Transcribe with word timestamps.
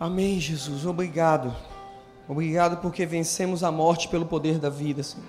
Amém, 0.00 0.40
Jesus. 0.40 0.86
Obrigado. 0.86 1.54
Obrigado 2.26 2.78
porque 2.78 3.04
vencemos 3.04 3.62
a 3.62 3.70
morte 3.70 4.08
pelo 4.08 4.24
poder 4.24 4.58
da 4.58 4.70
vida, 4.70 5.02
Senhor. 5.02 5.28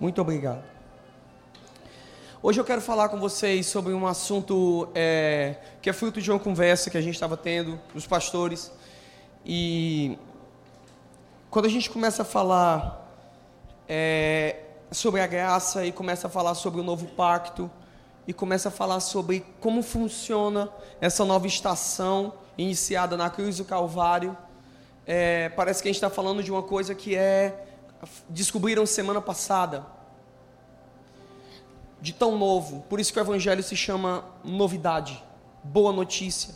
Muito 0.00 0.22
obrigado. 0.22 0.64
Hoje 2.42 2.58
eu 2.58 2.64
quero 2.64 2.80
falar 2.80 3.10
com 3.10 3.20
vocês 3.20 3.66
sobre 3.66 3.92
um 3.92 4.06
assunto 4.06 4.88
é, 4.94 5.56
que 5.82 5.90
é 5.90 5.92
fruto 5.92 6.22
de 6.22 6.30
uma 6.30 6.40
conversa 6.40 6.88
que 6.88 6.96
a 6.96 7.00
gente 7.02 7.12
estava 7.12 7.36
tendo, 7.36 7.78
os 7.94 8.06
pastores. 8.06 8.72
E 9.44 10.18
quando 11.50 11.66
a 11.66 11.70
gente 11.70 11.90
começa 11.90 12.22
a 12.22 12.24
falar 12.24 13.06
é, 13.86 14.60
sobre 14.90 15.20
a 15.20 15.26
graça 15.26 15.84
e 15.84 15.92
começa 15.92 16.26
a 16.26 16.30
falar 16.30 16.54
sobre 16.54 16.80
o 16.80 16.82
novo 16.82 17.04
pacto 17.08 17.70
e 18.26 18.32
começa 18.32 18.70
a 18.70 18.72
falar 18.72 19.00
sobre 19.00 19.44
como 19.60 19.82
funciona 19.82 20.70
essa 21.02 21.22
nova 21.22 21.46
estação 21.46 22.32
iniciada 22.56 23.16
na 23.16 23.28
cruz 23.30 23.58
do 23.58 23.64
Calvário, 23.64 24.36
é, 25.06 25.48
parece 25.50 25.82
que 25.82 25.88
a 25.88 25.90
gente 25.90 25.96
está 25.96 26.10
falando 26.10 26.42
de 26.42 26.50
uma 26.50 26.62
coisa 26.62 26.94
que 26.94 27.14
é 27.14 27.66
descobriram 28.28 28.84
semana 28.86 29.20
passada, 29.20 29.86
de 32.00 32.12
tão 32.12 32.36
novo. 32.36 32.84
Por 32.88 33.00
isso 33.00 33.12
que 33.12 33.18
o 33.18 33.22
Evangelho 33.22 33.62
se 33.62 33.76
chama 33.76 34.24
novidade, 34.42 35.22
boa 35.62 35.92
notícia. 35.92 36.54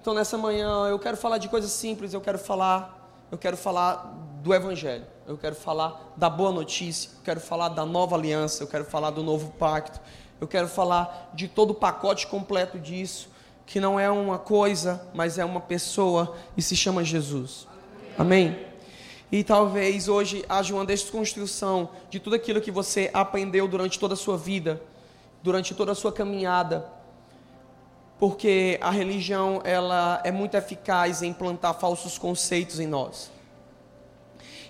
Então 0.00 0.14
nessa 0.14 0.38
manhã 0.38 0.86
eu 0.88 0.98
quero 0.98 1.16
falar 1.16 1.38
de 1.38 1.48
coisas 1.48 1.72
simples. 1.72 2.14
Eu 2.14 2.20
quero 2.20 2.38
falar, 2.38 3.26
eu 3.30 3.36
quero 3.36 3.56
falar 3.56 4.14
do 4.40 4.54
Evangelho. 4.54 5.04
Eu 5.26 5.36
quero 5.36 5.56
falar 5.56 6.12
da 6.16 6.30
boa 6.30 6.52
notícia. 6.52 7.10
Eu 7.16 7.24
quero 7.24 7.40
falar 7.40 7.70
da 7.70 7.84
nova 7.84 8.14
aliança. 8.14 8.62
Eu 8.62 8.68
quero 8.68 8.84
falar 8.84 9.10
do 9.10 9.24
novo 9.24 9.50
pacto. 9.58 10.00
Eu 10.40 10.46
quero 10.46 10.68
falar 10.68 11.30
de 11.34 11.48
todo 11.48 11.70
o 11.70 11.74
pacote 11.74 12.28
completo 12.28 12.78
disso 12.78 13.28
que 13.66 13.80
não 13.80 13.98
é 13.98 14.08
uma 14.08 14.38
coisa, 14.38 15.04
mas 15.12 15.36
é 15.38 15.44
uma 15.44 15.60
pessoa 15.60 16.36
e 16.56 16.62
se 16.62 16.76
chama 16.76 17.02
Jesus. 17.02 17.66
Amém? 18.16 18.56
E 19.30 19.42
talvez 19.42 20.06
hoje 20.06 20.44
haja 20.48 20.72
uma 20.72 20.86
desconstrução 20.86 21.90
de 22.08 22.20
tudo 22.20 22.36
aquilo 22.36 22.60
que 22.60 22.70
você 22.70 23.10
aprendeu 23.12 23.66
durante 23.66 23.98
toda 23.98 24.14
a 24.14 24.16
sua 24.16 24.38
vida, 24.38 24.80
durante 25.42 25.74
toda 25.74 25.90
a 25.92 25.94
sua 25.96 26.12
caminhada, 26.12 26.88
porque 28.20 28.78
a 28.80 28.90
religião 28.90 29.60
ela 29.64 30.20
é 30.22 30.30
muito 30.30 30.56
eficaz 30.56 31.20
em 31.22 31.32
plantar 31.32 31.74
falsos 31.74 32.16
conceitos 32.16 32.78
em 32.78 32.86
nós. 32.86 33.32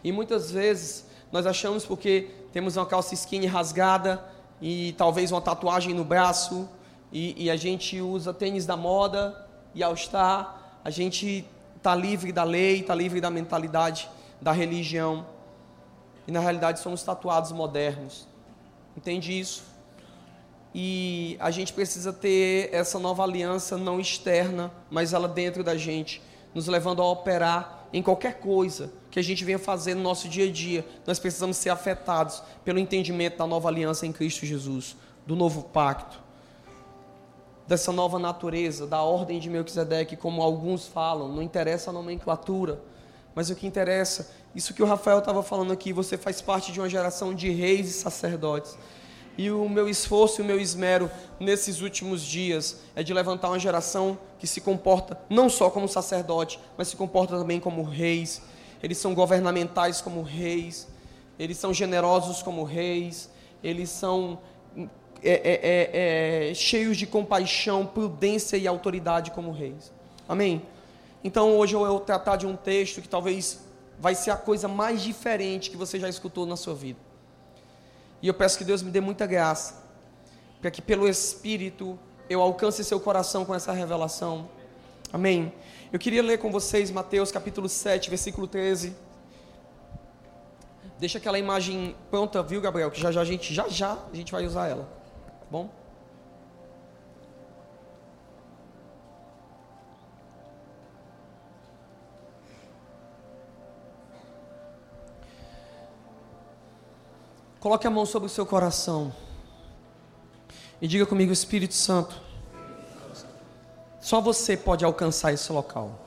E 0.02 0.10
muitas 0.10 0.50
vezes 0.50 1.06
nós 1.30 1.46
achamos 1.46 1.84
porque 1.84 2.30
temos 2.50 2.76
uma 2.76 2.86
calça 2.86 3.12
skinny 3.12 3.46
rasgada 3.46 4.24
e 4.60 4.94
talvez 4.96 5.30
uma 5.30 5.40
tatuagem 5.40 5.92
no 5.92 6.04
braço 6.04 6.66
e, 7.12 7.44
e 7.44 7.50
a 7.50 7.56
gente 7.56 8.00
usa 8.00 8.32
tênis 8.34 8.66
da 8.66 8.76
moda 8.76 9.46
e 9.74 9.82
ao 9.82 9.94
estar, 9.94 10.80
a 10.84 10.90
gente 10.90 11.44
está 11.76 11.94
livre 11.94 12.32
da 12.32 12.44
lei, 12.44 12.80
está 12.80 12.94
livre 12.94 13.20
da 13.20 13.30
mentalidade 13.30 14.08
da 14.40 14.52
religião. 14.52 15.26
E 16.26 16.32
na 16.32 16.40
realidade 16.40 16.80
somos 16.80 17.02
tatuados 17.02 17.52
modernos. 17.52 18.26
Entende 18.96 19.38
isso? 19.38 19.64
E 20.74 21.36
a 21.40 21.50
gente 21.50 21.72
precisa 21.72 22.12
ter 22.12 22.68
essa 22.72 22.98
nova 22.98 23.22
aliança 23.22 23.78
não 23.78 24.00
externa, 24.00 24.70
mas 24.90 25.12
ela 25.12 25.28
dentro 25.28 25.62
da 25.62 25.76
gente, 25.76 26.20
nos 26.54 26.66
levando 26.66 27.00
a 27.00 27.10
operar 27.10 27.86
em 27.92 28.02
qualquer 28.02 28.40
coisa 28.40 28.92
que 29.10 29.18
a 29.18 29.22
gente 29.22 29.44
venha 29.44 29.58
fazer 29.58 29.94
no 29.94 30.02
nosso 30.02 30.28
dia 30.28 30.46
a 30.46 30.52
dia. 30.52 30.86
Nós 31.06 31.18
precisamos 31.18 31.56
ser 31.56 31.70
afetados 31.70 32.42
pelo 32.64 32.78
entendimento 32.78 33.38
da 33.38 33.46
nova 33.46 33.68
aliança 33.68 34.06
em 34.06 34.12
Cristo 34.12 34.44
Jesus, 34.44 34.96
do 35.26 35.36
novo 35.36 35.62
pacto 35.62 36.25
dessa 37.66 37.90
nova 37.92 38.18
natureza, 38.18 38.86
da 38.86 39.02
ordem 39.02 39.38
de 39.38 39.50
Melquisedeque, 39.50 40.16
como 40.16 40.42
alguns 40.42 40.86
falam, 40.86 41.28
não 41.28 41.42
interessa 41.42 41.90
a 41.90 41.92
nomenclatura, 41.92 42.80
mas 43.34 43.50
o 43.50 43.54
que 43.54 43.66
interessa, 43.66 44.30
isso 44.54 44.72
que 44.72 44.82
o 44.82 44.86
Rafael 44.86 45.18
estava 45.18 45.42
falando 45.42 45.72
aqui, 45.72 45.92
você 45.92 46.16
faz 46.16 46.40
parte 46.40 46.72
de 46.72 46.80
uma 46.80 46.88
geração 46.88 47.34
de 47.34 47.50
reis 47.50 47.88
e 47.88 47.92
sacerdotes. 47.92 48.78
E 49.38 49.50
o 49.50 49.68
meu 49.68 49.86
esforço 49.86 50.40
e 50.40 50.42
o 50.42 50.46
meu 50.46 50.58
esmero 50.58 51.10
nesses 51.38 51.82
últimos 51.82 52.22
dias 52.22 52.80
é 52.94 53.02
de 53.02 53.12
levantar 53.12 53.48
uma 53.48 53.58
geração 53.58 54.18
que 54.38 54.46
se 54.46 54.62
comporta 54.62 55.20
não 55.28 55.50
só 55.50 55.68
como 55.68 55.86
sacerdote, 55.86 56.58
mas 56.78 56.88
se 56.88 56.96
comporta 56.96 57.36
também 57.36 57.60
como 57.60 57.82
reis. 57.82 58.40
Eles 58.82 58.96
são 58.96 59.14
governamentais 59.14 60.00
como 60.00 60.22
reis, 60.22 60.88
eles 61.38 61.58
são 61.58 61.74
generosos 61.74 62.42
como 62.42 62.64
reis, 62.64 63.28
eles 63.62 63.90
são 63.90 64.38
é, 65.28 65.32
é, 65.32 65.60
é, 65.62 66.50
é, 66.50 66.54
cheios 66.54 66.96
de 66.96 67.06
compaixão, 67.06 67.84
prudência 67.84 68.56
e 68.56 68.66
autoridade 68.66 69.32
como 69.32 69.50
reis. 69.50 69.92
Amém? 70.28 70.62
Então 71.24 71.56
hoje 71.56 71.74
eu 71.74 71.84
vou 71.84 71.98
tratar 71.98 72.36
de 72.36 72.46
um 72.46 72.54
texto 72.54 73.02
que 73.02 73.08
talvez 73.08 73.60
vai 73.98 74.14
ser 74.14 74.30
a 74.30 74.36
coisa 74.36 74.68
mais 74.68 75.02
diferente 75.02 75.70
que 75.70 75.76
você 75.76 75.98
já 75.98 76.08
escutou 76.08 76.46
na 76.46 76.56
sua 76.56 76.74
vida. 76.74 77.00
E 78.22 78.28
eu 78.28 78.34
peço 78.34 78.56
que 78.56 78.64
Deus 78.64 78.82
me 78.82 78.90
dê 78.90 79.00
muita 79.00 79.26
graça, 79.26 79.82
para 80.60 80.70
que 80.70 80.80
pelo 80.80 81.08
Espírito 81.08 81.98
eu 82.30 82.40
alcance 82.40 82.84
seu 82.84 83.00
coração 83.00 83.44
com 83.44 83.54
essa 83.54 83.72
revelação. 83.72 84.48
Amém? 85.12 85.52
Eu 85.92 85.98
queria 85.98 86.22
ler 86.22 86.38
com 86.38 86.50
vocês 86.50 86.90
Mateus 86.90 87.32
capítulo 87.32 87.68
7, 87.68 88.08
versículo 88.08 88.46
13. 88.46 88.94
Deixa 90.98 91.18
aquela 91.18 91.38
imagem 91.38 91.94
pronta, 92.10 92.42
viu, 92.42 92.60
Gabriel? 92.60 92.90
Que 92.90 93.00
já 93.00 93.10
já 93.10 93.20
a 93.20 93.24
gente 93.24 93.52
já 93.52 93.68
já 93.68 93.98
a 94.12 94.16
gente 94.16 94.32
vai 94.32 94.46
usar 94.46 94.68
ela. 94.68 94.95
Bom? 95.50 95.70
Coloque 107.60 107.86
a 107.86 107.90
mão 107.90 108.06
sobre 108.06 108.26
o 108.26 108.30
seu 108.30 108.46
coração 108.46 109.12
e 110.80 110.86
diga 110.86 111.06
comigo, 111.06 111.32
Espírito 111.32 111.74
Santo. 111.74 112.20
Só 114.00 114.20
você 114.20 114.56
pode 114.56 114.84
alcançar 114.84 115.32
esse 115.32 115.50
local. 115.50 115.98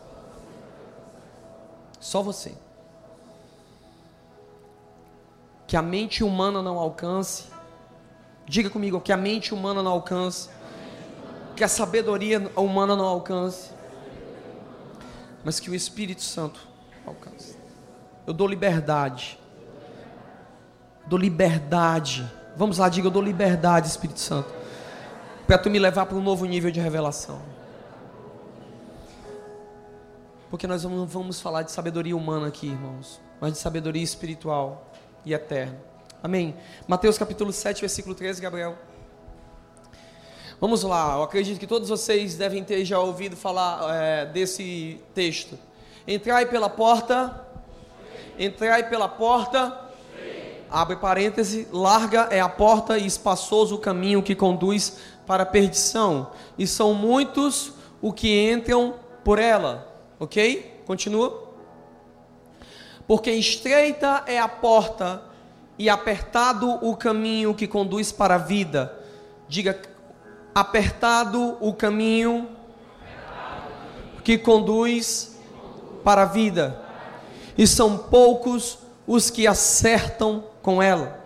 Só 2.00 2.22
você. 2.22 2.56
Que 5.68 5.76
a 5.76 5.82
mente 5.82 6.24
humana 6.24 6.62
não 6.62 6.80
alcance 6.80 7.46
Diga 8.50 8.68
comigo 8.68 9.00
que 9.00 9.14
a 9.14 9.18
mente 9.18 9.54
humana 9.54 9.84
não 9.84 9.92
alcança, 9.92 10.50
que 11.56 11.64
a 11.64 11.68
sabedoria 11.68 12.52
humana 12.56 12.96
não 12.96 13.06
alcance, 13.06 13.70
mas 15.44 15.60
que 15.60 15.70
o 15.70 15.76
Espírito 15.76 16.24
Santo 16.24 16.60
alcance. 17.06 17.56
Eu 18.26 18.34
dou 18.34 18.48
liberdade. 18.48 19.40
Dou 21.06 21.20
liberdade. 21.20 22.28
Vamos 22.58 22.80
lá, 22.80 22.90
diga, 22.90 23.06
eu 23.06 23.12
dou 23.12 23.22
liberdade, 23.22 23.88
Espírito 23.88 24.20
Santo. 24.20 24.52
Para 25.46 25.60
tu 25.60 25.70
me 25.70 25.78
levar 25.78 26.08
para 26.08 26.18
um 26.18 26.24
novo 26.24 26.44
nível 26.46 26.72
de 26.72 26.80
revelação. 26.80 27.40
Porque 30.50 30.66
nós 30.66 30.84
não 30.84 31.06
vamos 31.06 31.40
falar 31.40 31.62
de 31.62 31.72
sabedoria 31.72 32.18
humana 32.18 32.48
aqui, 32.48 32.66
irmãos, 32.66 33.22
mas 33.40 33.54
de 33.54 33.60
sabedoria 33.60 34.02
espiritual 34.02 34.92
e 35.24 35.36
eterna. 35.36 35.89
Amém. 36.22 36.54
Mateus 36.86 37.18
capítulo 37.18 37.54
7, 37.54 37.80
versículo 37.80 38.14
13, 38.14 38.42
Gabriel. 38.42 38.78
Vamos 40.60 40.84
lá, 40.84 41.16
eu 41.16 41.24
acredito 41.24 41.58
que 41.58 41.66
todos 41.66 41.88
vocês 41.88 42.36
devem 42.36 42.62
ter 42.62 42.84
já 42.84 43.00
ouvido 43.00 43.38
falar 43.38 43.96
é, 43.96 44.26
desse 44.26 45.00
texto. 45.16 45.58
Entrai 46.06 46.46
pela 46.46 46.70
porta, 46.70 47.48
entrai 48.38 48.90
pela 48.90 49.08
porta, 49.08 49.80
abre 50.70 50.98
parêntese, 50.98 51.66
larga 51.72 52.28
é 52.30 52.42
a 52.42 52.50
porta 52.50 52.98
e 52.98 53.06
espaçoso 53.06 53.76
o 53.76 53.80
caminho 53.80 54.22
que 54.22 54.36
conduz 54.36 54.98
para 55.26 55.44
a 55.44 55.46
perdição, 55.46 56.32
e 56.58 56.68
são 56.68 56.94
muitos 56.94 57.72
o 58.02 58.12
que 58.12 58.52
entram 58.52 58.96
por 59.24 59.40
ela, 59.40 59.88
ok? 60.20 60.84
Continua. 60.86 61.48
Porque 63.08 63.32
estreita 63.32 64.26
é 64.28 64.38
a 64.38 64.50
porta 64.50 65.29
e 65.80 65.90
apertado 65.90 66.78
o 66.86 66.94
caminho 66.98 67.56
que 67.56 67.66
conduz 67.66 68.12
para 68.12 68.36
a 68.36 68.38
vida. 68.38 68.94
Diga, 69.48 69.80
apertado 70.54 71.58
o 71.62 71.74
caminho 71.74 72.50
que 74.26 74.38
conduz 74.38 75.40
para 76.04 76.24
a 76.24 76.26
vida. 76.26 76.80
E 77.58 77.66
são 77.66 77.98
poucos 77.98 78.80
os 79.08 79.30
que 79.30 79.48
acertam 79.48 80.44
com 80.62 80.84
ela. 80.84 81.18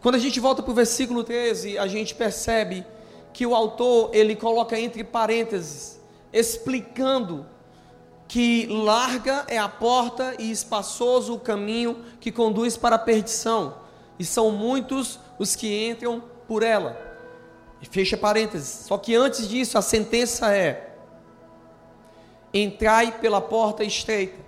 Quando 0.00 0.14
a 0.14 0.18
gente 0.18 0.40
volta 0.40 0.62
para 0.62 0.72
o 0.72 0.74
versículo 0.74 1.22
13, 1.22 1.78
a 1.78 1.86
gente 1.86 2.14
percebe 2.14 2.86
que 3.34 3.44
o 3.44 3.54
autor 3.54 4.14
ele 4.14 4.34
coloca 4.34 4.80
entre 4.80 5.04
parênteses, 5.04 6.00
explicando 6.32 7.44
que 8.28 8.66
larga 8.66 9.44
é 9.48 9.58
a 9.58 9.68
porta 9.68 10.34
e 10.38 10.50
espaçoso 10.50 11.34
o 11.34 11.40
caminho 11.40 12.04
que 12.20 12.32
conduz 12.32 12.76
para 12.76 12.96
a 12.96 12.98
perdição, 12.98 13.74
e 14.18 14.24
são 14.24 14.50
muitos 14.50 15.18
os 15.38 15.54
que 15.54 15.88
entram 15.88 16.22
por 16.48 16.62
ela. 16.62 16.98
E 17.80 17.86
fecha 17.86 18.16
parênteses. 18.16 18.86
Só 18.86 18.96
que 18.96 19.14
antes 19.14 19.46
disso, 19.48 19.76
a 19.76 19.82
sentença 19.82 20.54
é: 20.54 20.96
entrai 22.52 23.12
pela 23.18 23.40
porta 23.40 23.84
estreita. 23.84 24.44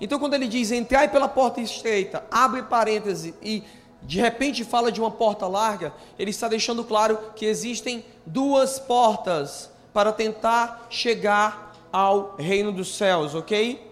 Então, 0.00 0.18
quando 0.18 0.34
ele 0.34 0.46
diz 0.46 0.70
entrai 0.70 1.08
pela 1.08 1.28
porta 1.28 1.60
estreita, 1.60 2.24
abre 2.30 2.62
parêntese 2.62 3.34
e 3.42 3.64
de 4.00 4.20
repente 4.20 4.64
fala 4.64 4.92
de 4.92 5.00
uma 5.00 5.10
porta 5.10 5.46
larga, 5.48 5.92
ele 6.16 6.30
está 6.30 6.46
deixando 6.46 6.84
claro 6.84 7.18
que 7.34 7.44
existem 7.44 8.04
duas 8.24 8.78
portas 8.78 9.70
para 9.92 10.12
tentar 10.12 10.86
chegar 10.88 11.67
ao 11.92 12.36
reino 12.36 12.72
dos 12.72 12.96
céus, 12.96 13.34
ok? 13.34 13.86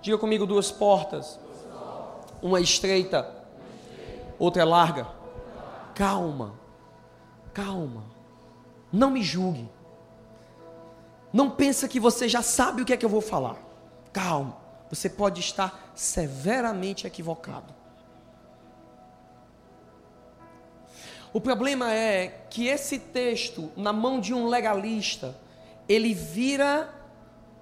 Diga 0.00 0.18
comigo 0.18 0.46
duas 0.46 0.70
portas. 0.70 1.38
Uma 2.42 2.60
estreita, 2.60 3.34
outra 4.38 4.62
é 4.62 4.64
larga. 4.64 5.06
Calma, 5.94 6.54
calma. 7.52 8.04
Não 8.92 9.10
me 9.10 9.22
julgue. 9.22 9.68
Não 11.32 11.50
pensa 11.50 11.88
que 11.88 11.98
você 11.98 12.28
já 12.28 12.42
sabe 12.42 12.82
o 12.82 12.84
que 12.84 12.92
é 12.92 12.96
que 12.96 13.04
eu 13.04 13.08
vou 13.08 13.20
falar. 13.20 13.56
Calma. 14.12 14.56
Você 14.90 15.08
pode 15.08 15.40
estar 15.40 15.90
severamente 15.94 17.06
equivocado. 17.06 17.74
O 21.32 21.40
problema 21.40 21.92
é 21.92 22.46
que 22.48 22.68
esse 22.68 22.98
texto, 22.98 23.72
na 23.76 23.92
mão 23.92 24.20
de 24.20 24.32
um 24.32 24.46
legalista, 24.46 25.34
ele 25.88 26.14
vira 26.14 26.88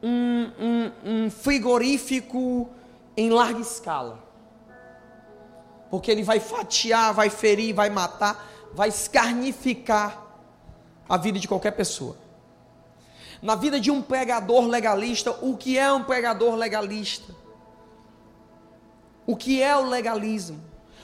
um, 0.02 0.50
um, 0.58 0.92
um 1.04 1.30
frigorífico 1.30 2.68
em 3.16 3.30
larga 3.30 3.60
escala. 3.60 4.18
Porque 5.90 6.10
ele 6.10 6.22
vai 6.22 6.40
fatiar, 6.40 7.12
vai 7.12 7.30
ferir, 7.30 7.74
vai 7.74 7.90
matar, 7.90 8.48
vai 8.72 8.88
escarnificar 8.88 10.22
a 11.08 11.16
vida 11.16 11.38
de 11.38 11.46
qualquer 11.46 11.72
pessoa. 11.72 12.16
Na 13.42 13.54
vida 13.54 13.78
de 13.78 13.90
um 13.90 14.00
pregador 14.00 14.66
legalista, 14.66 15.32
o 15.42 15.56
que 15.56 15.76
é 15.76 15.92
um 15.92 16.04
pregador 16.04 16.54
legalista? 16.54 17.34
O 19.26 19.36
que 19.36 19.62
é 19.62 19.76
o 19.76 19.88
legalismo? 19.88 20.60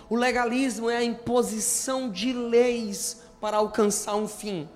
O 0.08 0.16
legalismo 0.16 0.88
é 0.88 0.96
a 0.96 1.04
imposição 1.04 2.08
de 2.08 2.32
leis 2.32 3.22
para 3.40 3.58
alcançar 3.58 4.16
um 4.16 4.26
fim. 4.26 4.68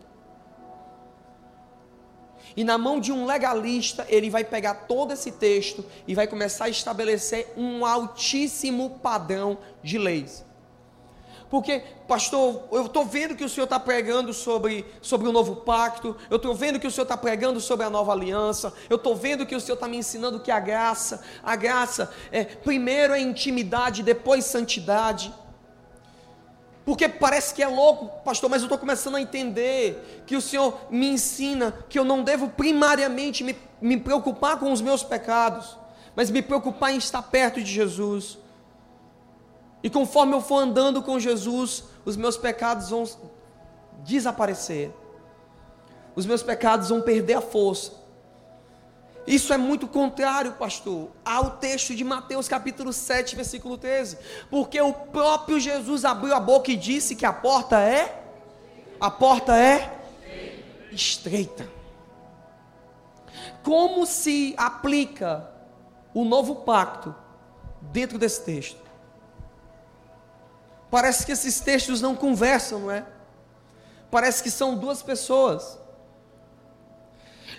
E 2.56 2.64
na 2.64 2.76
mão 2.76 3.00
de 3.00 3.12
um 3.12 3.24
legalista, 3.24 4.06
ele 4.08 4.28
vai 4.28 4.44
pegar 4.44 4.74
todo 4.74 5.12
esse 5.12 5.32
texto 5.32 5.84
e 6.06 6.14
vai 6.14 6.26
começar 6.26 6.66
a 6.66 6.68
estabelecer 6.68 7.52
um 7.56 7.84
altíssimo 7.84 8.98
padrão 9.02 9.58
de 9.82 9.98
leis. 9.98 10.44
Porque, 11.52 11.82
pastor, 12.08 12.62
eu 12.72 12.86
estou 12.86 13.04
vendo 13.04 13.36
que 13.36 13.44
o 13.44 13.48
senhor 13.48 13.64
está 13.64 13.78
pregando 13.78 14.32
sobre, 14.32 14.86
sobre 15.02 15.28
o 15.28 15.32
novo 15.32 15.56
pacto, 15.56 16.16
eu 16.30 16.36
estou 16.36 16.54
vendo 16.54 16.80
que 16.80 16.86
o 16.86 16.90
senhor 16.90 17.02
está 17.02 17.14
pregando 17.14 17.60
sobre 17.60 17.84
a 17.84 17.90
nova 17.90 18.10
aliança, 18.10 18.72
eu 18.88 18.96
estou 18.96 19.14
vendo 19.14 19.44
que 19.44 19.54
o 19.54 19.60
senhor 19.60 19.74
está 19.74 19.86
me 19.86 19.98
ensinando 19.98 20.40
que 20.40 20.50
a 20.50 20.58
graça, 20.58 21.22
a 21.42 21.54
graça, 21.54 22.10
é, 22.30 22.44
primeiro 22.44 23.12
é 23.12 23.20
intimidade, 23.20 24.02
depois 24.02 24.46
santidade. 24.46 25.30
Porque 26.84 27.08
parece 27.08 27.54
que 27.54 27.62
é 27.62 27.68
louco, 27.68 28.08
pastor, 28.24 28.50
mas 28.50 28.62
eu 28.62 28.66
estou 28.66 28.78
começando 28.78 29.14
a 29.14 29.20
entender 29.20 30.24
que 30.26 30.34
o 30.34 30.40
Senhor 30.40 30.76
me 30.90 31.08
ensina 31.08 31.72
que 31.88 31.98
eu 31.98 32.04
não 32.04 32.24
devo 32.24 32.48
primariamente 32.48 33.44
me, 33.44 33.56
me 33.80 33.96
preocupar 33.96 34.58
com 34.58 34.72
os 34.72 34.80
meus 34.80 35.04
pecados, 35.04 35.78
mas 36.16 36.28
me 36.30 36.42
preocupar 36.42 36.92
em 36.92 36.96
estar 36.96 37.22
perto 37.22 37.62
de 37.62 37.70
Jesus. 37.70 38.38
E 39.82 39.88
conforme 39.88 40.34
eu 40.34 40.40
for 40.40 40.58
andando 40.58 41.02
com 41.02 41.20
Jesus, 41.20 41.84
os 42.04 42.16
meus 42.16 42.36
pecados 42.36 42.90
vão 42.90 43.04
desaparecer. 43.98 44.92
Os 46.16 46.26
meus 46.26 46.42
pecados 46.42 46.88
vão 46.88 47.00
perder 47.00 47.34
a 47.34 47.40
força. 47.40 48.01
Isso 49.26 49.52
é 49.52 49.56
muito 49.56 49.86
contrário, 49.86 50.52
pastor, 50.54 51.10
ao 51.24 51.50
texto 51.52 51.94
de 51.94 52.02
Mateus 52.02 52.48
capítulo 52.48 52.92
7, 52.92 53.36
versículo 53.36 53.78
13. 53.78 54.18
Porque 54.50 54.80
o 54.80 54.92
próprio 54.92 55.60
Jesus 55.60 56.04
abriu 56.04 56.34
a 56.34 56.40
boca 56.40 56.72
e 56.72 56.76
disse 56.76 57.14
que 57.14 57.24
a 57.24 57.32
porta 57.32 57.80
é 57.80 58.22
a 59.02 59.10
porta 59.10 59.56
é 59.56 59.98
estreita. 60.92 61.68
Como 63.64 64.06
se 64.06 64.54
aplica 64.56 65.50
o 66.14 66.24
novo 66.24 66.54
pacto 66.56 67.12
dentro 67.80 68.16
desse 68.16 68.44
texto? 68.44 68.80
Parece 70.88 71.26
que 71.26 71.32
esses 71.32 71.58
textos 71.58 72.00
não 72.00 72.14
conversam, 72.14 72.78
não 72.78 72.92
é? 72.92 73.04
Parece 74.08 74.40
que 74.40 74.52
são 74.52 74.76
duas 74.76 75.02
pessoas. 75.02 75.76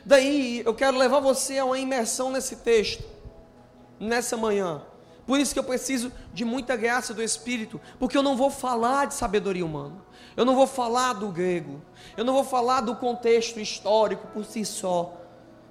Daí 0.05 0.61
eu 0.65 0.73
quero 0.73 0.97
levar 0.97 1.19
você 1.19 1.57
a 1.57 1.65
uma 1.65 1.77
imersão 1.77 2.29
nesse 2.31 2.57
texto, 2.57 3.03
nessa 3.99 4.35
manhã. 4.35 4.81
Por 5.25 5.39
isso 5.39 5.53
que 5.53 5.59
eu 5.59 5.63
preciso 5.63 6.11
de 6.33 6.43
muita 6.43 6.75
graça 6.75 7.13
do 7.13 7.23
Espírito, 7.23 7.79
porque 7.97 8.17
eu 8.17 8.23
não 8.23 8.35
vou 8.35 8.49
falar 8.49 9.05
de 9.05 9.13
sabedoria 9.13 9.65
humana, 9.65 9.95
eu 10.35 10.43
não 10.43 10.55
vou 10.55 10.67
falar 10.67 11.13
do 11.13 11.29
grego, 11.29 11.81
eu 12.17 12.25
não 12.25 12.33
vou 12.33 12.43
falar 12.43 12.81
do 12.81 12.95
contexto 12.95 13.59
histórico 13.59 14.27
por 14.27 14.43
si 14.43 14.65
só. 14.65 15.17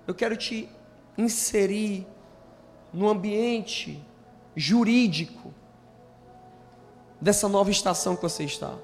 Eu 0.07 0.15
quero 0.15 0.37
te 0.37 0.69
inserir 1.19 2.07
no 2.93 3.09
ambiente 3.09 4.03
jurídico 4.57 5.53
dessa 7.21 7.49
nova 7.49 7.71
estação 7.71 8.17
que 8.17 8.23
você 8.23 8.45
está. 8.45 8.75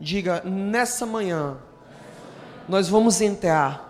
Diga, 0.00 0.42
nessa 0.42 1.06
manhã, 1.06 1.58
nós 2.68 2.88
vamos 2.88 3.20
entrar 3.20 3.89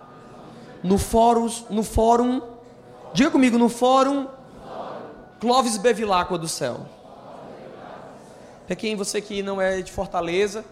no 0.83 0.97
fórum, 0.97 1.49
no 1.69 1.83
fórum, 1.83 2.41
diga 3.13 3.29
comigo, 3.29 3.57
no 3.57 3.69
fórum 3.69 4.27
Clóvis 5.39 5.77
Bevilacqua 5.77 6.37
do 6.37 6.47
céu. 6.47 6.85
Para 8.67 8.75
quem 8.75 8.95
você 8.95 9.19
que 9.21 9.41
não 9.41 9.61
é 9.61 9.81
de 9.81 9.91
Fortaleza, 9.91 10.63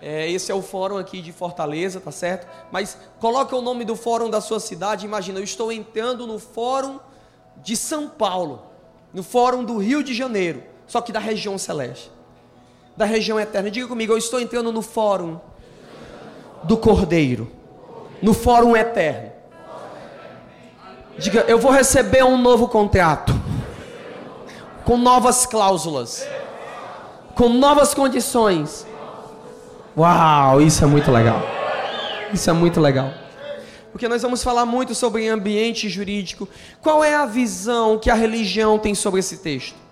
é, 0.00 0.30
esse 0.30 0.52
é 0.52 0.54
o 0.54 0.62
fórum 0.62 0.96
aqui 0.96 1.20
de 1.20 1.32
Fortaleza, 1.32 2.00
tá 2.00 2.12
certo? 2.12 2.46
Mas 2.70 2.98
coloca 3.20 3.56
o 3.56 3.62
nome 3.62 3.84
do 3.84 3.96
fórum 3.96 4.28
da 4.28 4.40
sua 4.40 4.60
cidade. 4.60 5.06
Imagina, 5.06 5.38
eu 5.38 5.44
estou 5.44 5.72
entrando 5.72 6.26
no 6.26 6.38
fórum 6.38 6.98
de 7.56 7.76
São 7.76 8.08
Paulo, 8.08 8.62
no 9.12 9.22
fórum 9.22 9.64
do 9.64 9.78
Rio 9.78 10.02
de 10.02 10.14
Janeiro, 10.14 10.62
só 10.86 11.00
que 11.00 11.12
da 11.12 11.18
região 11.18 11.56
celeste 11.58 12.10
da 12.98 13.04
região 13.04 13.38
eterna. 13.38 13.70
Diga 13.70 13.86
comigo, 13.86 14.12
eu 14.12 14.18
estou 14.18 14.40
entrando 14.40 14.72
no 14.72 14.82
fórum 14.82 15.38
do 16.64 16.76
Cordeiro, 16.76 17.50
no 18.20 18.34
fórum 18.34 18.76
eterno. 18.76 19.30
Diga, 21.18 21.44
eu 21.48 21.58
vou 21.58 21.72
receber 21.72 22.24
um 22.24 22.38
novo 22.38 22.68
contrato, 22.68 23.32
com 24.84 24.96
novas 24.96 25.44
cláusulas, 25.44 26.26
com 27.34 27.48
novas 27.48 27.92
condições. 27.92 28.86
Uau, 29.96 30.60
isso 30.60 30.84
é 30.84 30.86
muito 30.86 31.10
legal. 31.10 31.42
Isso 32.32 32.48
é 32.48 32.52
muito 32.52 32.80
legal. 32.80 33.12
Porque 33.90 34.06
nós 34.06 34.22
vamos 34.22 34.44
falar 34.44 34.64
muito 34.64 34.94
sobre 34.94 35.26
ambiente 35.26 35.88
jurídico. 35.88 36.48
Qual 36.80 37.02
é 37.02 37.16
a 37.16 37.26
visão 37.26 37.98
que 37.98 38.10
a 38.10 38.14
religião 38.14 38.78
tem 38.78 38.94
sobre 38.94 39.20
esse 39.20 39.38
texto? 39.38 39.88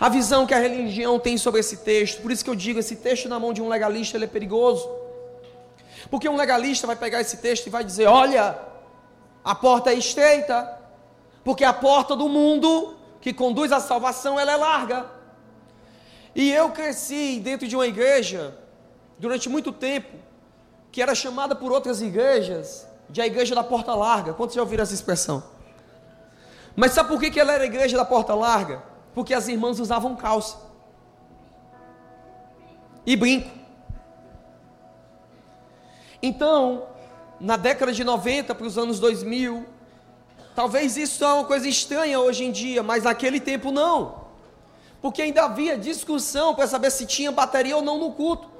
a 0.00 0.08
visão 0.08 0.46
que 0.46 0.54
a 0.54 0.58
religião 0.58 1.18
tem 1.18 1.36
sobre 1.36 1.60
esse 1.60 1.76
texto. 1.76 2.22
Por 2.22 2.32
isso 2.32 2.42
que 2.42 2.48
eu 2.48 2.54
digo, 2.54 2.78
esse 2.78 2.96
texto 2.96 3.28
na 3.28 3.38
mão 3.38 3.52
de 3.52 3.60
um 3.60 3.68
legalista 3.68 4.16
ele 4.16 4.24
é 4.24 4.28
perigoso. 4.28 4.88
Porque 6.10 6.26
um 6.26 6.36
legalista 6.36 6.86
vai 6.86 6.96
pegar 6.96 7.20
esse 7.20 7.36
texto 7.36 7.66
e 7.66 7.70
vai 7.70 7.84
dizer: 7.84 8.06
"Olha, 8.06 8.58
a 9.44 9.54
porta 9.54 9.90
é 9.90 9.94
estreita, 9.94 10.78
porque 11.44 11.64
a 11.64 11.72
porta 11.72 12.14
do 12.14 12.28
mundo 12.28 12.96
que 13.20 13.32
conduz 13.32 13.72
à 13.72 13.80
salvação 13.80 14.38
ela 14.38 14.52
é 14.52 14.56
larga". 14.56 15.06
E 16.34 16.50
eu 16.50 16.70
cresci 16.70 17.40
dentro 17.40 17.66
de 17.66 17.74
uma 17.74 17.86
igreja 17.86 18.56
durante 19.18 19.48
muito 19.48 19.72
tempo 19.72 20.16
que 20.92 21.02
era 21.02 21.14
chamada 21.14 21.54
por 21.54 21.72
outras 21.72 22.00
igrejas 22.00 22.86
de 23.08 23.20
a 23.20 23.26
igreja 23.26 23.54
da 23.54 23.64
porta 23.64 23.94
larga. 23.94 24.32
Quantos 24.32 24.54
já 24.54 24.62
ouviram 24.62 24.82
essa 24.82 24.94
expressão? 24.94 25.42
Mas 26.76 26.92
sabe 26.92 27.08
por 27.08 27.20
que, 27.20 27.38
ela 27.38 27.52
era 27.52 27.64
a 27.64 27.66
igreja 27.66 27.96
da 27.96 28.04
porta 28.04 28.34
larga? 28.34 28.90
porque 29.14 29.34
as 29.34 29.48
irmãs 29.48 29.78
usavam 29.80 30.16
calça 30.16 30.58
e 33.04 33.16
brinco. 33.16 33.50
Então, 36.22 36.86
na 37.40 37.56
década 37.56 37.92
de 37.92 38.04
90 38.04 38.54
para 38.54 38.66
os 38.66 38.76
anos 38.76 39.00
2000, 39.00 39.64
talvez 40.54 40.96
isso 40.96 41.24
é 41.24 41.32
uma 41.32 41.44
coisa 41.44 41.66
estranha 41.66 42.20
hoje 42.20 42.44
em 42.44 42.52
dia, 42.52 42.82
mas 42.82 43.04
naquele 43.04 43.40
tempo 43.40 43.72
não. 43.72 44.20
Porque 45.00 45.22
ainda 45.22 45.44
havia 45.44 45.78
discussão 45.78 46.54
para 46.54 46.66
saber 46.66 46.90
se 46.90 47.06
tinha 47.06 47.32
bateria 47.32 47.74
ou 47.76 47.82
não 47.82 47.98
no 47.98 48.12
culto. 48.12 48.50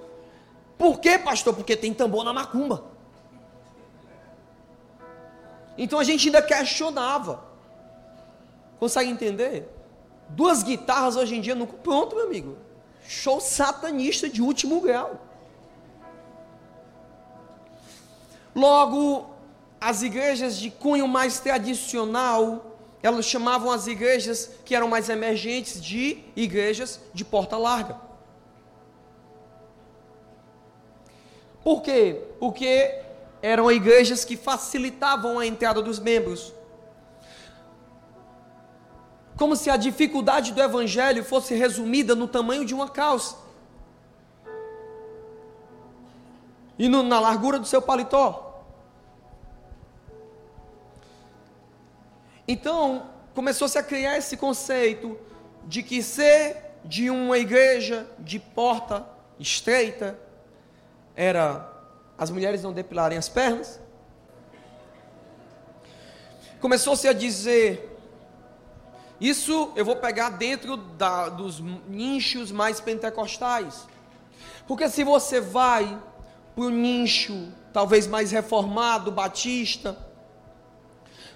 Por 0.78 0.98
quê, 0.98 1.18
pastor? 1.18 1.54
Porque 1.54 1.76
tem 1.76 1.92
tambor 1.92 2.24
na 2.24 2.32
macumba. 2.32 2.84
Então 5.76 5.98
a 5.98 6.04
gente 6.04 6.28
ainda 6.28 6.40
questionava. 6.40 7.44
Consegue 8.78 9.10
entender? 9.10 9.68
Duas 10.30 10.62
guitarras 10.62 11.16
hoje 11.16 11.36
em 11.36 11.40
dia 11.42 11.54
no 11.54 11.66
pronto, 11.66 12.16
meu 12.16 12.24
amigo. 12.24 12.56
Show 13.06 13.40
satanista 13.40 14.28
de 14.28 14.40
último 14.40 14.80
grau. 14.80 15.29
Logo, 18.54 19.30
as 19.80 20.02
igrejas 20.02 20.56
de 20.56 20.70
cunho 20.70 21.06
mais 21.06 21.40
tradicional, 21.40 22.76
elas 23.02 23.24
chamavam 23.24 23.70
as 23.70 23.86
igrejas 23.86 24.50
que 24.64 24.74
eram 24.74 24.88
mais 24.88 25.08
emergentes 25.08 25.80
de 25.80 26.18
igrejas 26.36 27.00
de 27.14 27.24
porta 27.24 27.56
larga. 27.56 27.96
Por 31.62 31.82
quê? 31.82 32.20
Porque 32.38 33.00
eram 33.42 33.70
igrejas 33.70 34.24
que 34.24 34.36
facilitavam 34.36 35.38
a 35.38 35.46
entrada 35.46 35.80
dos 35.80 35.98
membros. 35.98 36.52
Como 39.36 39.56
se 39.56 39.70
a 39.70 39.76
dificuldade 39.76 40.52
do 40.52 40.60
evangelho 40.60 41.24
fosse 41.24 41.54
resumida 41.54 42.14
no 42.14 42.28
tamanho 42.28 42.64
de 42.64 42.74
uma 42.74 42.88
calça. 42.88 43.36
E 46.80 46.88
no, 46.88 47.02
na 47.02 47.20
largura 47.20 47.58
do 47.58 47.66
seu 47.66 47.82
paletó. 47.82 48.64
Então, 52.48 53.10
começou-se 53.34 53.76
a 53.76 53.82
criar 53.82 54.16
esse 54.16 54.34
conceito 54.34 55.14
de 55.66 55.82
que 55.82 56.02
ser 56.02 56.56
de 56.82 57.10
uma 57.10 57.36
igreja 57.36 58.06
de 58.18 58.38
porta 58.38 59.06
estreita 59.38 60.18
era 61.14 61.70
as 62.16 62.30
mulheres 62.30 62.62
não 62.62 62.72
depilarem 62.72 63.18
as 63.18 63.28
pernas. 63.28 63.78
Começou-se 66.62 67.06
a 67.06 67.12
dizer, 67.12 67.94
isso 69.20 69.70
eu 69.76 69.84
vou 69.84 69.96
pegar 69.96 70.30
dentro 70.30 70.78
da, 70.78 71.28
dos 71.28 71.60
nichos 71.60 72.50
mais 72.50 72.80
pentecostais. 72.80 73.86
Porque 74.66 74.88
se 74.88 75.04
você 75.04 75.42
vai 75.42 76.00
para 76.60 76.66
o 76.66 76.70
nicho 76.70 77.48
talvez 77.72 78.06
mais 78.06 78.32
reformado, 78.32 79.10
batista, 79.10 79.96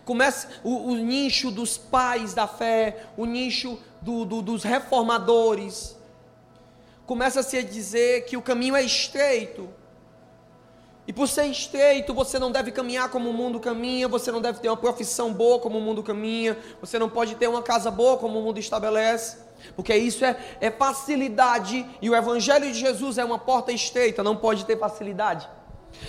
Começa 0.04 0.48
o, 0.62 0.90
o 0.90 0.96
nicho 0.96 1.50
dos 1.50 1.78
pais 1.78 2.34
da 2.34 2.46
fé, 2.46 3.06
o 3.16 3.24
nicho 3.24 3.78
do, 4.02 4.26
do, 4.26 4.42
dos 4.42 4.62
reformadores. 4.62 5.96
Começa-se 7.06 7.56
a 7.56 7.62
dizer 7.62 8.26
que 8.26 8.36
o 8.36 8.42
caminho 8.42 8.76
é 8.76 8.82
estreito. 8.82 9.66
E 11.06 11.12
por 11.12 11.28
ser 11.28 11.44
estreito, 11.46 12.14
você 12.14 12.38
não 12.38 12.50
deve 12.50 12.72
caminhar 12.72 13.10
como 13.10 13.28
o 13.28 13.32
mundo 13.32 13.60
caminha, 13.60 14.08
você 14.08 14.32
não 14.32 14.40
deve 14.40 14.60
ter 14.60 14.68
uma 14.68 14.76
profissão 14.76 15.32
boa 15.32 15.58
como 15.58 15.78
o 15.78 15.80
mundo 15.80 16.02
caminha, 16.02 16.56
você 16.80 16.98
não 16.98 17.10
pode 17.10 17.34
ter 17.34 17.46
uma 17.46 17.62
casa 17.62 17.90
boa 17.90 18.16
como 18.16 18.38
o 18.38 18.42
mundo 18.42 18.58
estabelece, 18.58 19.36
porque 19.76 19.94
isso 19.94 20.24
é, 20.24 20.36
é 20.60 20.70
facilidade, 20.70 21.86
e 22.00 22.08
o 22.08 22.16
Evangelho 22.16 22.72
de 22.72 22.78
Jesus 22.78 23.18
é 23.18 23.24
uma 23.24 23.38
porta 23.38 23.70
estreita, 23.70 24.22
não 24.22 24.34
pode 24.34 24.64
ter 24.64 24.78
facilidade. 24.78 25.46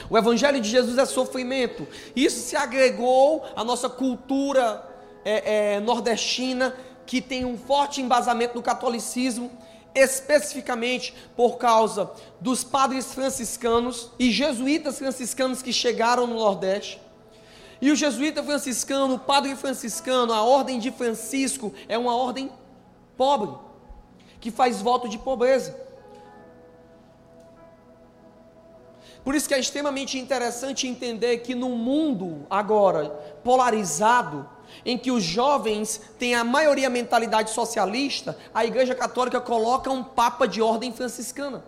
O 0.09 0.17
Evangelho 0.17 0.59
de 0.61 0.69
Jesus 0.69 0.97
é 0.97 1.05
sofrimento. 1.05 1.87
Isso 2.15 2.39
se 2.39 2.55
agregou 2.55 3.43
à 3.55 3.63
nossa 3.63 3.89
cultura 3.89 4.83
é, 5.23 5.75
é, 5.75 5.79
nordestina, 5.79 6.73
que 7.05 7.21
tem 7.21 7.45
um 7.45 7.57
forte 7.57 8.01
embasamento 8.01 8.55
no 8.55 8.63
catolicismo, 8.63 9.51
especificamente 9.95 11.15
por 11.35 11.57
causa 11.57 12.11
dos 12.39 12.63
padres 12.63 13.13
franciscanos 13.13 14.11
e 14.19 14.29
jesuítas 14.29 14.99
franciscanos 14.99 15.61
que 15.61 15.71
chegaram 15.71 16.27
no 16.27 16.35
Nordeste. 16.35 17.01
E 17.81 17.91
o 17.91 17.95
jesuíta 17.95 18.43
franciscano, 18.43 19.15
o 19.15 19.19
padre 19.19 19.55
franciscano, 19.55 20.33
a 20.33 20.41
ordem 20.43 20.79
de 20.79 20.91
Francisco 20.91 21.73
é 21.87 21.97
uma 21.97 22.15
ordem 22.15 22.51
pobre, 23.17 23.55
que 24.39 24.51
faz 24.51 24.81
voto 24.81 25.07
de 25.07 25.17
pobreza. 25.17 25.85
Por 29.23 29.33
isso 29.33 29.47
que 29.47 29.55
é 29.55 29.59
extremamente 29.59 30.19
interessante 30.19 30.87
entender 30.87 31.39
que 31.39 31.55
no 31.55 31.69
mundo 31.69 32.45
agora 32.47 33.09
polarizado, 33.43 34.47
em 34.85 34.97
que 34.97 35.11
os 35.11 35.23
jovens 35.23 35.99
têm 36.19 36.35
a 36.35 36.43
maioria 36.43 36.89
mentalidade 36.89 37.49
socialista, 37.49 38.37
a 38.53 38.63
Igreja 38.63 38.93
Católica 38.93 39.41
coloca 39.41 39.89
um 39.89 40.03
papa 40.03 40.47
de 40.47 40.61
ordem 40.61 40.93
franciscana. 40.93 41.63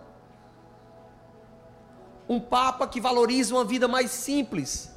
Um 2.28 2.38
papa 2.38 2.86
que 2.86 3.00
valoriza 3.00 3.54
uma 3.54 3.64
vida 3.64 3.88
mais 3.88 4.12
simples. 4.12 4.90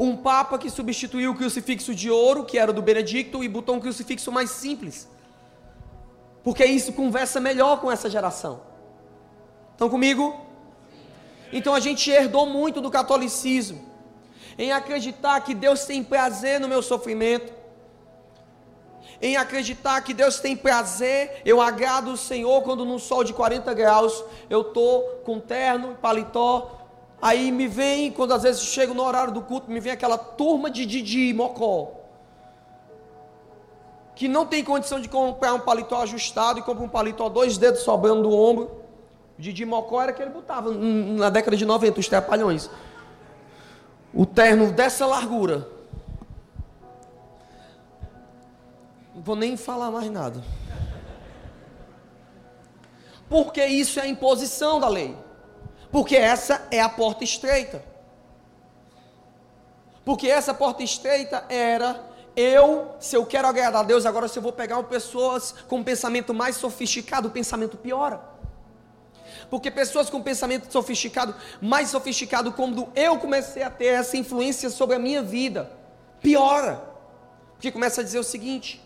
Um 0.00 0.16
papa 0.16 0.58
que 0.58 0.70
substituiu 0.70 1.32
o 1.32 1.34
crucifixo 1.34 1.94
de 1.94 2.10
ouro, 2.10 2.44
que 2.44 2.56
era 2.56 2.72
do 2.72 2.80
Benedicto, 2.80 3.44
e 3.44 3.48
botou 3.48 3.74
um 3.74 3.80
crucifixo 3.80 4.32
mais 4.32 4.50
simples. 4.50 5.08
Porque 6.42 6.64
isso 6.64 6.92
conversa 6.92 7.38
melhor 7.40 7.80
com 7.80 7.92
essa 7.92 8.08
geração. 8.08 8.62
Estão 9.72 9.90
comigo? 9.90 10.40
Então 11.52 11.74
a 11.74 11.80
gente 11.80 12.10
herdou 12.10 12.46
muito 12.46 12.80
do 12.80 12.90
catolicismo, 12.90 13.87
em 14.58 14.72
acreditar 14.72 15.40
que 15.40 15.54
Deus 15.54 15.84
tem 15.84 16.02
prazer 16.02 16.58
no 16.58 16.68
meu 16.68 16.82
sofrimento, 16.82 17.52
em 19.22 19.36
acreditar 19.36 20.00
que 20.00 20.12
Deus 20.12 20.40
tem 20.40 20.56
prazer, 20.56 21.40
eu 21.44 21.60
agrado 21.60 22.12
o 22.12 22.16
Senhor 22.16 22.62
quando 22.62 22.84
num 22.84 22.98
sol 22.98 23.22
de 23.22 23.32
40 23.32 23.72
graus 23.72 24.24
eu 24.50 24.64
tô 24.64 25.02
com 25.24 25.38
terno, 25.38 25.96
paletó, 26.02 26.86
aí 27.22 27.50
me 27.52 27.68
vem, 27.68 28.10
quando 28.10 28.34
às 28.34 28.42
vezes 28.42 28.62
chego 28.62 28.94
no 28.94 29.02
horário 29.02 29.32
do 29.32 29.42
culto, 29.42 29.70
me 29.70 29.80
vem 29.80 29.92
aquela 29.92 30.18
turma 30.18 30.68
de 30.70 30.84
Didi 30.84 31.32
Mocó, 31.32 31.92
que 34.14 34.26
não 34.26 34.44
tem 34.44 34.64
condição 34.64 35.00
de 35.00 35.08
comprar 35.08 35.54
um 35.54 35.60
paletó 35.60 36.02
ajustado 36.02 36.58
e 36.58 36.62
compra 36.62 36.84
um 36.84 36.88
paletó 36.88 37.28
dois 37.28 37.56
dedos 37.56 37.82
sobrando 37.82 38.22
do 38.22 38.32
ombro, 38.32 38.82
Didi 39.38 39.64
Mocó 39.64 40.02
era 40.02 40.12
que 40.12 40.20
ele 40.20 40.32
botava 40.32 40.72
na 40.72 41.30
década 41.30 41.56
de 41.56 41.64
90, 41.64 42.00
os 42.00 42.08
trapalhões. 42.08 42.68
O 44.12 44.24
terno 44.24 44.72
dessa 44.72 45.06
largura. 45.06 45.68
Não 49.14 49.22
vou 49.22 49.36
nem 49.36 49.56
falar 49.56 49.90
mais 49.90 50.10
nada. 50.10 50.42
Porque 53.28 53.64
isso 53.64 54.00
é 54.00 54.04
a 54.04 54.06
imposição 54.06 54.80
da 54.80 54.88
lei. 54.88 55.16
Porque 55.90 56.16
essa 56.16 56.66
é 56.70 56.80
a 56.80 56.88
porta 56.88 57.24
estreita. 57.24 57.84
Porque 60.04 60.28
essa 60.28 60.54
porta 60.54 60.82
estreita 60.82 61.44
era 61.48 62.08
eu, 62.34 62.94
se 63.00 63.16
eu 63.16 63.26
quero 63.26 63.48
agradar 63.48 63.82
a 63.82 63.84
Deus, 63.84 64.06
agora 64.06 64.28
se 64.28 64.38
eu 64.38 64.42
vou 64.42 64.52
pegar 64.52 64.80
pessoas 64.84 65.52
com 65.66 65.78
um 65.78 65.84
pensamento 65.84 66.32
mais 66.32 66.56
sofisticado, 66.56 67.28
o 67.28 67.30
pensamento 67.30 67.76
piora. 67.76 68.37
Porque 69.50 69.70
pessoas 69.70 70.10
com 70.10 70.22
pensamento 70.22 70.70
sofisticado, 70.70 71.34
mais 71.60 71.88
sofisticado, 71.88 72.52
quando 72.52 72.88
eu 72.94 73.18
comecei 73.18 73.62
a 73.62 73.70
ter 73.70 73.86
essa 73.86 74.16
influência 74.16 74.68
sobre 74.68 74.96
a 74.96 74.98
minha 74.98 75.22
vida, 75.22 75.70
piora. 76.20 76.82
Porque 77.54 77.72
começa 77.72 78.02
a 78.02 78.04
dizer 78.04 78.18
o 78.18 78.24
seguinte: 78.24 78.80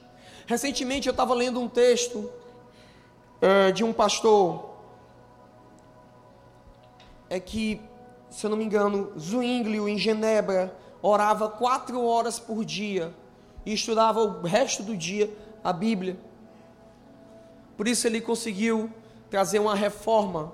recentemente 0.46 1.08
eu 1.08 1.12
estava 1.12 1.34
lendo 1.34 1.60
um 1.60 1.68
texto 1.68 2.30
é, 3.40 3.72
de 3.72 3.82
um 3.82 3.92
pastor, 3.92 4.70
é 7.28 7.40
que, 7.40 7.80
se 8.30 8.46
eu 8.46 8.50
não 8.50 8.56
me 8.56 8.64
engano, 8.64 9.12
Zwinglio, 9.18 9.88
em 9.88 9.98
Genebra, 9.98 10.76
orava 11.00 11.48
quatro 11.48 12.04
horas 12.04 12.38
por 12.38 12.64
dia 12.64 13.12
e 13.66 13.72
estudava 13.72 14.20
o 14.20 14.42
resto 14.42 14.82
do 14.82 14.96
dia 14.96 15.28
a 15.64 15.72
Bíblia. 15.72 16.16
Por 17.76 17.88
isso 17.88 18.06
ele 18.06 18.20
conseguiu 18.20 18.90
trazer 19.32 19.60
uma 19.60 19.74
reforma. 19.74 20.52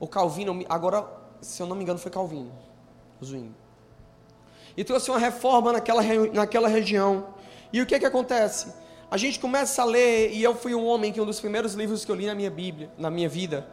O 0.00 0.08
Calvino, 0.08 0.64
agora, 0.66 1.06
se 1.42 1.60
eu 1.62 1.66
não 1.66 1.76
me 1.76 1.82
engano, 1.82 1.98
foi 1.98 2.10
Calvino, 2.10 2.50
Zwingli. 3.22 3.54
E 4.74 4.82
trouxe 4.82 5.10
uma 5.10 5.18
reforma 5.18 5.70
naquela, 5.74 6.02
naquela 6.32 6.68
região. 6.68 7.26
E 7.70 7.82
o 7.82 7.86
que 7.86 7.94
é 7.94 7.98
que 7.98 8.06
acontece? 8.06 8.72
A 9.10 9.18
gente 9.18 9.38
começa 9.38 9.82
a 9.82 9.84
ler, 9.84 10.32
e 10.32 10.42
eu 10.42 10.54
fui 10.54 10.74
um 10.74 10.86
homem 10.86 11.12
que 11.12 11.20
um 11.20 11.26
dos 11.26 11.38
primeiros 11.38 11.74
livros 11.74 12.02
que 12.02 12.10
eu 12.10 12.16
li 12.16 12.24
na 12.24 12.34
minha 12.34 12.50
Bíblia, 12.50 12.90
na 12.96 13.10
minha 13.10 13.28
vida, 13.28 13.68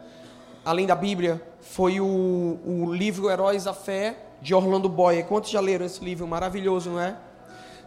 além 0.62 0.86
da 0.86 0.94
Bíblia, 0.94 1.42
foi 1.62 1.98
o, 1.98 2.58
o 2.66 2.92
livro 2.92 3.30
Heróis 3.30 3.64
da 3.64 3.72
Fé, 3.72 4.18
de 4.42 4.54
Orlando 4.54 4.90
Boyer. 4.90 5.24
Quantos 5.24 5.48
já 5.48 5.60
leram 5.60 5.86
esse 5.86 6.04
livro? 6.04 6.26
Maravilhoso, 6.26 6.90
não 6.90 7.00
é? 7.00 7.16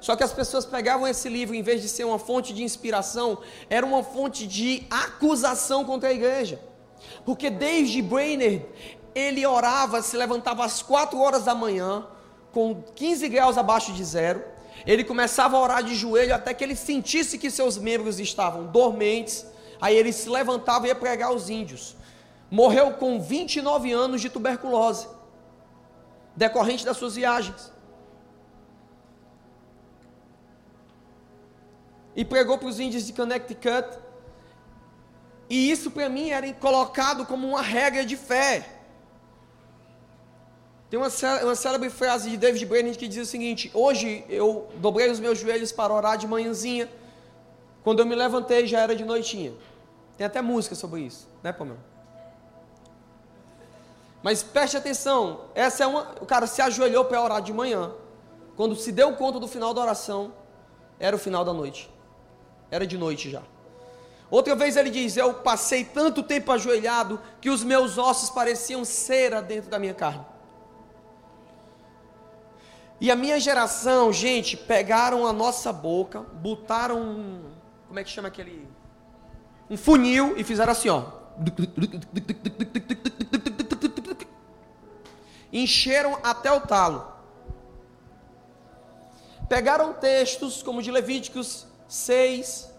Só 0.01 0.15
que 0.15 0.23
as 0.23 0.33
pessoas 0.33 0.65
pegavam 0.65 1.07
esse 1.07 1.29
livro, 1.29 1.55
em 1.55 1.61
vez 1.61 1.81
de 1.81 1.87
ser 1.87 2.03
uma 2.03 2.17
fonte 2.17 2.53
de 2.53 2.63
inspiração, 2.63 3.37
era 3.69 3.85
uma 3.85 4.03
fonte 4.03 4.47
de 4.47 4.85
acusação 4.89 5.85
contra 5.85 6.09
a 6.09 6.13
igreja. 6.13 6.59
Porque 7.23 7.51
desde 7.51 8.01
Brainerd, 8.01 8.65
ele 9.13 9.45
orava, 9.45 10.01
se 10.01 10.17
levantava 10.17 10.65
às 10.65 10.81
4 10.81 11.19
horas 11.19 11.43
da 11.43 11.53
manhã, 11.53 12.05
com 12.51 12.81
15 12.95 13.29
graus 13.29 13.57
abaixo 13.59 13.93
de 13.93 14.03
zero. 14.03 14.43
Ele 14.87 15.03
começava 15.03 15.55
a 15.55 15.59
orar 15.59 15.83
de 15.83 15.93
joelho 15.95 16.33
até 16.33 16.51
que 16.51 16.63
ele 16.63 16.75
sentisse 16.75 17.37
que 17.37 17.51
seus 17.51 17.77
membros 17.77 18.19
estavam 18.19 18.65
dormentes. 18.65 19.45
Aí 19.79 19.95
ele 19.95 20.11
se 20.11 20.27
levantava 20.27 20.87
e 20.87 20.89
ia 20.89 20.95
pregar 20.95 21.29
aos 21.29 21.47
índios. 21.47 21.95
Morreu 22.49 22.93
com 22.93 23.21
29 23.21 23.91
anos 23.91 24.19
de 24.19 24.29
tuberculose, 24.29 25.07
decorrente 26.35 26.83
das 26.83 26.97
suas 26.97 27.15
viagens. 27.15 27.71
E 32.15 32.25
pregou 32.25 32.57
para 32.57 32.67
os 32.67 32.79
índios 32.79 33.05
de 33.05 33.13
Connecticut. 33.13 33.97
E 35.49 35.71
isso 35.71 35.91
para 35.91 36.07
mim 36.09 36.29
era 36.29 36.51
colocado 36.53 37.25
como 37.25 37.47
uma 37.47 37.61
regra 37.61 38.05
de 38.05 38.15
fé. 38.15 38.67
Tem 40.89 40.99
uma, 40.99 41.09
uma 41.43 41.55
célebre 41.55 41.89
frase 41.89 42.29
de 42.29 42.37
David 42.37 42.65
Brainerd 42.65 42.97
que 42.97 43.07
diz 43.07 43.27
o 43.27 43.29
seguinte: 43.29 43.71
Hoje 43.73 44.25
eu 44.27 44.69
dobrei 44.75 45.09
os 45.09 45.19
meus 45.19 45.39
joelhos 45.39 45.71
para 45.71 45.93
orar 45.93 46.17
de 46.17 46.27
manhãzinha. 46.27 46.89
Quando 47.83 47.99
eu 47.99 48.05
me 48.05 48.15
levantei 48.15 48.67
já 48.67 48.81
era 48.81 48.95
de 48.95 49.03
noitinha. 49.03 49.53
Tem 50.17 50.27
até 50.27 50.41
música 50.41 50.75
sobre 50.75 51.01
isso, 51.01 51.27
né, 51.41 51.51
Pamela? 51.51 51.79
Mas 54.21 54.43
preste 54.43 54.77
atenção, 54.77 55.45
essa 55.55 55.83
é 55.83 55.87
uma. 55.87 56.11
O 56.21 56.25
cara 56.25 56.45
se 56.45 56.61
ajoelhou 56.61 57.05
para 57.05 57.21
orar 57.21 57.41
de 57.41 57.51
manhã. 57.51 57.91
Quando 58.55 58.75
se 58.75 58.91
deu 58.91 59.15
conta 59.15 59.39
do 59.39 59.47
final 59.47 59.73
da 59.73 59.81
oração, 59.81 60.33
era 60.99 61.15
o 61.15 61.19
final 61.19 61.43
da 61.43 61.53
noite. 61.53 61.89
Era 62.71 62.87
de 62.87 62.97
noite 62.97 63.29
já. 63.29 63.43
Outra 64.31 64.55
vez 64.55 64.77
ele 64.77 64.89
diz: 64.89 65.17
Eu 65.17 65.33
passei 65.33 65.83
tanto 65.83 66.23
tempo 66.23 66.51
ajoelhado 66.53 67.19
que 67.41 67.49
os 67.49 67.63
meus 67.63 67.97
ossos 67.97 68.29
pareciam 68.29 68.85
cera 68.85 69.41
dentro 69.41 69.69
da 69.69 69.77
minha 69.77 69.93
carne. 69.93 70.25
E 73.01 73.11
a 73.11 73.15
minha 73.15 73.39
geração, 73.39 74.13
gente, 74.13 74.55
pegaram 74.55 75.27
a 75.27 75.33
nossa 75.33 75.73
boca, 75.73 76.21
botaram 76.21 77.01
um, 77.01 77.51
como 77.87 77.99
é 77.99 78.03
que 78.03 78.09
chama 78.09 78.29
aquele 78.29 78.69
um 79.69 79.77
funil 79.77 80.37
e 80.37 80.43
fizeram 80.43 80.71
assim, 80.71 80.89
ó. 80.89 81.05
Encheram 85.51 86.19
até 86.21 86.51
o 86.51 86.61
talo. 86.61 87.11
Pegaram 89.49 89.93
textos 89.93 90.61
como 90.61 90.81
de 90.81 90.91
Levíticos 90.91 91.67
6, 91.91 92.71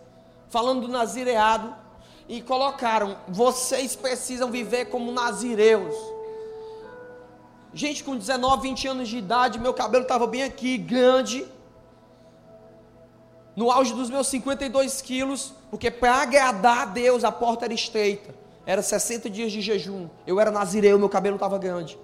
falando 0.49 0.87
do 0.87 0.88
nazireado, 0.88 1.75
e 2.26 2.40
colocaram: 2.40 3.19
vocês 3.28 3.95
precisam 3.95 4.50
viver 4.50 4.87
como 4.87 5.12
nazireus. 5.12 5.95
Gente, 7.75 8.02
com 8.02 8.16
19, 8.16 8.62
20 8.62 8.88
anos 8.88 9.09
de 9.09 9.19
idade, 9.19 9.59
meu 9.59 9.75
cabelo 9.75 10.04
estava 10.04 10.26
bem 10.26 10.42
aqui, 10.42 10.78
grande. 10.78 11.47
No 13.54 13.71
auge 13.71 13.92
dos 13.92 14.09
meus 14.09 14.28
52 14.28 15.02
quilos, 15.02 15.52
porque 15.71 15.90
para 15.90 16.14
agradar 16.23 16.78
a 16.78 16.85
Deus 16.87 17.23
a 17.23 17.31
porta 17.31 17.66
era 17.66 17.75
estreita. 17.75 18.35
Era 18.64 18.81
60 18.81 19.28
dias 19.28 19.52
de 19.52 19.61
jejum. 19.61 20.09
Eu 20.26 20.40
era 20.40 20.50
nazireu, 20.50 20.99
meu 20.99 21.11
cabelo 21.11 21.37
estava 21.37 21.59
grande. 21.59 21.99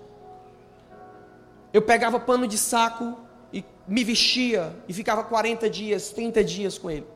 Eu 1.73 1.81
pegava 1.81 2.21
pano 2.21 2.47
de 2.47 2.59
saco 2.59 3.17
e 3.53 3.65
me 3.87 4.05
vestia 4.05 4.77
e 4.89 4.93
ficava 4.93 5.25
40 5.25 5.69
dias, 5.71 6.11
30 6.11 6.45
dias 6.45 6.79
com 6.79 6.91
ele. 6.91 7.07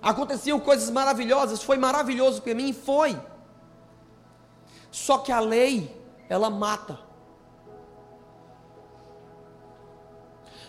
Aconteciam 0.00 0.60
coisas 0.60 0.90
maravilhosas, 0.90 1.62
foi 1.62 1.76
maravilhoso 1.76 2.42
para 2.42 2.54
mim, 2.54 2.72
foi. 2.72 3.18
Só 4.90 5.18
que 5.18 5.32
a 5.32 5.40
lei 5.40 5.94
ela 6.28 6.48
mata. 6.48 6.98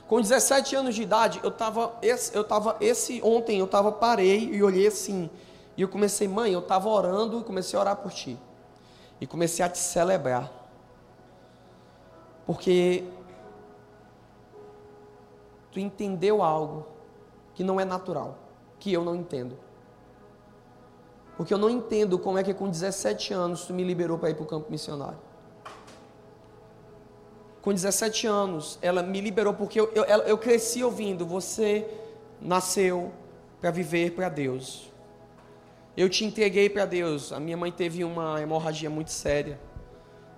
Com 0.07 0.21
17 0.21 0.75
anos 0.75 0.95
de 0.95 1.03
idade, 1.03 1.39
eu 1.43 1.49
estava 1.49 1.93
esse, 2.01 2.33
eu 2.33 2.43
tava 2.43 2.77
esse 2.79 3.21
ontem, 3.21 3.59
eu 3.59 3.65
estava 3.65 3.91
parei 3.91 4.49
e 4.53 4.63
olhei 4.63 4.87
assim, 4.87 5.29
e 5.75 5.81
eu 5.81 5.89
comecei, 5.89 6.27
mãe, 6.27 6.53
eu 6.53 6.59
estava 6.59 6.87
orando 6.87 7.41
e 7.41 7.43
comecei 7.43 7.77
a 7.77 7.81
orar 7.81 7.95
por 7.97 8.11
ti. 8.11 8.37
E 9.19 9.27
comecei 9.27 9.63
a 9.63 9.69
te 9.69 9.77
celebrar. 9.77 10.49
Porque 12.45 13.03
tu 15.77 15.79
entendeu 15.79 16.41
algo 16.41 16.85
que 17.53 17.63
não 17.63 17.79
é 17.79 17.85
natural, 17.85 18.37
que 18.79 18.91
eu 18.91 19.03
não 19.03 19.15
entendo. 19.15 19.55
Porque 21.35 21.53
eu 21.53 21.57
não 21.57 21.69
entendo 21.69 22.17
como 22.17 22.37
é 22.37 22.43
que 22.43 22.53
com 22.53 22.67
17 22.67 23.33
anos 23.33 23.65
tu 23.65 23.73
me 23.73 23.83
liberou 23.83 24.17
para 24.17 24.31
ir 24.31 24.35
para 24.35 24.43
o 24.43 24.47
campo 24.47 24.71
missionário 24.71 25.27
com 27.67 27.73
17 27.73 28.25
anos, 28.25 28.79
ela 28.81 29.03
me 29.03 29.19
liberou 29.19 29.53
porque 29.53 29.77
eu, 29.77 29.91
eu, 29.93 30.05
eu 30.05 30.37
cresci 30.37 30.81
ouvindo: 30.81 31.25
você 31.25 31.85
nasceu 32.41 33.11
para 33.59 33.71
viver 33.71 34.11
para 34.11 34.29
Deus. 34.29 34.89
Eu 35.97 36.07
te 36.09 36.23
entreguei 36.23 36.69
para 36.69 36.85
Deus. 36.85 37.33
A 37.33 37.41
minha 37.41 37.57
mãe 37.57 37.69
teve 37.69 38.05
uma 38.05 38.41
hemorragia 38.41 38.89
muito 38.89 39.11
séria 39.11 39.59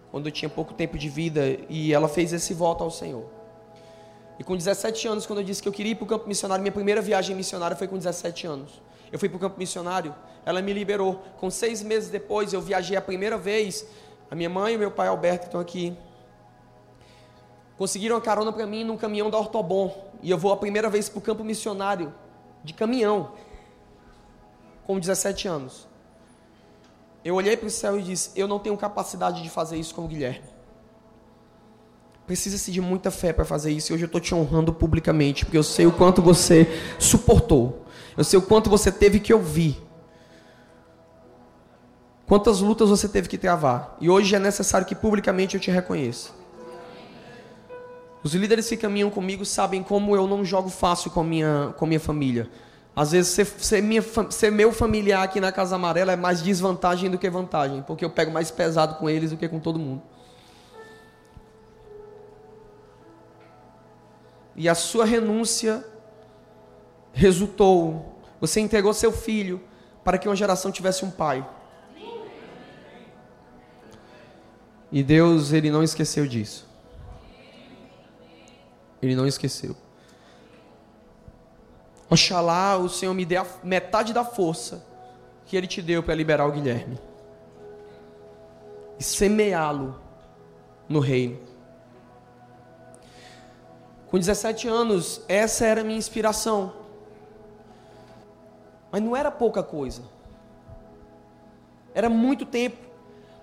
quando 0.09 0.25
eu 0.25 0.31
tinha 0.31 0.49
pouco 0.49 0.73
tempo 0.73 0.97
de 0.97 1.07
vida 1.07 1.41
e 1.69 1.93
ela 1.93 2.07
fez 2.07 2.33
esse 2.33 2.51
voto 2.51 2.83
ao 2.83 2.89
Senhor. 2.89 3.38
E 4.39 4.43
com 4.43 4.55
17 4.55 5.07
anos, 5.07 5.25
quando 5.25 5.39
eu 5.39 5.45
disse 5.45 5.61
que 5.61 5.67
eu 5.67 5.73
queria 5.73 5.91
ir 5.91 5.95
para 5.95 6.05
o 6.05 6.07
campo 6.07 6.27
missionário, 6.27 6.61
minha 6.61 6.71
primeira 6.71 7.01
viagem 7.01 7.35
missionária 7.35 7.75
foi 7.75 7.87
com 7.87 7.97
17 7.97 8.47
anos. 8.47 8.81
Eu 9.11 9.19
fui 9.19 9.29
para 9.29 9.35
o 9.35 9.39
campo 9.39 9.59
missionário, 9.59 10.15
ela 10.45 10.61
me 10.61 10.71
liberou. 10.71 11.21
Com 11.37 11.51
seis 11.51 11.83
meses 11.83 12.09
depois, 12.09 12.53
eu 12.53 12.61
viajei 12.61 12.95
a 12.95 13.01
primeira 13.01 13.37
vez. 13.37 13.85
A 14.31 14.35
minha 14.35 14.49
mãe 14.49 14.73
e 14.73 14.75
o 14.77 14.79
meu 14.79 14.91
pai 14.91 15.07
Alberto 15.07 15.47
estão 15.47 15.59
aqui 15.59 15.95
conseguiram 17.79 18.17
uma 18.17 18.21
carona 18.21 18.51
para 18.51 18.67
mim 18.67 18.83
num 18.83 18.97
caminhão 18.97 19.29
da 19.29 19.37
Ortobon. 19.37 20.11
E 20.21 20.29
eu 20.29 20.37
vou 20.37 20.51
a 20.51 20.57
primeira 20.57 20.89
vez 20.89 21.07
para 21.07 21.17
o 21.17 21.21
campo 21.21 21.45
missionário, 21.45 22.13
de 22.61 22.73
caminhão, 22.73 23.31
com 24.85 24.99
17 24.99 25.47
anos. 25.47 25.87
Eu 27.23 27.35
olhei 27.35 27.55
para 27.55 27.67
o 27.67 27.69
céu 27.69 27.97
e 27.97 28.03
disse: 28.03 28.31
Eu 28.35 28.49
não 28.49 28.59
tenho 28.59 28.75
capacidade 28.75 29.41
de 29.41 29.49
fazer 29.49 29.77
isso 29.77 29.95
com 29.95 30.03
o 30.03 30.07
Guilherme. 30.09 30.58
Precisa-se 32.29 32.71
de 32.71 32.79
muita 32.79 33.09
fé 33.09 33.33
para 33.33 33.43
fazer 33.43 33.71
isso. 33.71 33.91
E 33.91 33.95
hoje 33.95 34.03
eu 34.03 34.05
estou 34.05 34.21
te 34.21 34.35
honrando 34.35 34.71
publicamente, 34.71 35.43
porque 35.43 35.57
eu 35.57 35.63
sei 35.63 35.87
o 35.87 35.91
quanto 35.91 36.21
você 36.21 36.67
suportou. 36.99 37.87
Eu 38.15 38.23
sei 38.23 38.37
o 38.37 38.41
quanto 38.43 38.69
você 38.69 38.91
teve 38.91 39.19
que 39.19 39.33
ouvir. 39.33 39.81
Quantas 42.27 42.59
lutas 42.59 42.87
você 42.87 43.09
teve 43.09 43.27
que 43.27 43.35
travar. 43.35 43.97
E 43.99 44.11
hoje 44.11 44.35
é 44.35 44.37
necessário 44.37 44.85
que 44.85 44.93
publicamente 44.93 45.55
eu 45.55 45.59
te 45.59 45.71
reconheça. 45.71 46.29
Os 48.23 48.35
líderes 48.35 48.69
que 48.69 48.77
caminham 48.77 49.09
comigo 49.09 49.43
sabem 49.43 49.81
como 49.81 50.15
eu 50.15 50.27
não 50.27 50.45
jogo 50.45 50.69
fácil 50.69 51.09
com 51.09 51.23
minha, 51.23 51.73
com 51.77 51.87
minha 51.87 51.99
família. 51.99 52.47
Às 52.95 53.11
vezes, 53.11 53.31
ser, 53.31 53.47
ser, 53.57 53.81
minha, 53.81 54.03
ser 54.29 54.51
meu 54.51 54.71
familiar 54.71 55.23
aqui 55.23 55.39
na 55.39 55.51
Casa 55.51 55.77
Amarela 55.77 56.11
é 56.11 56.15
mais 56.15 56.43
desvantagem 56.43 57.09
do 57.09 57.17
que 57.17 57.27
vantagem, 57.27 57.81
porque 57.81 58.05
eu 58.05 58.09
pego 58.11 58.29
mais 58.31 58.51
pesado 58.51 58.99
com 58.99 59.09
eles 59.09 59.31
do 59.31 59.37
que 59.37 59.49
com 59.49 59.59
todo 59.59 59.79
mundo. 59.79 60.03
E 64.59 64.67
a 64.67 64.75
sua 64.75 65.05
renúncia 65.05 65.83
resultou. 67.13 68.19
Você 68.39 68.59
entregou 68.59 68.93
seu 68.93 69.11
filho 69.11 69.59
para 70.03 70.17
que 70.17 70.27
uma 70.27 70.35
geração 70.35 70.71
tivesse 70.71 71.03
um 71.05 71.09
pai. 71.09 71.47
E 74.91 75.01
Deus, 75.01 75.53
ele 75.53 75.71
não 75.71 75.81
esqueceu 75.81 76.27
disso. 76.27 76.67
Ele 79.01 79.15
não 79.15 79.25
esqueceu. 79.25 79.75
Oxalá 82.09 82.75
o 82.75 82.89
Senhor 82.89 83.13
me 83.13 83.23
dê 83.23 83.37
a 83.37 83.45
metade 83.63 84.11
da 84.11 84.25
força 84.25 84.85
que 85.45 85.55
Ele 85.55 85.67
te 85.67 85.81
deu 85.81 86.03
para 86.03 86.15
liberar 86.15 86.45
o 86.45 86.51
Guilherme 86.51 86.99
e 88.99 89.03
semeá-lo 89.03 90.01
no 90.89 90.99
reino. 90.99 91.48
Com 94.09 94.17
17 94.17 94.67
anos, 94.67 95.21
essa 95.27 95.65
era 95.65 95.81
a 95.81 95.83
minha 95.83 95.97
inspiração. 95.97 96.73
Mas 98.91 99.01
não 99.01 99.15
era 99.15 99.29
pouca 99.29 99.61
coisa. 99.61 100.01
Era 101.93 102.09
muito 102.09 102.45
tempo, 102.45 102.77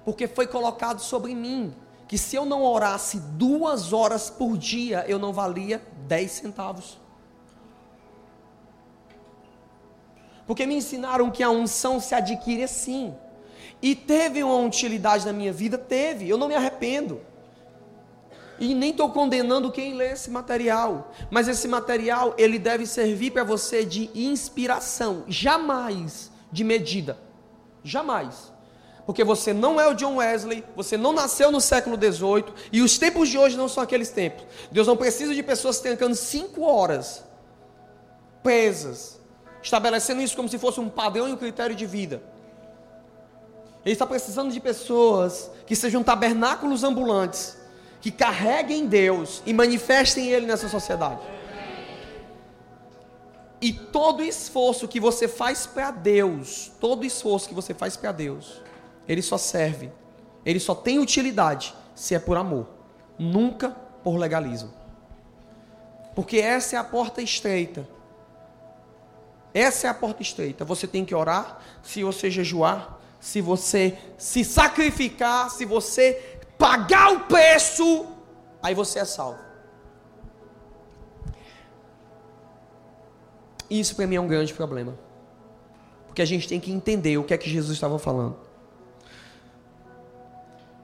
porque 0.04 0.26
foi 0.26 0.46
colocado 0.46 1.00
sobre 1.00 1.34
mim 1.34 1.72
que 2.08 2.16
se 2.16 2.36
eu 2.36 2.44
não 2.44 2.62
orasse 2.64 3.18
duas 3.18 3.92
horas 3.92 4.30
por 4.30 4.56
dia, 4.56 5.04
eu 5.08 5.18
não 5.18 5.32
valia 5.32 5.82
dez 6.06 6.32
centavos. 6.32 6.98
Porque 10.46 10.64
me 10.64 10.76
ensinaram 10.76 11.30
que 11.30 11.42
a 11.42 11.50
unção 11.50 11.98
se 12.00 12.14
adquire 12.14 12.62
assim. 12.62 13.14
E 13.82 13.94
teve 13.94 14.42
uma 14.42 14.64
utilidade 14.64 15.26
na 15.26 15.32
minha 15.32 15.52
vida? 15.52 15.76
Teve, 15.76 16.28
eu 16.28 16.38
não 16.38 16.46
me 16.48 16.54
arrependo. 16.54 17.20
E 18.58 18.74
nem 18.74 18.90
estou 18.90 19.10
condenando 19.10 19.70
quem 19.70 19.94
lê 19.94 20.12
esse 20.12 20.30
material. 20.30 21.12
Mas 21.30 21.48
esse 21.48 21.68
material, 21.68 22.34
ele 22.38 22.58
deve 22.58 22.86
servir 22.86 23.30
para 23.30 23.44
você 23.44 23.84
de 23.84 24.10
inspiração, 24.14 25.24
jamais 25.28 26.30
de 26.50 26.64
medida. 26.64 27.18
Jamais. 27.84 28.52
Porque 29.06 29.22
você 29.22 29.52
não 29.52 29.80
é 29.80 29.86
o 29.86 29.94
John 29.94 30.16
Wesley, 30.16 30.64
você 30.74 30.96
não 30.96 31.12
nasceu 31.12 31.52
no 31.52 31.60
século 31.60 31.96
XVIII, 31.96 32.52
e 32.72 32.82
os 32.82 32.98
tempos 32.98 33.28
de 33.28 33.38
hoje 33.38 33.56
não 33.56 33.68
são 33.68 33.82
aqueles 33.82 34.10
tempos. 34.10 34.44
Deus 34.70 34.86
não 34.86 34.96
precisa 34.96 35.32
de 35.32 35.42
pessoas 35.44 35.78
trancando 35.78 36.16
cinco 36.16 36.62
horas 36.62 37.22
presas, 38.42 39.20
estabelecendo 39.62 40.20
isso 40.20 40.36
como 40.36 40.48
se 40.48 40.58
fosse 40.58 40.80
um 40.80 40.88
padrão 40.88 41.28
e 41.28 41.32
um 41.32 41.36
critério 41.36 41.74
de 41.74 41.86
vida. 41.86 42.22
Ele 43.84 43.92
está 43.92 44.04
precisando 44.04 44.52
de 44.52 44.58
pessoas 44.58 45.48
que 45.64 45.76
sejam 45.76 46.02
tabernáculos 46.02 46.82
ambulantes, 46.82 47.55
que 48.06 48.12
carreguem 48.12 48.86
Deus 48.86 49.42
e 49.44 49.52
manifestem 49.52 50.28
Ele 50.28 50.46
nessa 50.46 50.68
sociedade. 50.68 51.18
E 53.60 53.72
todo 53.72 54.22
esforço 54.22 54.86
que 54.86 55.00
você 55.00 55.26
faz 55.26 55.66
para 55.66 55.90
Deus, 55.90 56.70
todo 56.78 57.04
esforço 57.04 57.48
que 57.48 57.54
você 57.54 57.74
faz 57.74 57.96
para 57.96 58.12
Deus, 58.12 58.62
ele 59.08 59.20
só 59.20 59.36
serve, 59.36 59.90
ele 60.44 60.60
só 60.60 60.72
tem 60.72 61.00
utilidade 61.00 61.74
se 61.96 62.14
é 62.14 62.20
por 62.20 62.36
amor. 62.36 62.68
nunca 63.18 63.70
por 64.04 64.16
legalismo. 64.16 64.72
Porque 66.14 66.38
essa 66.38 66.76
é 66.76 66.78
a 66.78 66.84
porta 66.84 67.20
estreita. 67.20 67.88
Essa 69.52 69.88
é 69.88 69.90
a 69.90 69.94
porta 69.94 70.22
estreita. 70.22 70.64
Você 70.64 70.86
tem 70.86 71.04
que 71.04 71.12
orar, 71.12 71.60
se 71.82 72.04
você 72.04 72.30
jejuar, 72.30 73.00
se 73.18 73.40
você 73.40 73.98
se 74.16 74.44
sacrificar, 74.44 75.50
se 75.50 75.64
você 75.64 76.35
pagar 76.58 77.12
o 77.12 77.20
preço, 77.20 78.06
aí 78.62 78.74
você 78.74 78.98
é 78.98 79.04
salvo. 79.04 79.38
Isso 83.68 83.96
para 83.96 84.06
mim 84.06 84.16
é 84.16 84.20
um 84.20 84.28
grande 84.28 84.54
problema. 84.54 84.96
Porque 86.06 86.22
a 86.22 86.24
gente 86.24 86.48
tem 86.48 86.60
que 86.60 86.72
entender 86.72 87.18
o 87.18 87.24
que 87.24 87.34
é 87.34 87.38
que 87.38 87.50
Jesus 87.50 87.74
estava 87.74 87.98
falando. 87.98 88.36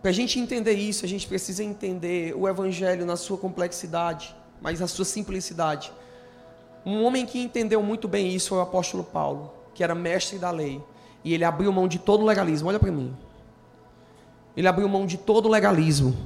Para 0.01 0.11
a 0.11 0.15
gente 0.15 0.39
entender 0.39 0.73
isso, 0.73 1.05
a 1.05 1.09
gente 1.09 1.29
precisa 1.29 1.63
entender 1.63 2.35
o 2.37 2.49
Evangelho 2.49 3.07
na 3.07 3.17
sua 3.17 3.39
complexidade, 3.39 4.35
mas 4.61 4.81
na 4.81 4.89
sua 4.89 5.05
simplicidade. 5.05 5.93
Um 6.85 7.05
homem 7.05 7.25
que 7.25 7.41
entendeu 7.41 7.81
muito 7.81 8.09
bem 8.09 8.35
isso 8.35 8.49
foi 8.49 8.59
o 8.59 8.63
apóstolo 8.63 9.05
Paulo, 9.05 9.55
que 9.73 9.85
era 9.85 9.95
mestre 9.95 10.39
da 10.39 10.51
lei. 10.51 10.83
E 11.23 11.33
ele 11.33 11.45
abriu 11.45 11.73
mão 11.73 11.87
de 11.87 12.01
todo 12.01 12.23
o 12.23 12.27
legalismo. 12.27 12.69
Olha 12.69 12.81
para 12.81 12.91
mim. 12.91 13.17
Ele 14.57 14.69
abriu 14.69 14.89
mão 14.89 15.07
de 15.07 15.17
todo 15.17 15.47
o 15.47 15.51
legalismo 15.51 16.17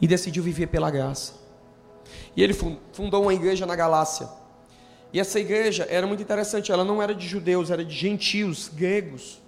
e 0.00 0.06
decidiu 0.06 0.42
viver 0.42 0.66
pela 0.66 0.90
graça. 0.90 1.34
E 2.36 2.42
ele 2.42 2.54
fundou 2.92 3.22
uma 3.22 3.34
igreja 3.34 3.66
na 3.66 3.76
Galácia. 3.76 4.28
E 5.12 5.20
essa 5.20 5.38
igreja 5.38 5.86
era 5.90 6.06
muito 6.06 6.22
interessante, 6.22 6.72
ela 6.72 6.84
não 6.84 7.02
era 7.02 7.14
de 7.14 7.26
judeus, 7.26 7.70
era 7.70 7.84
de 7.84 7.94
gentios, 7.94 8.68
gregos 8.68 9.42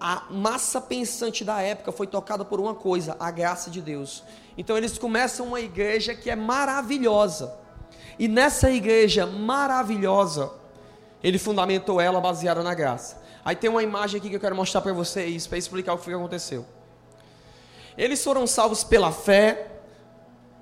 a 0.00 0.24
massa 0.30 0.80
pensante 0.80 1.44
da 1.44 1.60
época 1.60 1.90
foi 1.90 2.06
tocada 2.06 2.44
por 2.44 2.60
uma 2.60 2.74
coisa, 2.74 3.16
a 3.18 3.30
graça 3.30 3.68
de 3.70 3.80
Deus. 3.80 4.22
Então 4.56 4.76
eles 4.76 4.96
começam 4.96 5.46
uma 5.46 5.60
igreja 5.60 6.14
que 6.14 6.30
é 6.30 6.36
maravilhosa. 6.36 7.52
E 8.18 8.28
nessa 8.28 8.70
igreja 8.70 9.26
maravilhosa, 9.26 10.52
ele 11.22 11.38
fundamentou 11.38 12.00
ela 12.00 12.20
baseada 12.20 12.62
na 12.62 12.74
graça. 12.74 13.17
Aí 13.48 13.56
tem 13.56 13.70
uma 13.70 13.82
imagem 13.82 14.18
aqui 14.18 14.28
que 14.28 14.36
eu 14.36 14.40
quero 14.40 14.54
mostrar 14.54 14.82
para 14.82 14.92
vocês, 14.92 15.46
para 15.46 15.56
explicar 15.56 15.94
o 15.94 15.98
que 15.98 16.12
aconteceu. 16.12 16.66
Eles 17.96 18.22
foram 18.22 18.46
salvos 18.46 18.84
pela 18.84 19.10
fé, 19.10 19.70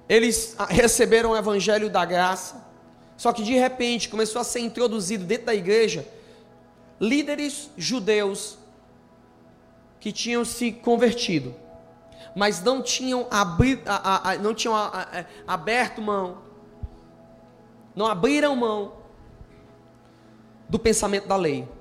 eles 0.08 0.54
receberam 0.68 1.30
o 1.30 1.36
evangelho 1.36 1.90
da 1.90 2.04
graça, 2.04 2.64
só 3.16 3.32
que 3.32 3.42
de 3.42 3.54
repente 3.54 4.08
começou 4.08 4.40
a 4.40 4.44
ser 4.44 4.60
introduzido 4.60 5.24
dentro 5.24 5.46
da 5.46 5.54
igreja 5.56 6.06
líderes 7.00 7.72
judeus 7.76 8.56
que 9.98 10.12
tinham 10.12 10.44
se 10.44 10.70
convertido, 10.70 11.56
mas 12.36 12.62
não 12.62 12.80
tinham, 12.80 13.26
abri, 13.32 13.82
a, 13.84 14.30
a, 14.30 14.38
não 14.38 14.54
tinham 14.54 14.76
a, 14.76 15.26
aberto 15.44 16.00
mão, 16.00 16.38
não 17.96 18.06
abriram 18.06 18.54
mão 18.54 18.92
do 20.68 20.78
pensamento 20.78 21.26
da 21.26 21.34
lei. 21.34 21.74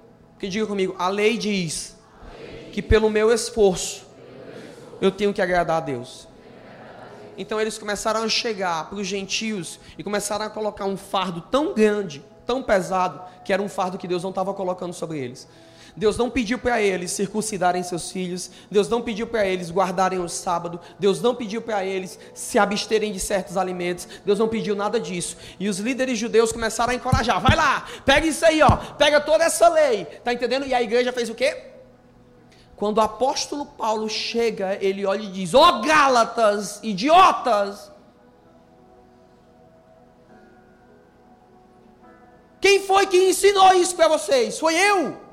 Que 0.45 0.49
diga 0.51 0.67
comigo, 0.67 0.95
a 0.99 1.09
lei 1.09 1.39
diz 1.39 1.95
que 2.71 2.79
pelo 2.79 3.09
meu 3.09 3.33
esforço 3.33 4.05
eu 5.01 5.09
tenho 5.09 5.33
que 5.33 5.41
agradar 5.41 5.77
a 5.77 5.79
Deus. 5.79 6.27
Então 7.35 7.59
eles 7.59 7.79
começaram 7.79 8.21
a 8.21 8.29
chegar 8.29 8.87
para 8.87 8.99
os 8.99 9.07
gentios 9.07 9.79
e 9.97 10.03
começaram 10.03 10.45
a 10.45 10.49
colocar 10.51 10.85
um 10.85 10.95
fardo 10.95 11.41
tão 11.41 11.73
grande, 11.73 12.23
tão 12.45 12.61
pesado, 12.61 13.19
que 13.43 13.51
era 13.51 13.59
um 13.59 13.67
fardo 13.67 13.97
que 13.97 14.07
Deus 14.07 14.21
não 14.21 14.29
estava 14.29 14.53
colocando 14.53 14.93
sobre 14.93 15.17
eles. 15.17 15.47
Deus 15.95 16.17
não 16.17 16.29
pediu 16.29 16.59
para 16.59 16.81
eles 16.81 17.11
circuncidarem 17.11 17.81
seus 17.81 18.11
filhos, 18.11 18.51
Deus 18.69 18.89
não 18.89 19.01
pediu 19.01 19.25
para 19.25 19.45
eles 19.45 19.71
guardarem 19.71 20.19
o 20.19 20.27
sábado, 20.27 20.79
Deus 20.99 21.21
não 21.21 21.33
pediu 21.33 21.61
para 21.61 21.85
eles 21.85 22.19
se 22.33 22.59
absterem 22.59 23.13
de 23.13 23.19
certos 23.19 23.55
alimentos, 23.55 24.07
Deus 24.25 24.37
não 24.37 24.49
pediu 24.49 24.75
nada 24.75 24.99
disso. 24.99 25.37
E 25.57 25.69
os 25.69 25.79
líderes 25.79 26.19
judeus 26.19 26.51
começaram 26.51 26.91
a 26.91 26.95
encorajar: 26.95 27.39
vai 27.39 27.55
lá, 27.55 27.85
pega 28.03 28.27
isso 28.27 28.45
aí, 28.45 28.61
ó, 28.61 28.75
pega 28.75 29.21
toda 29.21 29.45
essa 29.45 29.69
lei, 29.69 30.05
tá 30.23 30.33
entendendo? 30.33 30.65
E 30.65 30.73
a 30.73 30.81
igreja 30.81 31.13
fez 31.13 31.29
o 31.29 31.35
quê? 31.35 31.71
Quando 32.75 32.97
o 32.97 33.01
apóstolo 33.01 33.65
Paulo 33.65 34.09
chega, 34.09 34.77
ele 34.81 35.05
olha 35.05 35.23
e 35.23 35.31
diz: 35.31 35.53
Ó 35.53 35.77
oh, 35.77 35.81
Gálatas, 35.81 36.81
idiotas! 36.83 37.89
Quem 42.59 42.81
foi 42.81 43.05
que 43.05 43.29
ensinou 43.29 43.73
isso 43.75 43.95
para 43.95 44.09
vocês? 44.09 44.59
Foi 44.59 44.73
eu 44.73 45.24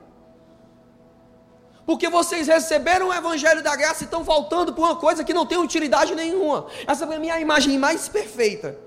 porque 1.85 2.09
vocês 2.09 2.47
receberam 2.47 3.09
o 3.09 3.15
evangelho 3.15 3.63
da 3.63 3.75
graça 3.75 4.03
e 4.03 4.07
estão 4.07 4.23
voltando 4.23 4.73
por 4.73 4.83
uma 4.85 4.97
coisa 4.97 5.25
que 5.25 5.35
não 5.35 5.45
tem 5.45 5.59
utilidade 5.59 6.15
nenhuma. 6.15 6.67
Essa 6.87 7.07
para 7.07 7.19
mim 7.19 7.29
é 7.29 7.33
a 7.33 7.41
imagem 7.41 7.79
mais 7.79 8.09
perfeita. 8.09 8.79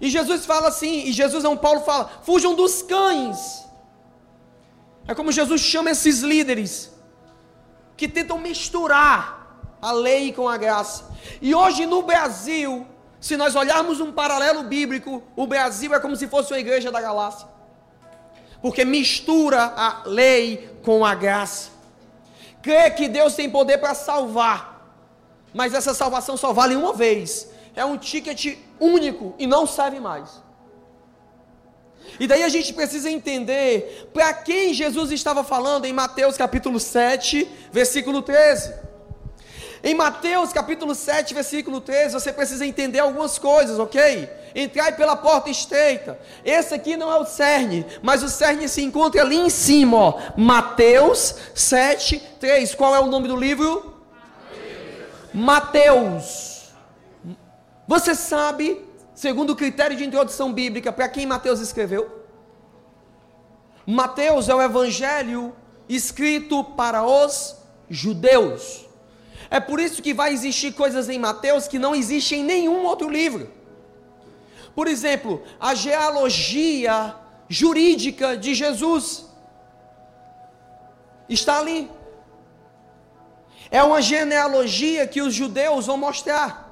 E 0.00 0.08
Jesus 0.08 0.44
fala 0.44 0.68
assim, 0.68 1.06
e 1.06 1.12
Jesus 1.12 1.42
não 1.42 1.56
Paulo 1.56 1.80
fala: 1.80 2.10
"Fujam 2.22 2.54
dos 2.54 2.82
cães". 2.82 3.64
É 5.06 5.14
como 5.14 5.32
Jesus 5.32 5.60
chama 5.62 5.90
esses 5.90 6.20
líderes 6.20 6.92
que 7.96 8.06
tentam 8.06 8.38
misturar 8.38 9.64
a 9.80 9.90
lei 9.90 10.32
com 10.32 10.46
a 10.46 10.58
graça. 10.58 11.10
E 11.40 11.54
hoje 11.54 11.86
no 11.86 12.02
Brasil, 12.02 12.86
se 13.18 13.36
nós 13.36 13.56
olharmos 13.56 13.98
um 14.00 14.12
paralelo 14.12 14.62
bíblico, 14.64 15.22
o 15.34 15.46
Brasil 15.46 15.94
é 15.94 15.98
como 15.98 16.14
se 16.14 16.28
fosse 16.28 16.52
uma 16.52 16.60
igreja 16.60 16.92
da 16.92 17.00
galáxia 17.00 17.57
porque 18.60 18.84
mistura 18.84 19.72
a 19.76 20.02
lei 20.06 20.70
com 20.82 21.04
a 21.04 21.14
graça. 21.14 21.70
Crê 22.62 22.90
que 22.90 23.08
Deus 23.08 23.34
tem 23.34 23.48
poder 23.48 23.78
para 23.78 23.94
salvar, 23.94 24.92
mas 25.54 25.74
essa 25.74 25.94
salvação 25.94 26.36
só 26.36 26.52
vale 26.52 26.76
uma 26.76 26.92
vez. 26.92 27.48
É 27.74 27.84
um 27.84 27.96
ticket 27.96 28.58
único 28.80 29.34
e 29.38 29.46
não 29.46 29.66
serve 29.66 30.00
mais. 30.00 30.42
E 32.18 32.26
daí 32.26 32.42
a 32.42 32.48
gente 32.48 32.72
precisa 32.72 33.10
entender 33.10 34.10
para 34.12 34.32
quem 34.32 34.72
Jesus 34.72 35.12
estava 35.12 35.44
falando 35.44 35.84
em 35.84 35.92
Mateus 35.92 36.36
capítulo 36.36 36.80
7, 36.80 37.48
versículo 37.70 38.22
13. 38.22 38.87
Em 39.82 39.94
Mateus 39.94 40.52
capítulo 40.52 40.94
7, 40.94 41.32
versículo 41.32 41.80
13, 41.80 42.14
você 42.14 42.32
precisa 42.32 42.66
entender 42.66 42.98
algumas 42.98 43.38
coisas, 43.38 43.78
ok? 43.78 44.28
Entrai 44.54 44.96
pela 44.96 45.16
porta 45.16 45.50
estreita. 45.50 46.18
Esse 46.44 46.74
aqui 46.74 46.96
não 46.96 47.12
é 47.12 47.16
o 47.16 47.24
cerne, 47.24 47.86
mas 48.02 48.22
o 48.22 48.28
cerne 48.28 48.68
se 48.68 48.82
encontra 48.82 49.22
ali 49.22 49.36
em 49.36 49.50
cima, 49.50 49.96
ó. 49.96 50.18
Mateus 50.36 51.34
7, 51.54 52.18
3. 52.40 52.74
Qual 52.74 52.94
é 52.94 52.98
o 52.98 53.06
nome 53.06 53.28
do 53.28 53.36
livro? 53.36 53.94
Mateus. 55.32 56.72
Você 57.86 58.14
sabe, 58.14 58.84
segundo 59.14 59.50
o 59.50 59.56
critério 59.56 59.96
de 59.96 60.04
introdução 60.04 60.52
bíblica, 60.52 60.92
para 60.92 61.08
quem 61.08 61.24
Mateus 61.24 61.60
escreveu? 61.60 62.24
Mateus 63.86 64.48
é 64.48 64.54
o 64.54 64.60
evangelho 64.60 65.54
escrito 65.88 66.64
para 66.64 67.04
os 67.04 67.56
judeus. 67.88 68.87
É 69.50 69.60
por 69.60 69.80
isso 69.80 70.02
que 70.02 70.12
vai 70.12 70.32
existir 70.32 70.72
coisas 70.72 71.08
em 71.08 71.18
Mateus 71.18 71.66
que 71.66 71.78
não 71.78 71.94
existem 71.94 72.40
em 72.40 72.44
nenhum 72.44 72.84
outro 72.84 73.08
livro. 73.08 73.50
Por 74.74 74.86
exemplo, 74.86 75.42
a 75.58 75.74
genealogia 75.74 77.14
jurídica 77.48 78.36
de 78.36 78.54
Jesus 78.54 79.26
está 81.28 81.58
ali. 81.58 81.90
É 83.70 83.82
uma 83.82 84.00
genealogia 84.00 85.06
que 85.06 85.20
os 85.20 85.34
judeus 85.34 85.86
vão 85.86 85.96
mostrar. 85.96 86.68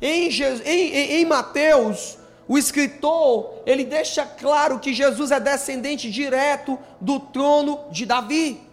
Em, 0.00 0.28
em, 0.64 1.20
em, 1.20 1.24
Mateus, 1.24 2.18
o 2.46 2.56
escritor 2.56 3.62
ele 3.66 3.84
deixa 3.84 4.24
claro 4.24 4.78
que 4.78 4.94
Jesus 4.94 5.30
é 5.30 5.40
descendente 5.40 6.10
direto 6.10 6.78
do 7.00 7.18
trono 7.18 7.80
de 7.90 8.06
Davi. 8.06 8.67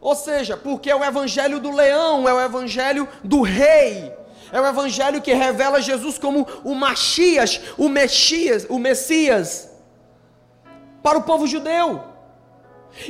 Ou 0.00 0.14
seja, 0.14 0.56
porque 0.56 0.90
é 0.90 0.96
o 0.96 1.04
evangelho 1.04 1.58
do 1.58 1.70
leão, 1.70 2.28
é 2.28 2.32
o 2.32 2.40
evangelho 2.40 3.08
do 3.24 3.42
rei. 3.42 4.12
É 4.52 4.60
o 4.60 4.66
evangelho 4.66 5.20
que 5.20 5.34
revela 5.34 5.80
Jesus 5.80 6.18
como 6.18 6.46
o 6.64 6.74
Machias, 6.74 7.60
o 7.76 7.88
Messias, 7.88 8.66
o 8.68 8.78
Messias 8.78 9.68
para 11.02 11.18
o 11.18 11.22
povo 11.22 11.46
judeu. 11.46 12.02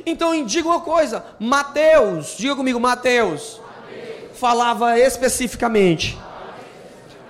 Então, 0.04 0.44
diga 0.44 0.68
uma 0.68 0.80
coisa, 0.80 1.24
Mateus, 1.38 2.36
diga 2.36 2.56
comigo, 2.56 2.80
Mateus, 2.80 3.60
Mateus. 3.88 4.38
falava 4.38 4.98
especificamente 4.98 6.18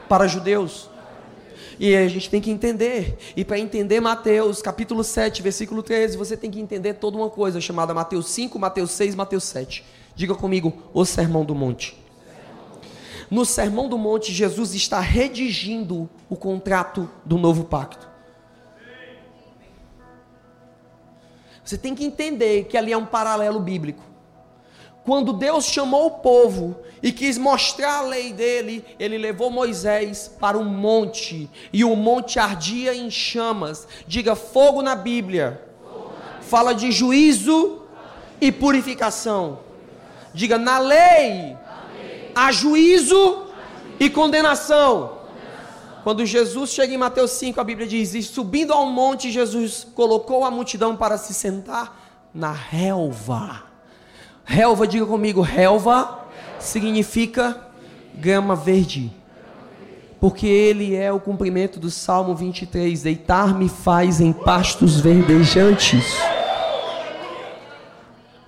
para 0.08 0.26
judeus. 0.26 0.87
E 1.78 1.94
a 1.94 2.08
gente 2.08 2.28
tem 2.28 2.40
que 2.40 2.50
entender. 2.50 3.16
E 3.36 3.44
para 3.44 3.58
entender 3.58 4.00
Mateus, 4.00 4.60
capítulo 4.60 5.04
7, 5.04 5.42
versículo 5.42 5.82
13, 5.82 6.16
você 6.16 6.36
tem 6.36 6.50
que 6.50 6.60
entender 6.60 6.94
toda 6.94 7.16
uma 7.16 7.30
coisa 7.30 7.60
chamada 7.60 7.94
Mateus 7.94 8.28
5, 8.30 8.58
Mateus 8.58 8.90
6, 8.90 9.14
Mateus 9.14 9.44
7. 9.44 9.84
Diga 10.14 10.34
comigo, 10.34 10.82
o 10.92 11.04
Sermão 11.04 11.44
do 11.44 11.54
Monte. 11.54 11.96
No 13.30 13.44
Sermão 13.44 13.88
do 13.88 13.96
Monte, 13.96 14.32
Jesus 14.32 14.74
está 14.74 14.98
redigindo 15.00 16.08
o 16.28 16.36
contrato 16.36 17.08
do 17.24 17.38
novo 17.38 17.64
pacto. 17.64 18.08
Você 21.62 21.76
tem 21.76 21.94
que 21.94 22.02
entender 22.02 22.64
que 22.64 22.78
ali 22.78 22.92
é 22.92 22.96
um 22.96 23.04
paralelo 23.04 23.60
bíblico. 23.60 24.02
Quando 25.08 25.32
Deus 25.32 25.64
chamou 25.64 26.08
o 26.08 26.10
povo 26.10 26.76
e 27.02 27.10
quis 27.10 27.38
mostrar 27.38 28.00
a 28.00 28.02
lei 28.02 28.30
dele, 28.30 28.84
ele 29.00 29.16
levou 29.16 29.50
Moisés 29.50 30.30
para 30.38 30.58
um 30.58 30.66
monte, 30.66 31.48
e 31.72 31.82
o 31.82 31.96
monte 31.96 32.38
ardia 32.38 32.94
em 32.94 33.10
chamas. 33.10 33.88
Diga 34.06 34.36
fogo 34.36 34.82
na 34.82 34.94
Bíblia. 34.94 35.62
Fala 36.42 36.74
de 36.74 36.92
juízo 36.92 37.80
e 38.38 38.52
purificação. 38.52 39.60
Diga 40.34 40.58
na 40.58 40.78
lei 40.78 41.56
há 42.34 42.52
juízo 42.52 43.46
e 43.98 44.10
condenação. 44.10 45.20
Quando 46.04 46.26
Jesus 46.26 46.68
chega 46.68 46.92
em 46.92 46.98
Mateus 46.98 47.30
5, 47.30 47.58
a 47.58 47.64
Bíblia 47.64 47.86
diz: 47.88 48.12
E 48.12 48.22
subindo 48.22 48.74
ao 48.74 48.84
monte, 48.84 49.30
Jesus 49.30 49.86
colocou 49.94 50.44
a 50.44 50.50
multidão 50.50 50.94
para 50.94 51.16
se 51.16 51.32
sentar 51.32 51.98
na 52.34 52.52
relva. 52.52 53.67
Relva, 54.50 54.86
diga 54.86 55.04
comigo, 55.04 55.42
relva 55.42 56.20
significa 56.58 57.54
grama 58.14 58.56
verde. 58.56 59.12
Porque 60.18 60.46
ele 60.46 60.96
é 60.96 61.12
o 61.12 61.20
cumprimento 61.20 61.78
do 61.78 61.90
Salmo 61.90 62.34
23: 62.34 63.02
Deitar-me 63.02 63.68
faz 63.68 64.22
em 64.22 64.32
pastos 64.32 64.98
verdejantes. 65.00 66.16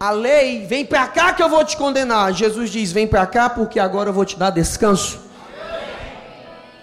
A 0.01 0.11
lei, 0.11 0.65
vem 0.65 0.87
para 0.87 1.07
cá 1.07 1.35
que 1.35 1.43
eu 1.43 1.51
vou 1.51 1.63
te 1.67 1.77
condenar. 1.77 2.33
Jesus 2.33 2.71
diz: 2.71 2.91
Vem 2.91 3.07
para 3.07 3.27
cá 3.27 3.51
porque 3.51 3.79
agora 3.79 4.09
eu 4.09 4.15
vou 4.15 4.25
te 4.25 4.39
dar 4.39 4.49
descanso. 4.49 5.21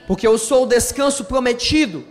Porque 0.06 0.28
eu 0.28 0.38
sou 0.38 0.64
o 0.64 0.68
descanso 0.68 1.26
prometido. 1.26 2.06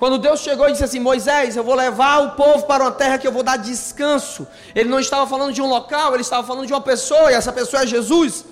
Quando 0.00 0.16
Deus 0.16 0.40
chegou 0.40 0.66
e 0.66 0.72
disse 0.72 0.82
assim: 0.82 0.98
Moisés, 0.98 1.56
eu 1.56 1.62
vou 1.62 1.74
levar 1.74 2.20
o 2.20 2.30
povo 2.30 2.64
para 2.64 2.84
uma 2.84 2.90
terra 2.90 3.18
que 3.18 3.26
eu 3.26 3.32
vou 3.32 3.42
dar 3.42 3.58
descanso. 3.58 4.48
Ele 4.74 4.88
não 4.88 4.98
estava 4.98 5.26
falando 5.26 5.52
de 5.52 5.60
um 5.60 5.68
local, 5.68 6.14
ele 6.14 6.22
estava 6.22 6.44
falando 6.44 6.66
de 6.66 6.72
uma 6.72 6.80
pessoa, 6.80 7.30
e 7.30 7.34
essa 7.34 7.52
pessoa 7.52 7.82
é 7.82 7.86
Jesus. 7.86 8.46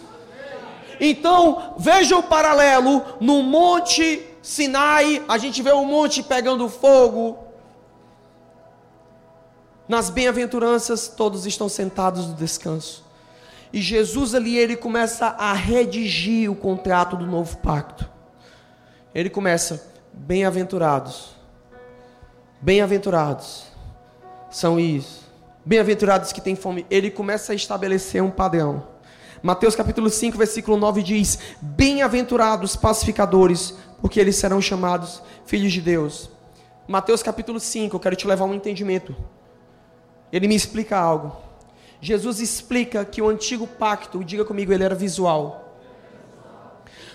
Então, 1.00 1.72
veja 1.78 2.18
o 2.18 2.22
paralelo: 2.22 3.02
no 3.18 3.42
Monte 3.42 4.28
Sinai, 4.42 5.24
a 5.26 5.38
gente 5.38 5.62
vê 5.62 5.72
o 5.72 5.86
monte 5.86 6.22
pegando 6.22 6.68
fogo. 6.68 7.38
Nas 9.88 10.10
bem-aventuranças, 10.10 11.08
todos 11.08 11.46
estão 11.46 11.66
sentados 11.66 12.26
no 12.26 12.34
descanso. 12.34 13.02
E 13.72 13.80
Jesus 13.80 14.34
ali, 14.34 14.58
ele 14.58 14.76
começa 14.76 15.28
a 15.28 15.54
redigir 15.54 16.52
o 16.52 16.54
contrato 16.54 17.16
do 17.16 17.26
novo 17.26 17.56
pacto. 17.56 18.06
Ele 19.14 19.30
começa: 19.30 19.90
bem-aventurados 20.12 21.37
Bem-aventurados 22.60 23.64
são 24.50 24.80
isso. 24.80 25.28
Bem-aventurados 25.64 26.32
que 26.32 26.40
têm 26.40 26.56
fome. 26.56 26.84
Ele 26.90 27.10
começa 27.10 27.52
a 27.52 27.54
estabelecer 27.54 28.22
um 28.22 28.30
padrão. 28.30 28.82
Mateus 29.40 29.76
capítulo 29.76 30.10
5, 30.10 30.36
versículo 30.36 30.76
9 30.76 31.02
diz: 31.02 31.38
Bem-aventurados 31.60 32.74
pacificadores, 32.74 33.74
porque 34.00 34.18
eles 34.18 34.34
serão 34.34 34.60
chamados 34.60 35.22
filhos 35.46 35.72
de 35.72 35.80
Deus. 35.80 36.30
Mateus 36.88 37.22
capítulo 37.22 37.60
5, 37.60 37.94
eu 37.94 38.00
quero 38.00 38.16
te 38.16 38.26
levar 38.26 38.44
a 38.44 38.48
um 38.48 38.54
entendimento. 38.54 39.14
Ele 40.32 40.48
me 40.48 40.56
explica 40.56 40.98
algo. 40.98 41.36
Jesus 42.00 42.40
explica 42.40 43.04
que 43.04 43.22
o 43.22 43.28
antigo 43.28 43.66
pacto, 43.66 44.24
diga 44.24 44.44
comigo, 44.44 44.72
ele 44.72 44.84
era 44.84 44.94
visual. 44.94 45.67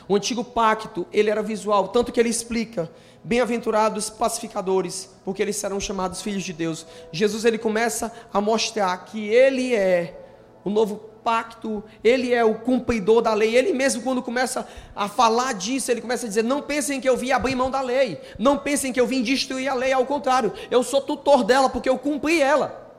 O 0.07 0.15
antigo 0.15 0.43
pacto, 0.43 1.07
ele 1.11 1.29
era 1.29 1.41
visual, 1.41 1.87
tanto 1.87 2.11
que 2.11 2.19
ele 2.19 2.29
explica 2.29 2.89
Bem-aventurados 3.25 4.09
pacificadores, 4.09 5.09
porque 5.23 5.41
eles 5.41 5.55
serão 5.55 5.79
chamados 5.79 6.21
filhos 6.21 6.43
de 6.43 6.51
Deus. 6.51 6.85
Jesus 7.09 7.45
ele 7.45 7.57
começa 7.57 8.11
a 8.33 8.41
mostrar 8.41 8.97
que 9.05 9.29
ele 9.29 9.73
é 9.73 10.19
o 10.65 10.69
novo 10.69 10.97
pacto, 11.23 11.81
ele 12.03 12.33
é 12.33 12.43
o 12.43 12.55
cumpridor 12.55 13.21
da 13.21 13.33
lei. 13.33 13.55
Ele 13.55 13.71
mesmo 13.71 14.01
quando 14.01 14.21
começa 14.21 14.67
a 14.93 15.07
falar 15.07 15.53
disso, 15.53 15.89
ele 15.89 16.01
começa 16.01 16.25
a 16.25 16.27
dizer: 16.27 16.43
"Não 16.43 16.61
pensem 16.61 16.99
que 16.99 17.07
eu 17.07 17.15
vim 17.15 17.31
abrir 17.31 17.55
mão 17.55 17.71
da 17.71 17.79
lei. 17.79 18.19
Não 18.37 18.57
pensem 18.57 18.91
que 18.91 18.99
eu 18.99 19.07
vim 19.07 19.23
destruir 19.23 19.69
a 19.69 19.73
lei, 19.73 19.93
ao 19.93 20.05
contrário, 20.05 20.51
eu 20.69 20.83
sou 20.83 20.99
tutor 20.99 21.45
dela 21.45 21.69
porque 21.69 21.87
eu 21.87 21.97
cumpri 21.97 22.41
ela." 22.41 22.91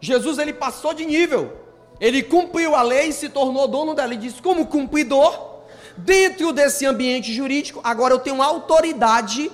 Jesus 0.00 0.38
ele 0.38 0.54
passou 0.54 0.94
de 0.94 1.04
nível. 1.04 1.52
Ele 2.00 2.22
cumpriu 2.22 2.74
a 2.74 2.80
lei 2.80 3.08
e 3.08 3.12
se 3.12 3.28
tornou 3.28 3.68
dono 3.68 3.92
dela. 3.92 4.14
Ele 4.14 4.22
diz: 4.22 4.40
"Como 4.40 4.66
cumpridor, 4.68 5.53
Dentro 5.96 6.52
desse 6.52 6.84
ambiente 6.84 7.32
jurídico, 7.32 7.80
agora 7.84 8.14
eu 8.14 8.18
tenho 8.18 8.42
autoridade 8.42 9.50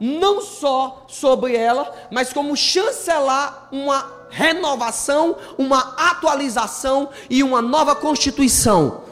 não 0.00 0.40
só 0.40 1.04
sobre 1.08 1.56
ela, 1.56 1.92
mas 2.10 2.32
como 2.32 2.56
chancelar 2.56 3.68
uma 3.70 4.10
renovação, 4.30 5.36
uma 5.56 5.94
atualização 5.96 7.10
e 7.30 7.42
uma 7.42 7.62
nova 7.62 7.94
constituição. 7.94 9.02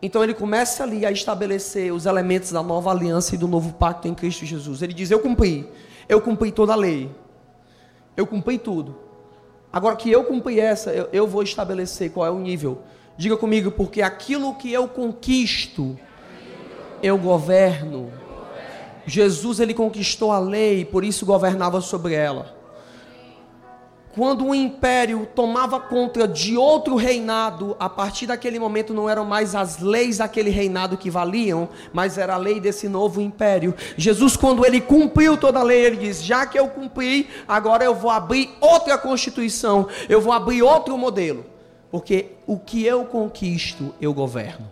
Então 0.00 0.22
ele 0.22 0.34
começa 0.34 0.82
ali 0.82 1.06
a 1.06 1.10
estabelecer 1.10 1.92
os 1.92 2.04
elementos 2.04 2.52
da 2.52 2.62
nova 2.62 2.90
aliança 2.90 3.34
e 3.34 3.38
do 3.38 3.48
novo 3.48 3.72
pacto 3.72 4.06
em 4.06 4.14
Cristo 4.14 4.44
Jesus. 4.44 4.82
Ele 4.82 4.92
diz: 4.92 5.10
Eu 5.10 5.18
cumpri, 5.18 5.68
eu 6.08 6.20
cumpri 6.20 6.52
toda 6.52 6.74
a 6.74 6.76
lei, 6.76 7.10
eu 8.14 8.26
cumpri 8.26 8.58
tudo. 8.58 8.98
Agora 9.72 9.96
que 9.96 10.10
eu 10.10 10.22
cumpri 10.24 10.60
essa, 10.60 10.90
eu, 10.92 11.08
eu 11.10 11.26
vou 11.26 11.42
estabelecer 11.42 12.10
qual 12.10 12.26
é 12.26 12.30
o 12.30 12.38
nível 12.38 12.82
Diga 13.16 13.36
comigo, 13.36 13.70
porque 13.70 14.02
aquilo 14.02 14.54
que 14.54 14.72
eu 14.72 14.88
conquisto, 14.88 15.96
eu 17.02 17.16
governo. 17.16 18.12
Jesus 19.06 19.60
ele 19.60 19.72
conquistou 19.72 20.32
a 20.32 20.38
lei, 20.38 20.84
por 20.84 21.04
isso 21.04 21.24
governava 21.24 21.80
sobre 21.80 22.14
ela. 22.14 22.54
Quando 24.14 24.44
um 24.44 24.54
império 24.54 25.28
tomava 25.34 25.78
conta 25.78 26.26
de 26.26 26.56
outro 26.56 26.94
reinado, 26.94 27.76
a 27.80 27.88
partir 27.88 28.26
daquele 28.26 28.58
momento 28.60 28.94
não 28.94 29.10
eram 29.10 29.24
mais 29.24 29.54
as 29.54 29.80
leis 29.80 30.18
daquele 30.18 30.50
reinado 30.50 30.96
que 30.96 31.10
valiam, 31.10 31.68
mas 31.92 32.16
era 32.16 32.34
a 32.34 32.38
lei 32.38 32.60
desse 32.60 32.88
novo 32.88 33.20
império. 33.20 33.74
Jesus, 33.96 34.36
quando 34.36 34.64
ele 34.64 34.80
cumpriu 34.80 35.36
toda 35.36 35.58
a 35.60 35.64
lei, 35.64 35.84
ele 35.84 35.96
diz: 35.96 36.22
Já 36.22 36.46
que 36.46 36.58
eu 36.58 36.68
cumpri, 36.68 37.28
agora 37.46 37.84
eu 37.84 37.94
vou 37.94 38.10
abrir 38.10 38.50
outra 38.60 38.96
constituição, 38.96 39.88
eu 40.08 40.20
vou 40.20 40.32
abrir 40.32 40.62
outro 40.62 40.96
modelo 40.96 41.53
porque 41.90 42.32
o 42.46 42.58
que 42.58 42.84
eu 42.84 43.04
conquisto, 43.04 43.94
eu 44.00 44.12
governo. 44.12 44.70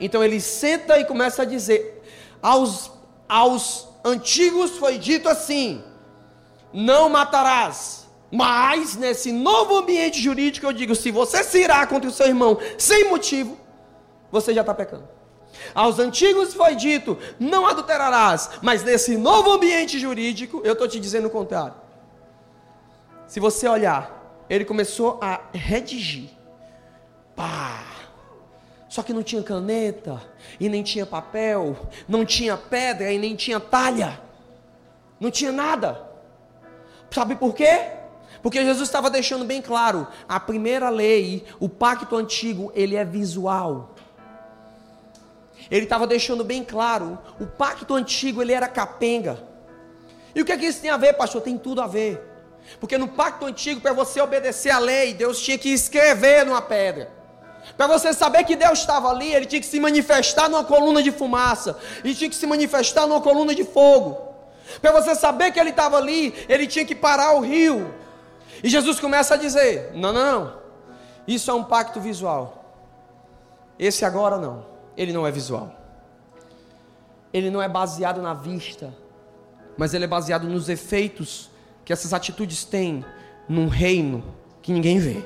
Então 0.00 0.22
ele 0.22 0.40
senta 0.40 0.98
e 0.98 1.04
começa 1.04 1.42
a 1.42 1.44
dizer: 1.44 2.02
aos, 2.42 2.90
aos 3.28 3.88
antigos 4.04 4.72
foi 4.78 4.98
dito 4.98 5.28
assim: 5.28 5.82
não 6.72 7.08
matarás. 7.08 8.06
Mas 8.30 8.96
nesse 8.96 9.30
novo 9.32 9.76
ambiente 9.76 10.20
jurídico 10.20 10.66
eu 10.66 10.72
digo: 10.72 10.94
se 10.94 11.10
você 11.10 11.42
se 11.42 11.62
irá 11.62 11.86
contra 11.86 12.08
o 12.08 12.12
seu 12.12 12.26
irmão 12.26 12.58
sem 12.76 13.08
motivo, 13.08 13.56
você 14.30 14.52
já 14.52 14.60
está 14.60 14.74
pecando. 14.74 15.08
Aos 15.74 15.98
antigos 15.98 16.54
foi 16.54 16.74
dito: 16.74 17.18
não 17.38 17.66
adulterarás. 17.66 18.50
Mas 18.62 18.82
nesse 18.82 19.16
novo 19.16 19.50
ambiente 19.50 19.98
jurídico, 19.98 20.60
eu 20.64 20.74
estou 20.74 20.88
te 20.88 21.00
dizendo 21.00 21.28
o 21.28 21.30
contrário. 21.30 21.74
Se 23.26 23.40
você 23.40 23.66
olhar 23.66 24.25
ele 24.48 24.64
começou 24.64 25.18
a 25.22 25.40
redigir. 25.52 26.30
Pá! 27.34 27.84
Só 28.88 29.02
que 29.02 29.12
não 29.12 29.22
tinha 29.22 29.42
caneta, 29.42 30.22
e 30.58 30.68
nem 30.68 30.82
tinha 30.82 31.04
papel, 31.04 31.76
não 32.08 32.24
tinha 32.24 32.56
pedra 32.56 33.12
e 33.12 33.18
nem 33.18 33.36
tinha 33.36 33.60
talha. 33.60 34.20
Não 35.20 35.30
tinha 35.30 35.52
nada. 35.52 36.06
Sabe 37.10 37.36
por 37.36 37.54
quê? 37.54 37.90
Porque 38.42 38.64
Jesus 38.64 38.88
estava 38.88 39.10
deixando 39.10 39.44
bem 39.44 39.60
claro, 39.60 40.06
a 40.28 40.38
primeira 40.38 40.88
lei, 40.88 41.44
o 41.58 41.68
pacto 41.68 42.14
antigo, 42.16 42.70
ele 42.74 42.94
é 42.94 43.04
visual. 43.04 43.94
Ele 45.70 45.84
estava 45.84 46.06
deixando 46.06 46.44
bem 46.44 46.62
claro, 46.62 47.18
o 47.40 47.46
pacto 47.46 47.94
antigo 47.94 48.40
ele 48.40 48.52
era 48.52 48.68
capenga. 48.68 49.42
E 50.34 50.40
o 50.40 50.44
que 50.44 50.52
é 50.52 50.56
que 50.56 50.66
isso 50.66 50.80
tem 50.80 50.90
a 50.90 50.96
ver, 50.96 51.14
pastor? 51.14 51.42
Tem 51.42 51.58
tudo 51.58 51.80
a 51.80 51.86
ver. 51.86 52.35
Porque 52.80 52.98
no 52.98 53.08
pacto 53.08 53.46
antigo, 53.46 53.80
para 53.80 53.92
você 53.92 54.20
obedecer 54.20 54.70
a 54.70 54.78
lei, 54.78 55.14
Deus 55.14 55.40
tinha 55.40 55.56
que 55.56 55.70
escrever 55.70 56.44
numa 56.44 56.60
pedra. 56.60 57.10
Para 57.76 57.86
você 57.86 58.12
saber 58.12 58.44
que 58.44 58.54
Deus 58.54 58.78
estava 58.78 59.08
ali, 59.08 59.34
ele 59.34 59.46
tinha 59.46 59.60
que 59.60 59.66
se 59.66 59.80
manifestar 59.80 60.48
numa 60.48 60.64
coluna 60.64 61.02
de 61.02 61.10
fumaça, 61.10 61.76
ele 62.04 62.14
tinha 62.14 62.30
que 62.30 62.36
se 62.36 62.46
manifestar 62.46 63.06
numa 63.06 63.20
coluna 63.20 63.54
de 63.54 63.64
fogo. 63.64 64.34
Para 64.80 64.92
você 64.92 65.14
saber 65.14 65.52
que 65.52 65.60
ele 65.60 65.70
estava 65.70 65.96
ali, 65.96 66.34
ele 66.48 66.66
tinha 66.66 66.84
que 66.84 66.94
parar 66.94 67.34
o 67.34 67.40
rio. 67.40 67.94
E 68.62 68.68
Jesus 68.68 68.98
começa 69.00 69.34
a 69.34 69.36
dizer: 69.36 69.92
Não, 69.94 70.12
não, 70.12 70.24
não. 70.24 70.54
Isso 71.26 71.50
é 71.50 71.54
um 71.54 71.64
pacto 71.64 72.00
visual. 72.00 72.64
Esse 73.78 74.04
agora 74.04 74.38
não. 74.38 74.64
Ele 74.96 75.12
não 75.12 75.26
é 75.26 75.30
visual. 75.30 75.72
Ele 77.32 77.50
não 77.50 77.60
é 77.60 77.68
baseado 77.68 78.22
na 78.22 78.32
vista, 78.32 78.94
mas 79.76 79.92
ele 79.92 80.04
é 80.04 80.08
baseado 80.08 80.44
nos 80.44 80.68
efeitos 80.68 81.50
que 81.86 81.92
essas 81.92 82.12
atitudes 82.12 82.64
têm 82.64 83.04
num 83.48 83.68
reino 83.68 84.24
que 84.60 84.72
ninguém 84.72 84.98
vê. 84.98 85.24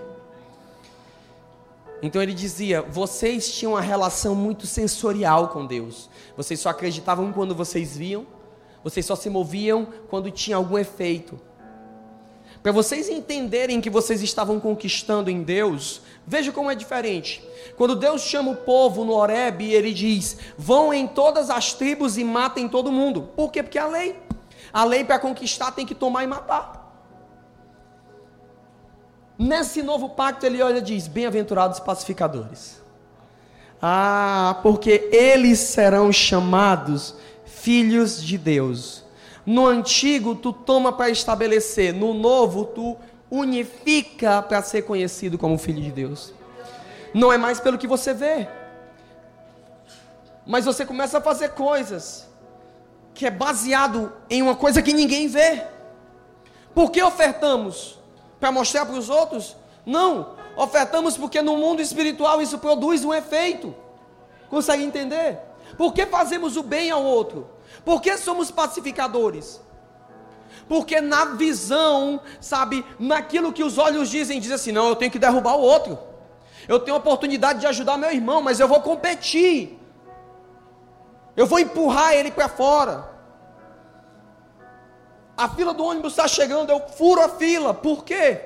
Então 2.03 2.23
ele 2.23 2.35
dizia: 2.35 2.83
vocês 2.83 3.53
tinham 3.53 3.73
uma 3.73 3.81
relação 3.81 4.35
muito 4.35 4.67
sensorial 4.67 5.49
com 5.49 5.67
Deus. 5.67 6.11
Vocês 6.37 6.61
só 6.61 6.69
acreditavam 6.69 7.33
quando 7.33 7.55
vocês 7.55 7.97
viam, 7.97 8.27
vocês 8.85 9.07
só 9.07 9.17
se 9.17 9.31
moviam 9.31 9.89
quando 10.11 10.31
tinha 10.31 10.57
algum 10.57 10.79
efeito. 10.79 11.41
para 12.63 12.73
vocês 12.73 13.09
entenderem 13.09 13.81
que 13.81 13.89
vocês 13.89 14.21
estavam 14.21 14.61
conquistando 14.61 15.31
em 15.31 15.43
Deus, 15.43 16.03
veja 16.27 16.53
como 16.53 16.71
é 16.71 16.75
diferente. 16.75 17.43
Quando 17.75 17.97
Deus 17.97 18.21
chama 18.21 18.51
o 18.51 18.57
povo 18.57 19.03
no 19.03 19.15
Horeb, 19.15 19.65
ele 19.65 19.95
diz: 19.95 20.37
vão 20.59 20.93
em 20.93 21.07
todas 21.07 21.49
as 21.49 21.73
tribos 21.73 22.19
e 22.19 22.25
matem 22.25 22.69
todo 22.69 22.93
mundo. 22.93 23.31
Por 23.35 23.51
quê? 23.51 23.63
Porque 23.63 23.79
é 23.79 23.83
a 23.83 23.87
lei. 23.87 24.30
A 24.73 24.85
lei 24.85 25.05
para 25.05 25.19
conquistar 25.19 25.73
tem 25.73 25.87
que 25.87 25.95
tomar 25.95 26.25
e 26.25 26.27
matar. 26.27 26.81
Nesse 29.39 29.83
novo 29.83 30.11
pacto, 30.11 30.45
ele 30.45 30.63
olha 30.63 30.79
e 30.79 30.83
diz: 30.83 31.09
Bem-aventurados 31.09 31.81
pacificadores. 31.81 32.81
Ah, 33.81 34.61
porque 34.63 35.09
eles 35.11 35.59
serão 35.59 36.13
chamados 36.13 37.15
filhos 37.47 38.23
de 38.23 38.37
Deus. 38.37 39.03
No 39.47 39.67
antigo, 39.67 40.35
tu 40.35 40.53
toma 40.53 40.93
para 40.93 41.11
estabelecer, 41.11 41.95
no 41.95 42.13
novo, 42.13 42.67
tu 42.67 42.97
unifica 43.31 44.43
para 44.43 44.63
ser 44.63 44.83
conhecido 44.83 45.39
como 45.39 45.57
filho 45.57 45.81
de 45.81 45.91
Deus. 45.91 46.35
Não 47.15 47.33
é 47.33 47.39
mais 47.39 47.59
pelo 47.59 47.79
que 47.79 47.87
você 47.87 48.13
vê, 48.13 48.47
mas 50.47 50.65
você 50.65 50.85
começa 50.85 51.19
a 51.19 51.21
fazer 51.21 51.51
coisas 51.51 52.30
que 53.15 53.27
é 53.27 53.31
baseado 53.31 54.13
em 54.29 54.43
uma 54.43 54.55
coisa 54.55 54.83
que 54.83 54.93
ninguém 54.93 55.29
vê. 55.29 55.65
Por 56.75 56.91
que 56.91 57.03
ofertamos? 57.03 57.99
Para 58.39 58.53
mostrar 58.53 58.87
para 58.87 58.95
os 58.95 59.11
outros? 59.11 59.57
Não, 59.85 60.35
ofertamos 60.57 61.17
porque 61.17 61.43
no 61.43 61.57
mundo 61.57 61.83
espiritual 61.83 62.41
isso 62.41 62.59
produz 62.59 63.05
um 63.05 63.13
efeito. 63.13 63.75
Consegue 64.49 64.85
entender? 64.85 65.39
Por 65.77 65.93
que 65.93 66.07
fazemos 66.07 66.57
o 66.57 66.63
bem 66.63 66.91
ao 66.91 67.03
outro? 67.03 67.49
Por 67.85 68.01
que 68.01 68.17
somos 68.17 68.51
pacificadores? 68.51 69.61
Porque 70.69 71.01
na 71.01 71.25
visão, 71.25 72.21
sabe, 72.41 72.85
naquilo 72.99 73.53
que 73.53 73.65
os 73.65 73.77
olhos 73.77 74.09
dizem, 74.09 74.39
diz 74.41 74.53
assim: 74.53 74.71
não, 74.71 74.89
eu 74.89 74.97
tenho 74.97 75.11
que 75.11 75.19
derrubar 75.19 75.57
o 75.57 75.63
outro. 75.63 75.99
Eu 76.69 76.79
tenho 76.79 76.97
a 76.97 77.01
oportunidade 77.01 77.59
de 77.59 77.67
ajudar 77.67 77.97
meu 77.97 78.13
irmão, 78.13 78.41
mas 78.41 78.61
eu 78.61 78.69
vou 78.69 78.81
competir. 78.81 79.80
Eu 81.41 81.47
vou 81.47 81.59
empurrar 81.59 82.13
ele 82.13 82.31
para 82.31 82.51
fora. 82.51 83.09
A 85.35 85.49
fila 85.49 85.73
do 85.73 85.83
ônibus 85.83 86.13
está 86.13 86.29
chegando, 86.29 86.69
eu 86.69 86.81
furo 86.87 87.23
a 87.23 87.31
fila. 87.31 87.73
Por 87.73 88.05
quê? 88.05 88.43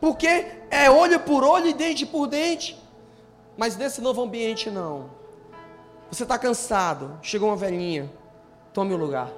Porque 0.00 0.46
é 0.70 0.90
olho 0.90 1.20
por 1.20 1.44
olho 1.44 1.66
e 1.66 1.74
dente 1.74 2.06
por 2.06 2.26
dente. 2.26 2.82
Mas 3.54 3.76
nesse 3.76 4.00
novo 4.00 4.22
ambiente, 4.22 4.70
não. 4.70 5.10
Você 6.10 6.22
está 6.22 6.38
cansado, 6.38 7.18
chegou 7.20 7.50
uma 7.50 7.56
velhinha, 7.56 8.10
tome 8.72 8.94
o 8.94 8.96
lugar. 8.96 9.30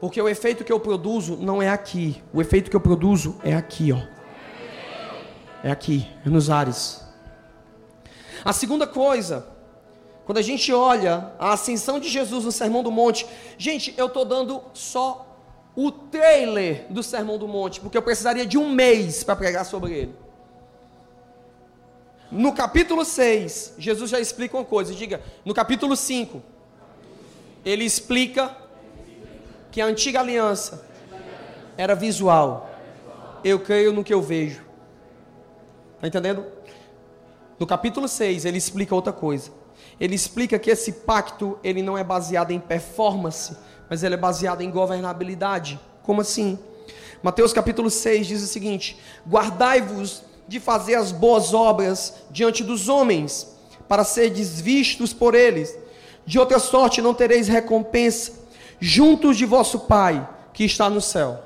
Porque 0.00 0.22
o 0.22 0.28
efeito 0.28 0.62
que 0.62 0.72
eu 0.72 0.78
produzo 0.78 1.36
não 1.36 1.60
é 1.60 1.70
aqui. 1.70 2.22
O 2.32 2.40
efeito 2.40 2.70
que 2.70 2.76
eu 2.76 2.80
produzo 2.80 3.34
é 3.42 3.52
aqui, 3.52 3.92
ó. 3.92 4.00
É 5.64 5.72
aqui, 5.72 6.08
é 6.24 6.28
nos 6.28 6.50
ares. 6.50 7.04
A 8.44 8.52
segunda 8.52 8.86
coisa, 8.86 9.55
quando 10.26 10.38
a 10.38 10.42
gente 10.42 10.72
olha 10.72 11.32
a 11.38 11.52
ascensão 11.52 12.00
de 12.00 12.08
Jesus 12.08 12.44
no 12.44 12.50
Sermão 12.50 12.82
do 12.82 12.90
Monte, 12.90 13.24
gente, 13.56 13.94
eu 13.96 14.06
estou 14.06 14.24
dando 14.24 14.60
só 14.74 15.24
o 15.76 15.92
trailer 15.92 16.84
do 16.90 17.00
Sermão 17.00 17.38
do 17.38 17.46
Monte, 17.46 17.80
porque 17.80 17.96
eu 17.96 18.02
precisaria 18.02 18.44
de 18.44 18.58
um 18.58 18.68
mês 18.68 19.22
para 19.22 19.36
pregar 19.36 19.64
sobre 19.64 19.92
ele. 19.92 20.14
No 22.28 22.52
capítulo 22.52 23.04
6, 23.04 23.74
Jesus 23.78 24.10
já 24.10 24.18
explica 24.18 24.56
uma 24.56 24.64
coisa, 24.64 24.92
diga, 24.92 25.22
no 25.44 25.54
capítulo 25.54 25.94
5, 25.94 26.42
ele 27.64 27.84
explica 27.84 28.56
que 29.70 29.80
a 29.80 29.86
antiga 29.86 30.18
aliança 30.18 30.84
era 31.78 31.94
visual. 31.94 32.68
Eu 33.44 33.60
creio 33.60 33.92
no 33.92 34.02
que 34.02 34.12
eu 34.12 34.20
vejo. 34.20 34.64
Está 35.94 36.08
entendendo? 36.08 36.44
No 37.60 37.66
capítulo 37.66 38.08
6, 38.08 38.44
ele 38.44 38.58
explica 38.58 38.92
outra 38.92 39.12
coisa. 39.12 39.52
Ele 39.98 40.14
explica 40.14 40.58
que 40.58 40.70
esse 40.70 40.92
pacto, 40.92 41.58
ele 41.64 41.82
não 41.82 41.96
é 41.96 42.04
baseado 42.04 42.50
em 42.50 42.60
performance, 42.60 43.56
mas 43.88 44.02
ele 44.02 44.14
é 44.14 44.18
baseado 44.18 44.60
em 44.60 44.70
governabilidade. 44.70 45.80
Como 46.02 46.20
assim? 46.20 46.58
Mateus 47.22 47.52
capítulo 47.52 47.90
6 47.90 48.26
diz 48.26 48.42
o 48.42 48.46
seguinte: 48.46 48.98
Guardai-vos 49.28 50.22
de 50.46 50.60
fazer 50.60 50.94
as 50.94 51.12
boas 51.12 51.54
obras 51.54 52.14
diante 52.30 52.62
dos 52.62 52.88
homens, 52.88 53.56
para 53.88 54.04
serdes 54.04 54.60
vistos 54.60 55.12
por 55.12 55.34
eles. 55.34 55.76
De 56.24 56.38
outra 56.38 56.58
sorte 56.58 57.00
não 57.00 57.14
tereis 57.14 57.48
recompensa 57.48 58.32
juntos 58.80 59.36
de 59.36 59.46
vosso 59.46 59.80
Pai 59.80 60.28
que 60.52 60.64
está 60.64 60.90
no 60.90 61.00
céu. 61.00 61.38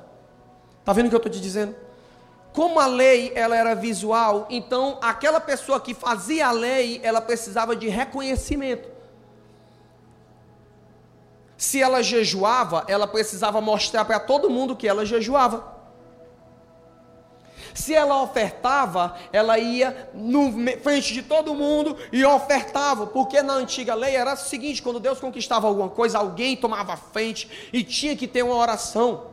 Está 0.81 0.93
vendo 0.93 1.07
o 1.07 1.09
que 1.09 1.15
eu 1.15 1.19
estou 1.19 1.33
te 1.33 1.41
dizendo? 1.41 1.75
Como 2.53 2.81
a 2.81 2.87
lei 2.87 3.33
ela 3.35 3.57
era 3.57 3.75
visual, 3.75 4.47
então 4.51 4.99
aquela 5.01 5.41
pessoa 5.41 5.81
que 5.81 5.95
fazia 5.95 6.49
a 6.49 6.53
lei, 6.53 7.01
ela 7.03 7.21
precisava 7.21 7.77
de 7.77 7.89
reconhecimento. 7.89 8.89
Se 11.57 11.81
ela 11.81 12.03
jejuava, 12.03 12.85
ela 12.89 13.07
precisava 13.07 13.61
mostrar 13.61 14.05
para 14.05 14.19
todo 14.19 14.51
mundo 14.51 14.75
que 14.75 14.89
ela 14.89 15.05
jejuava. 15.05 15.79
Se 17.73 17.95
ela 17.95 18.21
ofertava, 18.23 19.15
ela 19.33 19.59
ia 19.59 20.11
no 20.13 20.53
frente 20.83 21.13
de 21.13 21.23
todo 21.23 21.55
mundo 21.55 21.97
e 22.11 22.25
ofertava, 22.25 23.07
porque 23.07 23.43
na 23.43 23.53
antiga 23.53 23.95
lei 23.95 24.17
era 24.17 24.35
o 24.35 24.37
seguinte: 24.37 24.83
quando 24.83 24.99
Deus 24.99 25.21
conquistava 25.21 25.69
alguma 25.69 25.89
coisa, 25.89 26.19
alguém 26.19 26.57
tomava 26.57 26.97
frente 26.97 27.49
e 27.73 27.85
tinha 27.85 28.17
que 28.17 28.27
ter 28.27 28.43
uma 28.43 28.57
oração. 28.57 29.31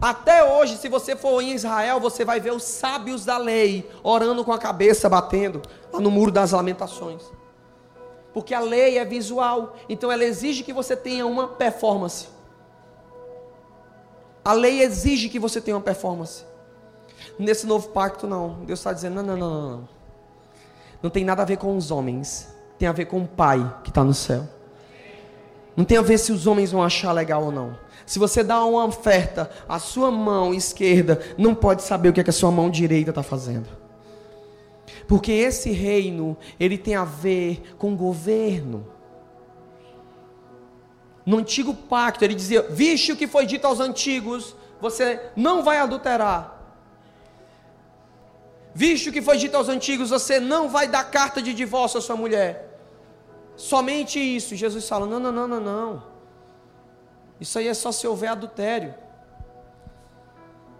Até 0.00 0.42
hoje, 0.42 0.78
se 0.78 0.88
você 0.88 1.14
for 1.14 1.42
em 1.42 1.52
Israel, 1.52 2.00
você 2.00 2.24
vai 2.24 2.40
ver 2.40 2.52
os 2.52 2.62
sábios 2.62 3.24
da 3.24 3.36
lei 3.36 3.88
orando 4.02 4.42
com 4.44 4.52
a 4.52 4.58
cabeça 4.58 5.08
batendo 5.08 5.60
lá 5.92 6.00
no 6.00 6.10
muro 6.10 6.32
das 6.32 6.52
lamentações. 6.52 7.22
Porque 8.32 8.54
a 8.54 8.60
lei 8.60 8.96
é 8.96 9.04
visual, 9.04 9.76
então 9.88 10.10
ela 10.10 10.24
exige 10.24 10.62
que 10.62 10.72
você 10.72 10.96
tenha 10.96 11.26
uma 11.26 11.48
performance. 11.48 12.28
A 14.42 14.54
lei 14.54 14.80
exige 14.80 15.28
que 15.28 15.38
você 15.38 15.60
tenha 15.60 15.76
uma 15.76 15.82
performance. 15.82 16.44
Nesse 17.38 17.66
novo 17.66 17.90
pacto, 17.90 18.26
não. 18.26 18.64
Deus 18.64 18.78
está 18.78 18.92
dizendo: 18.92 19.16
não, 19.16 19.22
não, 19.22 19.36
não, 19.36 19.70
não, 19.70 19.88
não. 21.02 21.10
Tem 21.10 21.24
nada 21.24 21.42
a 21.42 21.44
ver 21.44 21.58
com 21.58 21.76
os 21.76 21.90
homens. 21.90 22.48
Tem 22.78 22.88
a 22.88 22.92
ver 22.92 23.04
com 23.04 23.20
o 23.20 23.28
Pai 23.28 23.58
que 23.84 23.90
está 23.90 24.02
no 24.02 24.14
céu. 24.14 24.48
Não 25.76 25.84
tem 25.84 25.98
a 25.98 26.02
ver 26.02 26.16
se 26.16 26.32
os 26.32 26.46
homens 26.46 26.72
vão 26.72 26.82
achar 26.82 27.12
legal 27.12 27.44
ou 27.44 27.52
não. 27.52 27.76
Se 28.10 28.18
você 28.18 28.42
dá 28.42 28.64
uma 28.64 28.84
oferta, 28.86 29.48
a 29.68 29.78
sua 29.78 30.10
mão 30.10 30.52
esquerda 30.52 31.20
não 31.38 31.54
pode 31.54 31.84
saber 31.84 32.08
o 32.08 32.12
que, 32.12 32.18
é 32.18 32.24
que 32.24 32.30
a 32.30 32.32
sua 32.32 32.50
mão 32.50 32.68
direita 32.68 33.10
está 33.10 33.22
fazendo. 33.22 33.68
Porque 35.06 35.30
esse 35.30 35.70
reino, 35.70 36.36
ele 36.58 36.76
tem 36.76 36.96
a 36.96 37.04
ver 37.04 37.62
com 37.78 37.94
governo. 37.94 38.84
No 41.24 41.38
antigo 41.38 41.72
pacto, 41.72 42.24
ele 42.24 42.34
dizia: 42.34 42.62
Viste 42.62 43.12
o 43.12 43.16
que 43.16 43.28
foi 43.28 43.46
dito 43.46 43.64
aos 43.64 43.78
antigos, 43.78 44.56
você 44.80 45.30
não 45.36 45.62
vai 45.62 45.78
adulterar. 45.78 46.60
Visto 48.74 49.12
que 49.12 49.22
foi 49.22 49.38
dito 49.38 49.56
aos 49.56 49.68
antigos, 49.68 50.10
você 50.10 50.40
não 50.40 50.68
vai 50.68 50.88
dar 50.88 51.04
carta 51.04 51.40
de 51.40 51.54
divórcio 51.54 51.98
à 51.98 52.00
sua 52.00 52.16
mulher. 52.16 52.76
Somente 53.54 54.18
isso. 54.18 54.56
Jesus 54.56 54.88
fala: 54.88 55.06
não, 55.06 55.20
não, 55.20 55.30
não, 55.30 55.46
não, 55.46 55.60
não. 55.60 56.19
Isso 57.40 57.58
aí 57.58 57.66
é 57.66 57.74
só 57.74 57.90
se 57.90 58.06
houver 58.06 58.28
adultério. 58.28 58.94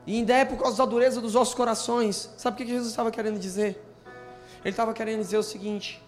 E 0.07 0.17
ainda 0.17 0.35
é 0.35 0.45
por 0.45 0.59
causa 0.59 0.77
da 0.77 0.85
dureza 0.85 1.21
dos 1.21 1.35
nossos 1.35 1.55
corações. 1.55 2.31
Sabe 2.37 2.55
o 2.55 2.59
que 2.59 2.71
Jesus 2.71 2.91
estava 2.91 3.11
querendo 3.11 3.39
dizer? 3.39 3.83
Ele 4.63 4.71
estava 4.71 4.93
querendo 4.93 5.21
dizer 5.21 5.39
o 5.39 5.43
seguinte: 5.43 6.03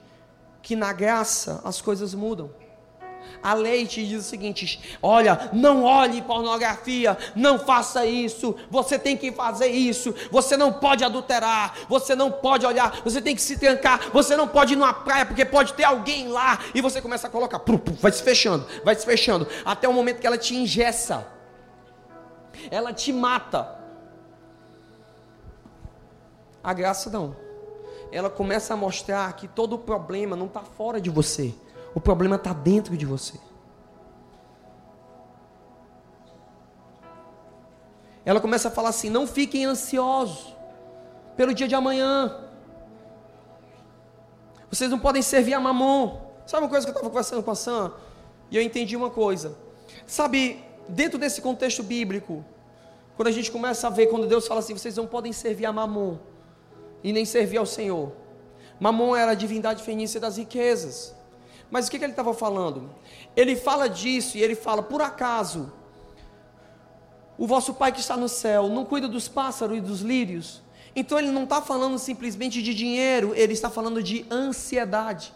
que 0.61 0.77
na 0.77 0.93
graça 0.93 1.61
as 1.65 1.81
coisas 1.81 2.15
mudam. 2.15 2.51
A 3.43 3.55
lei 3.55 3.87
te 3.87 4.07
diz 4.07 4.27
o 4.27 4.29
seguinte: 4.29 4.99
olha, 5.03 5.51
não 5.53 5.85
olhe 5.85 6.23
pornografia, 6.23 7.17
não 7.35 7.59
faça 7.59 8.05
isso, 8.05 8.57
você 8.71 8.99
tem 8.99 9.17
que 9.17 9.31
fazer 9.31 9.69
isso, 9.69 10.15
você 10.31 10.57
não 10.57 10.73
pode 10.73 11.05
adulterar, 11.05 11.75
você 11.89 12.15
não 12.15 12.31
pode 12.31 12.67
olhar, 12.67 13.01
você 13.05 13.21
tem 13.21 13.35
que 13.35 13.43
se 13.43 13.57
trancar, 13.59 14.11
você 14.13 14.37
não 14.37 14.49
pode 14.49 14.73
ir 14.73 14.77
numa 14.77 14.93
praia 14.93 15.27
porque 15.27 15.45
pode 15.45 15.75
ter 15.75 15.85
alguém 15.85 16.29
lá, 16.29 16.59
e 16.75 16.81
você 16.81 17.01
começa 17.01 17.27
a 17.27 17.31
colocar, 17.31 17.59
pum, 17.61 17.79
pum, 17.79 17.95
vai 17.95 18.13
se 18.13 18.23
fechando, 18.23 18.67
vai 18.85 18.95
se 18.95 19.05
fechando, 19.05 19.47
até 19.65 19.89
o 19.89 19.93
momento 19.93 20.21
que 20.21 20.27
ela 20.27 20.39
te 20.39 20.55
ingessa, 20.55 21.27
ela 22.71 22.93
te 22.93 23.13
mata. 23.13 23.81
A 26.65 26.73
graça 26.73 27.11
não, 27.11 27.35
ela 28.13 28.31
começa 28.31 28.75
a 28.75 28.77
mostrar 28.77 29.33
que 29.33 29.49
todo 29.49 29.73
o 29.75 29.79
problema 29.79 30.37
não 30.37 30.47
está 30.47 30.61
fora 30.61 31.01
de 31.01 31.11
você. 31.11 31.53
O 31.95 32.01
problema 32.01 32.37
está 32.37 32.53
dentro 32.53 32.97
de 32.97 33.05
você. 33.05 33.39
Ela 38.25 38.41
começa 38.41 38.69
a 38.69 38.71
falar 38.71 38.91
assim: 38.91 39.11
não 39.11 39.27
fiquem 39.27 39.65
ansiosos 39.65 40.55
pelo 41.37 41.55
dia 41.55 41.69
de 41.69 41.75
amanhã. 41.75 42.41
Vocês 44.71 44.91
não 44.91 44.99
podem 44.99 45.23
servir 45.23 45.55
a 45.55 45.61
mamon. 45.61 46.19
Sabe 46.47 46.65
uma 46.65 46.71
coisa 46.71 46.87
que 46.87 46.91
eu 46.91 46.95
estava 46.95 47.09
conversando 47.11 47.43
com 47.43 47.51
a 47.51 47.55
Sam? 47.55 47.93
E 48.51 48.57
eu 48.57 48.63
entendi 48.63 48.97
uma 48.97 49.11
coisa. 49.11 49.57
Sabe 50.07 50.65
dentro 50.89 51.19
desse 51.19 51.41
contexto 51.41 51.83
bíblico, 51.83 52.45
quando 53.17 53.29
a 53.29 53.33
gente 53.33 53.51
começa 53.51 53.87
a 53.87 53.91
ver, 53.91 54.07
quando 54.07 54.27
Deus 54.27 54.47
fala 54.47 54.61
assim, 54.61 54.77
vocês 54.77 54.97
não 54.97 55.07
podem 55.07 55.33
servir 55.33 55.67
a 55.67 55.73
Mamon 55.73 56.17
e 57.05 57.13
nem 57.13 57.25
servir 57.25 57.59
ao 57.59 57.67
Senhor. 57.67 58.13
Mamon 58.81 59.15
era 59.15 59.33
a 59.33 59.35
divindade 59.35 59.83
fenícia 59.83 60.19
das 60.19 60.37
riquezas. 60.39 61.15
Mas 61.73 61.89
o 61.89 61.91
que, 61.91 61.99
que 61.99 62.05
ele 62.05 62.13
estava 62.13 62.35
falando? 62.35 62.91
Ele 63.35 63.57
fala 63.57 63.89
disso 63.89 64.37
e 64.37 64.43
ele 64.43 64.55
fala: 64.55 64.83
por 64.83 65.01
acaso 65.01 65.73
o 67.39 67.47
vosso 67.47 67.73
Pai 67.73 67.91
que 67.91 67.99
está 67.99 68.15
no 68.15 68.29
céu 68.29 68.69
não 68.69 68.85
cuida 68.85 69.09
dos 69.09 69.27
pássaros 69.27 69.79
e 69.79 69.81
dos 69.81 70.03
lírios? 70.03 70.61
Então 70.95 71.19
ele 71.19 71.31
não 71.31 71.45
está 71.45 71.63
falando 71.63 71.99
simplesmente 71.99 72.63
de 72.63 72.75
dinheiro, 72.75 73.33
ele 73.35 73.55
está 73.55 73.71
falando 73.71 74.03
de 74.03 74.27
ansiedade. 74.31 75.33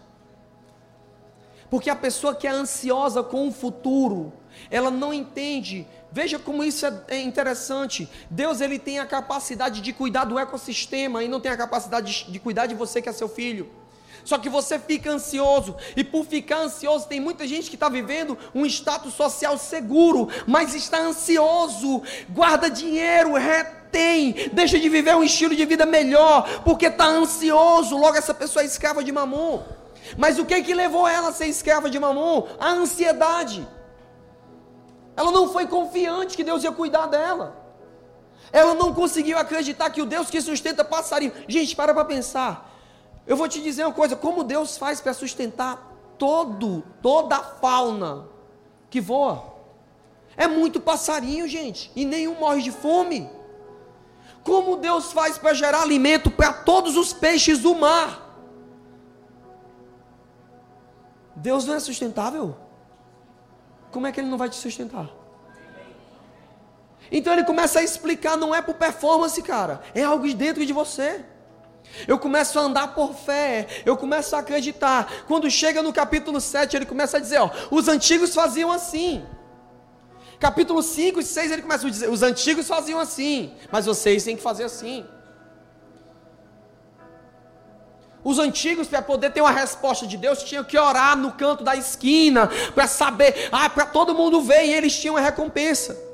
Porque 1.71 1.89
a 1.89 1.97
pessoa 1.97 2.35
que 2.35 2.47
é 2.47 2.51
ansiosa 2.51 3.23
com 3.23 3.49
o 3.49 3.51
futuro, 3.51 4.31
ela 4.71 4.91
não 4.91 5.15
entende. 5.15 5.87
Veja 6.13 6.39
como 6.39 6.63
isso 6.63 6.85
é, 6.85 7.03
é 7.09 7.19
interessante. 7.23 8.11
Deus 8.29 8.61
ele 8.61 8.79
tem 8.79 8.99
a 8.99 9.07
capacidade 9.07 9.81
de 9.81 9.91
cuidar 9.91 10.25
do 10.25 10.39
ecossistema 10.39 11.25
e 11.25 11.29
não 11.29 11.41
tem 11.41 11.51
a 11.51 11.57
capacidade 11.57 12.27
de, 12.27 12.33
de 12.33 12.39
cuidar 12.39 12.67
de 12.67 12.75
você 12.75 13.01
que 13.01 13.09
é 13.09 13.13
seu 13.13 13.27
filho. 13.27 13.71
Só 14.27 14.39
que 14.39 14.49
você 14.49 14.77
fica 14.77 15.09
ansioso, 15.09 15.77
e 15.97 16.03
por 16.03 16.27
ficar 16.27 16.59
ansioso, 16.59 17.07
tem 17.07 17.21
muita 17.21 17.47
gente 17.47 17.71
que 17.71 17.77
está 17.77 17.89
vivendo 17.89 18.37
um 18.53 18.67
status 18.67 19.15
social 19.15 19.57
seguro, 19.57 20.29
mas 20.49 20.75
está 20.75 20.99
ansioso, 20.99 22.03
guarda 22.29 22.69
dinheiro, 22.69 23.35
retém, 23.35 24.51
deixa 24.53 24.81
de 24.81 24.89
viver 24.89 25.15
um 25.15 25.23
estilo 25.23 25.55
de 25.55 25.65
vida 25.65 25.87
melhor, 25.87 26.63
porque 26.65 26.87
está 26.87 27.07
ansioso, 27.07 27.97
logo 27.97 28.17
essa 28.17 28.35
pessoa 28.35 28.65
é 28.65 28.67
escrava 28.67 29.05
de 29.05 29.13
mamon. 29.13 29.63
Mas 30.19 30.41
o 30.41 30.45
que 30.45 30.61
que 30.61 30.75
levou 30.75 31.07
ela 31.07 31.29
a 31.29 31.33
ser 31.33 31.47
escrava 31.47 31.89
de 31.89 32.01
mamon? 32.01 32.49
A 32.59 32.71
ansiedade. 32.71 33.65
Ela 35.17 35.31
não 35.31 35.53
foi 35.53 35.69
confiante 35.69 36.37
que 36.37 36.43
Deus 36.43 36.65
ia 36.65 36.73
cuidar 36.73 37.07
dela. 37.07 37.57
Ela 38.53 38.75
não 38.75 38.93
conseguiu 38.93 39.39
acreditar 39.39 39.89
que 39.91 40.03
o 40.03 40.07
Deus 40.07 40.29
que 40.29 40.41
sustenta 40.41 40.85
passarinho. 40.85 41.33
Gente, 41.47 41.77
para 41.77 41.95
para 41.95 42.05
pensar. 42.05 42.76
Eu 43.27 43.37
vou 43.37 43.49
te 43.49 43.61
dizer 43.61 43.85
uma 43.85 43.93
coisa: 43.93 44.15
como 44.15 44.45
Deus 44.45 44.79
faz 44.79 45.01
para 45.01 45.13
sustentar 45.13 45.93
todo, 46.19 46.83
toda 47.03 47.37
a 47.37 47.43
fauna 47.43 48.29
que 48.89 49.01
voa? 49.01 49.55
É 50.37 50.47
muito 50.47 50.81
passarinho, 50.81 51.49
gente, 51.49 51.91
e 51.97 52.05
nenhum 52.05 52.39
morre 52.39 52.63
de 52.63 52.71
fome. 52.71 53.29
Como 54.45 54.77
Deus 54.77 55.13
faz 55.13 55.39
para 55.39 55.55
gerar 55.55 55.83
alimento 55.83 56.31
para 56.31 56.53
todos 56.53 56.97
os 56.97 57.13
peixes 57.13 57.59
do 57.59 57.75
mar? 57.75 58.23
Deus 61.35 61.65
não 61.67 61.75
é 61.75 61.81
sustentável? 61.81 62.57
Como 63.91 64.07
é 64.07 64.13
que 64.13 64.21
Ele 64.21 64.29
não 64.29 64.39
vai 64.39 64.49
te 64.49 64.57
sustentar? 64.57 65.11
Então 67.11 67.33
ele 67.33 67.45
começa 67.45 67.79
a 67.79 67.83
explicar, 67.83 68.37
não 68.37 68.55
é 68.55 68.61
por 68.61 68.75
performance, 68.75 69.41
cara, 69.43 69.81
é 69.95 70.03
algo 70.03 70.33
dentro 70.35 70.65
de 70.67 70.73
você. 70.73 71.25
Eu 72.07 72.19
começo 72.19 72.59
a 72.59 72.63
andar 72.63 72.95
por 72.95 73.15
fé, 73.15 73.67
eu 73.85 73.97
começo 73.97 74.37
a 74.37 74.41
acreditar. 74.41 75.25
Quando 75.27 75.51
chega 75.51 75.83
no 75.83 75.93
capítulo 75.93 76.41
7, 76.41 76.77
ele 76.77 76.87
começa 76.87 77.17
a 77.17 77.21
dizer: 77.21 77.39
ó, 77.39 77.51
os 77.71 77.89
antigos 77.89 78.35
faziam 78.35 78.71
assim. 78.71 79.25
Capítulo 80.39 80.83
5 80.83 81.21
e 81.21 81.25
6 81.25 81.51
ele 81.53 81.63
começa 81.63 81.87
a 81.87 81.91
dizer: 81.91 82.11
os 82.11 82.23
antigos 82.23 82.67
faziam 82.69 83.01
assim, 83.01 83.55
mas 83.71 83.87
vocês 83.87 84.25
têm 84.25 84.37
que 84.37 84.43
fazer 84.43 84.65
assim. 84.65 85.07
Os 88.23 88.41
antigos, 88.41 88.89
para 88.89 89.01
poder 89.01 89.31
ter 89.31 89.41
uma 89.41 89.53
resposta 89.53 90.05
de 90.05 90.17
Deus, 90.17 90.43
tinham 90.43 90.65
que 90.65 90.77
orar 90.77 91.17
no 91.17 91.33
canto 91.33 91.63
da 91.63 91.77
esquina, 91.77 92.51
para 92.75 92.89
saber, 92.89 93.49
ah, 93.53 93.71
para 93.71 93.87
todo 93.87 94.17
mundo 94.17 94.41
ver, 94.41 94.65
e 94.65 94.75
eles 94.75 94.99
tinham 94.99 95.17
a 95.17 95.21
recompensa. 95.21 96.06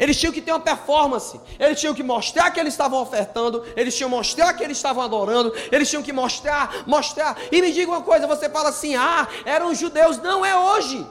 Eles 0.00 0.18
tinham 0.18 0.32
que 0.32 0.40
ter 0.40 0.50
uma 0.50 0.60
performance. 0.60 1.38
Eles 1.58 1.78
tinham 1.78 1.94
que 1.94 2.02
mostrar 2.02 2.50
que 2.50 2.58
eles 2.58 2.72
estavam 2.72 3.02
ofertando. 3.02 3.62
Eles 3.76 3.94
tinham 3.94 4.08
que 4.08 4.16
mostrar 4.16 4.54
que 4.54 4.64
eles 4.64 4.78
estavam 4.78 5.02
adorando. 5.04 5.54
Eles 5.70 5.90
tinham 5.90 6.02
que 6.02 6.12
mostrar, 6.12 6.84
mostrar. 6.86 7.36
E 7.52 7.60
me 7.60 7.70
diga 7.70 7.90
uma 7.90 8.00
coisa: 8.00 8.26
você 8.26 8.48
fala 8.48 8.70
assim, 8.70 8.96
ah, 8.96 9.28
eram 9.44 9.74
judeus. 9.74 10.16
Não 10.16 10.44
é 10.44 10.58
hoje. 10.58 11.06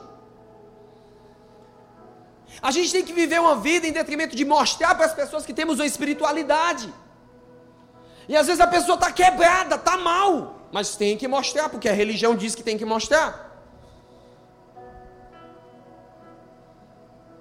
A 2.62 2.72
gente 2.72 2.92
tem 2.92 3.04
que 3.04 3.14
viver 3.14 3.40
uma 3.40 3.56
vida 3.58 3.86
em 3.88 3.92
detrimento 3.92 4.36
de 4.36 4.44
mostrar 4.44 4.96
para 4.96 5.06
as 5.06 5.14
pessoas 5.14 5.46
que 5.46 5.54
temos 5.54 5.78
uma 5.80 5.86
espiritualidade. 5.86 6.92
E 8.28 8.36
às 8.36 8.48
vezes 8.48 8.60
a 8.60 8.68
pessoa 8.68 8.96
está 8.96 9.12
quebrada, 9.12 9.76
está 9.76 9.98
mal. 9.98 10.68
Mas 10.72 10.96
tem 10.96 11.16
que 11.16 11.28
mostrar, 11.28 11.70
porque 11.70 11.88
a 11.88 11.94
religião 11.94 12.36
diz 12.36 12.56
que 12.56 12.64
tem 12.64 12.78
que 12.78 12.86
mostrar. 12.86 13.49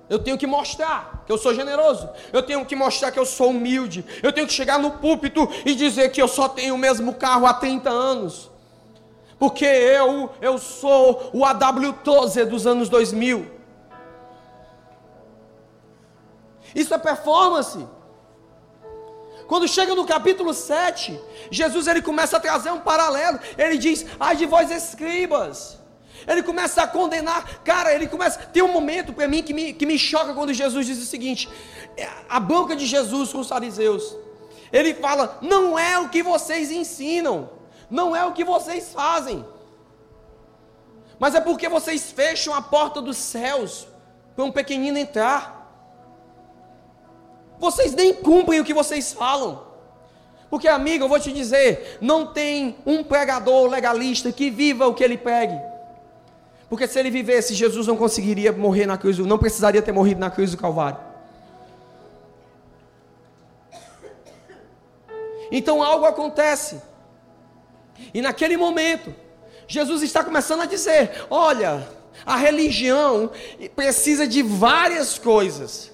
Eu 0.09 0.19
tenho 0.19 0.39
que 0.39 0.47
mostrar 0.47 1.23
que 1.27 1.33
eu 1.33 1.37
sou 1.37 1.55
generoso. 1.55 2.09
Eu 2.33 2.43
tenho 2.43 2.65
que 2.65 2.75
mostrar 2.75 3.11
que 3.11 3.19
eu 3.19 3.27
sou 3.27 3.51
humilde. 3.51 4.05
Eu 4.23 4.33
tenho 4.33 4.47
que 4.47 4.53
chegar 4.53 4.79
no 4.79 4.93
púlpito 4.93 5.49
e 5.65 5.75
dizer 5.75 6.11
que 6.11 6.21
eu 6.21 6.29
só 6.29 6.49
tenho 6.49 6.75
o 6.75 6.79
mesmo 6.79 7.15
carro 7.15 7.47
há 7.47 7.53
30 7.53 7.91
anos. 7.91 8.51
Porque 9.39 9.65
eu, 9.65 10.31
eu 10.41 10.59
sou 10.59 11.31
o 11.33 11.41
AW12 11.41 12.45
dos 12.47 12.67
anos 12.67 12.89
2000. 12.89 13.47
Isso 16.75 16.95
é 16.95 16.99
performance. 16.99 17.87
Quando 19.47 19.69
chega 19.69 19.95
no 19.95 20.05
capítulo 20.07 20.53
7, 20.53 21.19
Jesus 21.51 21.87
ele 21.87 22.03
começa 22.03 22.37
a 22.37 22.41
trazer 22.41 22.71
um 22.71 22.81
paralelo. 22.81 23.39
Ele 23.57 23.79
diz: 23.79 24.07
Ai 24.19 24.37
de 24.37 24.47
vós 24.47 24.71
escribas 24.71 25.79
ele 26.29 26.43
começa 26.43 26.83
a 26.83 26.87
condenar. 26.87 27.63
Cara, 27.65 27.95
ele 27.95 28.07
começa. 28.07 28.39
Tem 28.39 28.63
um 28.63 28.73
momento 28.73 29.13
para 29.13 29.27
mim 29.27 29.43
que 29.43 29.55
me, 29.55 29.73
que 29.73 29.87
me 29.87 29.99
choca 29.99 30.35
quando 30.35 30.53
Jesus 30.53 30.87
diz 30.87 30.99
o 30.99 31.07
seguinte: 31.07 31.49
é, 31.97 32.07
a 32.29 32.39
boca 32.39 32.77
de 32.77 32.87
Jesus 32.87 33.33
com 33.33 33.39
os 33.39 33.49
fariseus. 33.49 34.15
Ele 34.71 34.93
fala: 34.95 35.39
não 35.41 35.79
é 35.79 35.99
o 35.99 36.11
que 36.11 36.23
vocês 36.23 36.71
ensinam, 36.71 37.49
não 37.91 38.15
é 38.15 38.25
o 38.27 38.33
que 38.33 38.45
vocês 38.45 38.93
fazem, 38.93 39.45
mas 41.19 41.35
é 41.35 41.41
porque 41.41 41.69
vocês 41.69 42.13
fecham 42.13 42.55
a 42.55 42.61
porta 42.61 43.01
dos 43.01 43.17
céus 43.17 43.89
para 44.37 44.45
um 44.45 44.53
pequenino 44.53 44.99
entrar. 44.99 45.57
Vocês 47.59 47.95
nem 47.95 48.13
cumprem 48.13 48.61
o 48.61 48.65
que 48.65 48.75
vocês 48.75 49.13
falam. 49.13 49.67
Porque, 50.51 50.69
amigo, 50.69 51.05
eu 51.05 51.09
vou 51.09 51.19
te 51.19 51.33
dizer: 51.33 51.97
não 52.03 52.27
tem 52.27 52.77
um 52.85 53.03
pregador 53.03 53.69
legalista 53.69 54.31
que 54.31 54.51
viva 54.51 54.87
o 54.87 54.95
que 54.95 55.03
ele 55.03 55.17
pregue. 55.17 55.68
Porque 56.69 56.87
se 56.87 56.99
ele 56.99 57.11
vivesse, 57.11 57.55
Jesus 57.55 57.87
não 57.87 57.97
conseguiria 57.97 58.53
morrer 58.53 58.87
na 58.87 58.99
cruz, 58.99 59.19
não 59.19 59.39
precisaria 59.39 59.81
ter 59.81 59.93
morrido 59.93 60.21
na 60.21 60.31
cruz 60.31 60.51
do 60.51 60.57
Calvário. 60.57 60.99
Então 65.51 65.83
algo 65.83 66.05
acontece. 66.05 66.81
E 68.13 68.21
naquele 68.21 68.57
momento, 68.57 69.15
Jesus 69.67 70.03
está 70.03 70.23
começando 70.23 70.61
a 70.61 70.67
dizer: 70.67 71.27
olha, 71.31 71.89
a 72.25 72.37
religião 72.37 73.31
precisa 73.75 74.27
de 74.27 74.43
várias 74.43 75.19
coisas. 75.19 75.91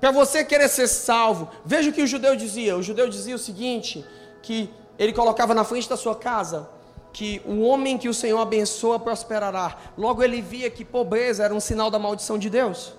Para 0.00 0.10
você 0.10 0.44
querer 0.44 0.68
ser 0.68 0.88
salvo, 0.88 1.48
veja 1.64 1.90
o 1.90 1.92
que 1.92 2.02
o 2.02 2.06
judeu 2.08 2.34
dizia. 2.34 2.76
O 2.76 2.82
judeu 2.82 3.08
dizia 3.08 3.36
o 3.36 3.38
seguinte: 3.38 4.04
que 4.42 4.68
ele 4.98 5.12
colocava 5.12 5.54
na 5.54 5.62
frente 5.62 5.88
da 5.88 5.96
sua 5.96 6.16
casa 6.16 6.68
que 7.12 7.42
o 7.44 7.60
homem 7.60 7.98
que 7.98 8.08
o 8.08 8.14
Senhor 8.14 8.40
abençoa 8.40 8.98
prosperará. 8.98 9.76
Logo 9.96 10.22
ele 10.22 10.40
via 10.40 10.70
que 10.70 10.84
pobreza 10.84 11.44
era 11.44 11.54
um 11.54 11.60
sinal 11.60 11.90
da 11.90 11.98
maldição 11.98 12.38
de 12.38 12.48
Deus. 12.48 12.94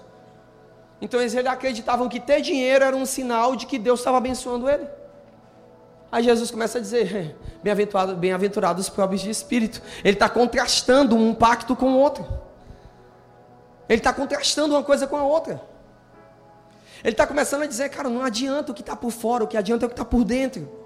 Então 1.01 1.19
eles 1.19 1.35
acreditavam 1.35 2.07
que 2.07 2.19
ter 2.19 2.39
dinheiro 2.41 2.85
era 2.85 2.95
um 2.95 3.05
sinal 3.05 3.55
de 3.55 3.65
que 3.65 3.77
Deus 3.79 3.99
estava 3.99 4.17
abençoando 4.17 4.69
ele. 4.69 4.87
Aí 6.11 6.23
Jesus 6.23 6.51
começa 6.51 6.77
a 6.77 6.81
dizer: 6.81 7.35
bem-aventurados 7.63 8.15
bem 8.19 8.31
os 8.77 8.89
pobres 8.89 9.21
de 9.21 9.29
espírito. 9.29 9.81
Ele 10.03 10.13
está 10.13 10.29
contrastando 10.29 11.15
um 11.15 11.33
pacto 11.33 11.75
com 11.75 11.93
o 11.93 11.99
outro. 11.99 12.25
Ele 13.89 13.99
está 13.99 14.13
contrastando 14.13 14.75
uma 14.75 14.83
coisa 14.83 15.07
com 15.07 15.17
a 15.17 15.23
outra. 15.23 15.61
Ele 17.03 17.13
está 17.13 17.25
começando 17.25 17.63
a 17.63 17.65
dizer: 17.65 17.89
cara, 17.89 18.09
não 18.09 18.23
adianta 18.23 18.71
o 18.71 18.75
que 18.75 18.81
está 18.81 18.95
por 18.95 19.11
fora, 19.11 19.43
o 19.43 19.47
que 19.47 19.57
adianta 19.57 19.85
é 19.85 19.87
o 19.87 19.89
que 19.89 19.93
está 19.93 20.05
por 20.05 20.23
dentro. 20.23 20.82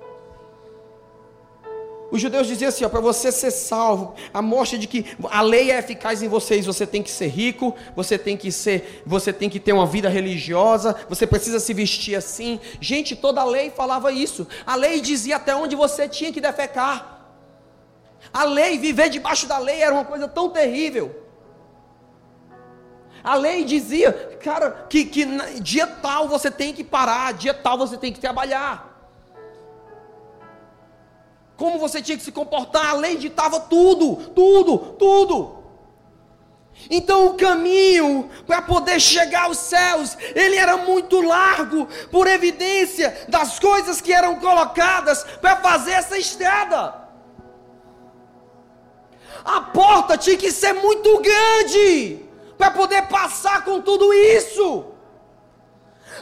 Os 2.10 2.22
judeus 2.22 2.47
diziam 2.47 2.70
assim: 2.70 2.88
para 2.88 3.01
você 3.01 3.32
ser 3.32 3.51
salvo, 3.51 4.16
a 4.34 4.41
mostra 4.41 4.78
de 4.78 4.88
que 4.88 5.05
a 5.30 5.41
lei 5.41 5.72
é 5.72 5.80
eficaz 5.80 6.24
em 6.24 6.28
vocês, 6.28 6.66
você 6.66 6.88
tem 6.88 7.03
que 7.03 7.12
ser 7.12 7.28
rico, 7.28 7.76
você 7.95 8.18
tem 8.18 8.38
que 8.38 8.51
ser, 8.51 9.03
você 9.05 9.34
tem 9.34 9.49
que 9.49 9.60
ter 9.60 9.74
uma 9.74 9.86
vida 9.86 10.08
religiosa, 10.08 10.95
você 11.10 11.28
precisa 11.28 11.60
se 11.60 11.74
vestir 11.74 12.16
assim. 12.16 12.60
Gente, 12.80 13.16
toda 13.16 13.41
a 13.41 13.45
lei 13.45 13.70
falava 13.70 14.12
isso. 14.12 14.47
A 14.66 14.76
lei 14.76 15.01
dizia 15.01 15.36
até 15.36 15.55
onde 15.55 15.76
você 15.76 16.08
tinha 16.08 16.32
que 16.32 16.39
defecar. 16.39 17.16
A 18.34 18.43
lei, 18.43 18.78
viver 18.78 19.10
debaixo 19.10 19.47
da 19.47 19.58
lei 19.58 19.82
era 19.82 19.93
uma 19.93 20.05
coisa 20.05 20.28
tão 20.28 20.49
terrível. 20.49 21.24
A 23.24 23.36
lei 23.36 23.66
dizia, 23.66 24.14
cara, 24.41 24.86
que, 24.89 25.03
que 25.03 25.26
dia 25.62 25.86
tal 25.86 26.30
você 26.30 26.49
tem 26.49 26.74
que 26.74 26.84
parar, 26.84 27.34
dia 27.34 27.53
tal 27.53 27.78
você 27.78 27.97
tem 27.97 28.14
que 28.14 28.20
trabalhar 28.20 28.87
como 31.58 31.80
você 31.80 32.01
tinha 32.01 32.18
que 32.18 32.24
se 32.24 32.32
comportar, 32.32 32.91
a 32.91 32.93
lei 32.93 33.18
ditava 33.18 33.60
tudo, 33.60 34.16
tudo, 34.36 34.78
tudo. 34.99 35.58
Então 36.89 37.28
o 37.28 37.34
caminho 37.34 38.30
para 38.45 38.62
poder 38.62 38.99
chegar 38.99 39.45
aos 39.45 39.58
céus, 39.58 40.16
ele 40.36 40.55
era 40.55 40.78
muito 40.78 41.20
largo, 41.20 41.88
por 42.12 42.28
evidência 42.28 43.26
das 43.28 43.58
coisas 43.60 43.99
que 43.99 44.14
eram 44.14 44.36
colocadas 44.36 45.24
para 45.41 45.55
fazer 45.58 45.93
essa 45.93 46.18
estrada. 46.18 46.93
A 49.43 49.62
porta 49.62 50.18
tinha 50.18 50.38
que 50.38 50.51
ser 50.51 50.74
muito 50.74 51.20
grande 51.20 52.20
para 52.58 52.70
poder 52.70 53.03
passar 53.08 53.64
com 53.66 53.82
tudo 53.82 54.14
isso. 54.14 54.86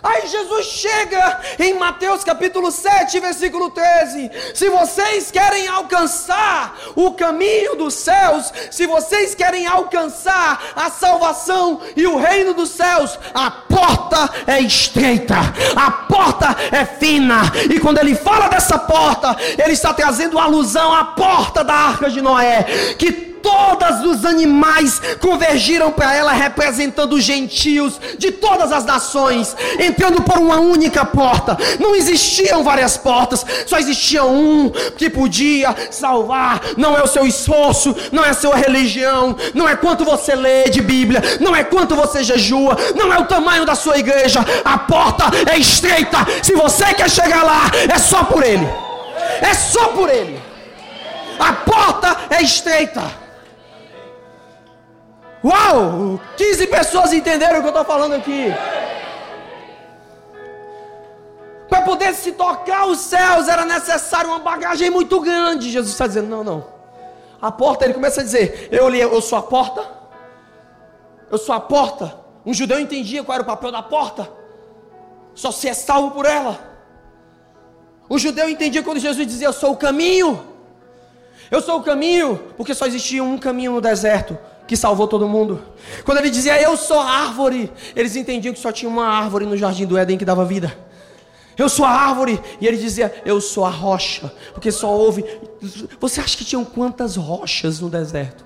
Aí 0.06 0.28
Jesus 0.28 0.68
chega 0.68 1.42
em 1.58 1.74
Mateus 1.74 2.24
capítulo 2.24 2.70
7, 2.70 3.20
versículo 3.20 3.72
13: 3.72 4.30
Se 4.54 4.70
vocês 4.70 5.32
querem 5.32 5.68
alcançar 5.68 6.78
o 6.96 7.14
caminho 7.14 7.76
dos 7.76 7.96
céus, 7.96 8.54
se 8.70 8.86
vocês 8.86 9.34
querem 9.34 9.66
alcançar 9.66 10.62
a 10.76 10.92
salvação 10.92 11.82
e 11.96 12.06
o 12.06 12.18
reino 12.18 12.54
dos 12.54 12.70
céus, 12.70 13.18
a 13.34 13.50
porta 13.50 14.30
é 14.46 14.60
estreita, 14.60 15.38
a 15.76 15.90
porta 15.90 16.56
é 16.72 16.86
fina. 16.86 17.42
E 17.74 17.80
quando 17.80 17.98
ele 17.98 18.14
fala 18.14 18.48
dessa 18.48 18.78
porta, 18.78 19.36
ele 19.58 19.74
está 19.74 19.92
trazendo 19.92 20.38
alusão 20.38 20.94
à 20.94 21.04
porta 21.04 21.64
da 21.64 21.74
arca 21.74 22.12
de 22.12 22.22
Noé, 22.22 22.64
que 23.00 23.35
todos 23.46 24.04
os 24.04 24.26
animais 24.26 25.00
convergiram 25.22 25.92
para 25.92 26.16
ela, 26.16 26.32
representando 26.32 27.14
os 27.14 27.24
gentios 27.24 28.02
de 28.18 28.32
todas 28.32 28.72
as 28.72 28.84
nações, 28.84 29.56
entrando 29.80 30.24
por 30.24 30.40
uma 30.40 30.60
única 30.60 31.06
porta. 31.06 31.56
Não 31.80 31.96
existiam 31.96 32.64
várias 32.64 32.98
portas, 32.98 33.46
só 33.68 33.78
existia 33.78 34.24
um 34.24 34.72
que 34.98 35.12
podia 35.12 35.76
salvar. 35.92 36.60
Não 36.76 36.98
é 36.98 37.04
o 37.04 37.08
seu 37.08 37.28
esforço, 37.28 37.96
não 38.12 38.26
é 38.26 38.30
a 38.30 38.34
sua 38.34 38.56
religião, 38.56 39.38
não 39.54 39.70
é 39.70 39.76
quanto 39.76 40.04
você 40.04 40.34
lê 40.34 40.64
de 40.64 40.82
Bíblia, 40.82 41.22
não 41.40 41.56
é 41.56 41.64
quanto 41.64 41.96
você 41.96 42.24
jejua, 42.24 42.76
não 42.96 43.14
é 43.14 43.20
o 43.20 43.26
tamanho 43.26 43.64
da 43.64 43.76
sua 43.76 44.00
igreja. 44.00 44.44
A 44.64 44.80
porta 44.80 45.26
é 45.52 45.58
estreita. 45.58 46.18
Se 46.42 46.56
você 46.56 46.96
quer 46.96 47.12
chegar 47.12 47.44
lá, 47.44 47.70
é 47.94 48.00
só 48.00 48.24
por 48.24 48.44
Ele. 48.44 48.68
É 49.40 49.54
só 49.54 49.90
por 49.90 50.10
Ele. 50.10 50.42
A 51.38 51.54
porta 51.54 52.18
é 52.32 52.42
estreita. 52.42 53.25
Uau! 55.46 56.20
15 56.38 56.66
pessoas 56.66 57.14
entenderam 57.14 57.60
o 57.60 57.62
que 57.62 57.68
eu 57.68 57.70
estou 57.70 57.86
falando 57.86 58.16
aqui. 58.16 58.48
Para 61.70 61.84
poder 61.84 62.16
se 62.16 62.32
tocar 62.32 62.88
os 62.88 62.98
céus 62.98 63.48
era 63.48 63.64
necessário 63.64 64.32
uma 64.32 64.40
bagagem 64.40 64.90
muito 64.90 65.22
grande. 65.22 65.70
Jesus 65.70 65.92
está 65.92 66.08
dizendo: 66.08 66.30
não, 66.30 66.44
não. 66.44 66.66
A 67.40 67.52
porta, 67.52 67.86
ele 67.86 67.94
começa 67.94 68.22
a 68.22 68.24
dizer: 68.24 68.70
eu, 68.72 68.90
eu 68.96 69.22
sou 69.22 69.38
a 69.38 69.44
porta. 69.44 69.88
Eu 71.30 71.38
sou 71.38 71.54
a 71.54 71.60
porta. 71.60 72.18
Um 72.44 72.54
judeu 72.54 72.80
entendia 72.80 73.24
qual 73.24 73.36
era 73.36 73.44
o 73.44 73.46
papel 73.46 73.72
da 73.72 73.84
porta. 73.84 74.28
Só 75.36 75.52
se 75.52 75.68
é 75.68 75.76
salvo 75.76 76.10
por 76.10 76.26
ela. 76.26 76.60
O 78.10 78.18
judeu 78.18 78.50
entendia 78.50 78.82
quando 78.82 78.98
Jesus 78.98 79.28
dizia: 79.28 79.50
Eu 79.50 79.54
sou 79.54 79.74
o 79.74 79.78
caminho. 79.78 80.44
Eu 81.52 81.62
sou 81.62 81.78
o 81.80 81.84
caminho, 81.84 82.52
porque 82.58 82.74
só 82.74 82.88
existia 82.88 83.24
um 83.24 83.38
caminho 83.38 83.74
no 83.74 83.82
deserto 83.82 84.36
que 84.68 84.76
salvou 84.76 85.08
todo 85.08 85.28
mundo. 85.28 85.62
Quando 86.04 86.20
ele 86.20 86.30
dizia 86.30 86.62
eu 86.62 86.76
sou 86.76 87.00
a 87.00 87.10
árvore, 87.10 87.72
eles 87.96 88.16
entendiam 88.16 88.54
que 88.54 88.60
só 88.60 88.72
tinha 88.72 88.90
uma 88.90 89.06
árvore 89.06 89.46
no 89.46 89.58
jardim 89.58 89.86
do 89.86 89.98
Éden 89.98 90.18
que 90.18 90.26
dava 90.26 90.46
vida. 90.46 90.76
Eu 91.58 91.70
sou 91.70 91.86
a 91.86 91.90
árvore, 91.90 92.42
e 92.60 92.68
ele 92.68 92.78
dizia 92.78 93.14
eu 93.26 93.40
sou 93.40 93.66
a 93.66 93.70
rocha, 93.70 94.32
porque 94.54 94.72
só 94.72 94.92
houve. 94.92 95.24
Você 96.00 96.20
acha 96.20 96.38
que 96.38 96.44
tinham 96.44 96.66
quantas 96.66 97.16
rochas 97.16 97.80
no 97.80 97.90
deserto? 97.90 98.46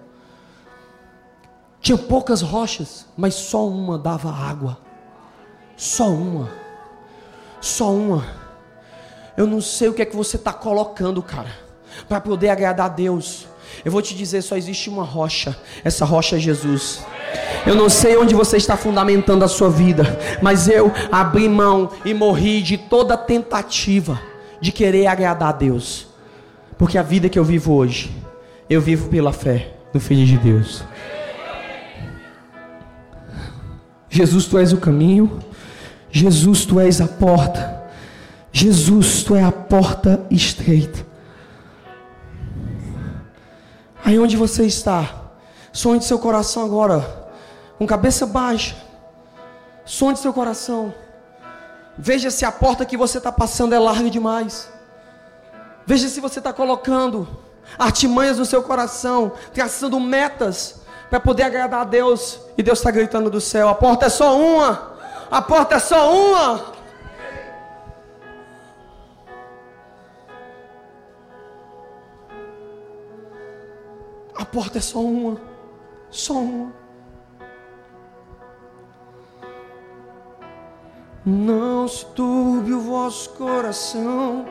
Tinha 1.82 1.98
poucas 1.98 2.42
rochas, 2.42 3.06
mas 3.18 3.34
só 3.34 3.68
uma 3.68 3.98
dava 3.98 4.30
água. 4.30 4.78
Só 5.76 6.10
uma. 6.10 6.52
Só 7.62 7.92
uma. 7.92 8.26
Eu 9.36 9.48
não 9.48 9.62
sei 9.62 9.88
o 9.88 9.94
que 9.94 10.02
é 10.02 10.06
que 10.06 10.16
você 10.16 10.36
está 10.36 10.52
colocando, 10.52 11.24
cara, 11.24 11.52
para 12.08 12.20
poder 12.20 12.50
agradar 12.50 12.88
a 12.88 12.90
Deus. 12.90 13.48
Eu 13.84 13.92
vou 13.92 14.02
te 14.02 14.16
dizer, 14.16 14.42
só 14.42 14.56
existe 14.58 14.90
uma 14.90 15.04
rocha. 15.04 15.58
Essa 15.84 16.06
rocha 16.06 16.36
é 16.36 16.40
Jesus. 16.40 17.06
Eu 17.66 17.76
não 17.76 17.90
sei 17.90 18.18
onde 18.18 18.34
você 18.34 18.58
está 18.58 18.76
fundamentando 18.76 19.44
a 19.44 19.48
sua 19.48 19.70
vida, 19.70 20.20
mas 20.42 20.68
eu 20.68 20.92
abri 21.12 21.48
mão 21.48 21.90
e 22.04 22.14
morri 22.14 22.62
de 22.62 22.78
toda 22.78 23.18
tentativa 23.18 24.20
de 24.62 24.72
querer 24.72 25.08
agradar 25.08 25.50
a 25.50 25.58
Deus. 25.58 26.08
Porque 26.78 26.98
a 26.98 27.04
vida 27.04 27.30
que 27.30 27.38
eu 27.38 27.44
vivo 27.44 27.74
hoje, 27.74 28.12
eu 28.70 28.82
vivo 28.82 29.10
pela 29.10 29.34
fé 29.34 29.74
no 29.94 30.00
Filho 30.00 30.26
de 30.26 30.38
Deus. 30.38 30.84
Jesus, 34.10 34.46
tu 34.46 34.58
és 34.58 34.74
o 34.74 34.78
caminho. 34.78 35.40
Jesus, 36.12 36.66
tu 36.66 36.80
és 36.80 37.00
a 37.00 37.08
porta. 37.08 37.84
Jesus, 38.52 39.24
tu 39.24 39.36
és 39.36 39.46
a 39.46 39.52
porta 39.52 40.26
estreita. 40.32 41.09
Aí 44.10 44.18
onde 44.18 44.36
você 44.36 44.66
está, 44.66 45.07
sonhe 45.72 46.01
seu 46.01 46.18
coração 46.18 46.66
agora, 46.66 47.30
com 47.78 47.86
cabeça 47.86 48.26
baixa. 48.26 48.76
Sonhe 49.86 50.18
seu 50.18 50.34
coração. 50.34 50.91
Veja 51.95 52.32
se 52.32 52.43
a 52.43 52.51
porta 52.51 52.88
que 52.88 52.97
você 52.97 53.20
está 53.20 53.32
passando 53.32 53.76
é 53.76 53.78
larga 53.78 54.10
demais. 54.10 54.68
Veja 55.86 56.10
se 56.10 56.20
você 56.20 56.39
está 56.39 56.51
colocando 56.51 57.28
artimanhas 57.78 58.39
no 58.39 58.45
seu 58.45 58.64
coração, 58.64 59.34
traçando 59.53 59.99
metas 59.99 60.78
para 61.07 61.20
poder 61.20 61.43
agradar 61.43 61.82
a 61.82 61.84
Deus. 61.84 62.39
E 62.57 62.64
Deus 62.64 62.80
está 62.80 62.89
gritando 62.89 63.30
do 63.30 63.39
céu: 63.39 63.70
a 63.70 63.76
porta 63.76 64.07
é 64.07 64.10
só 64.10 64.36
uma. 64.36 64.93
A 65.30 65.39
porta 65.39 65.76
é 65.76 65.80
só 65.80 66.12
uma. 66.12 66.79
A 74.40 74.46
porta 74.46 74.78
é 74.78 74.82
só 74.82 75.00
uma. 75.00 75.38
Só 76.10 76.36
uma. 76.36 76.72
Não 81.26 81.86
se 81.90 82.06
turbe 82.06 82.74
o 82.74 82.80
vosso 82.80 83.32
coração. 83.32 84.46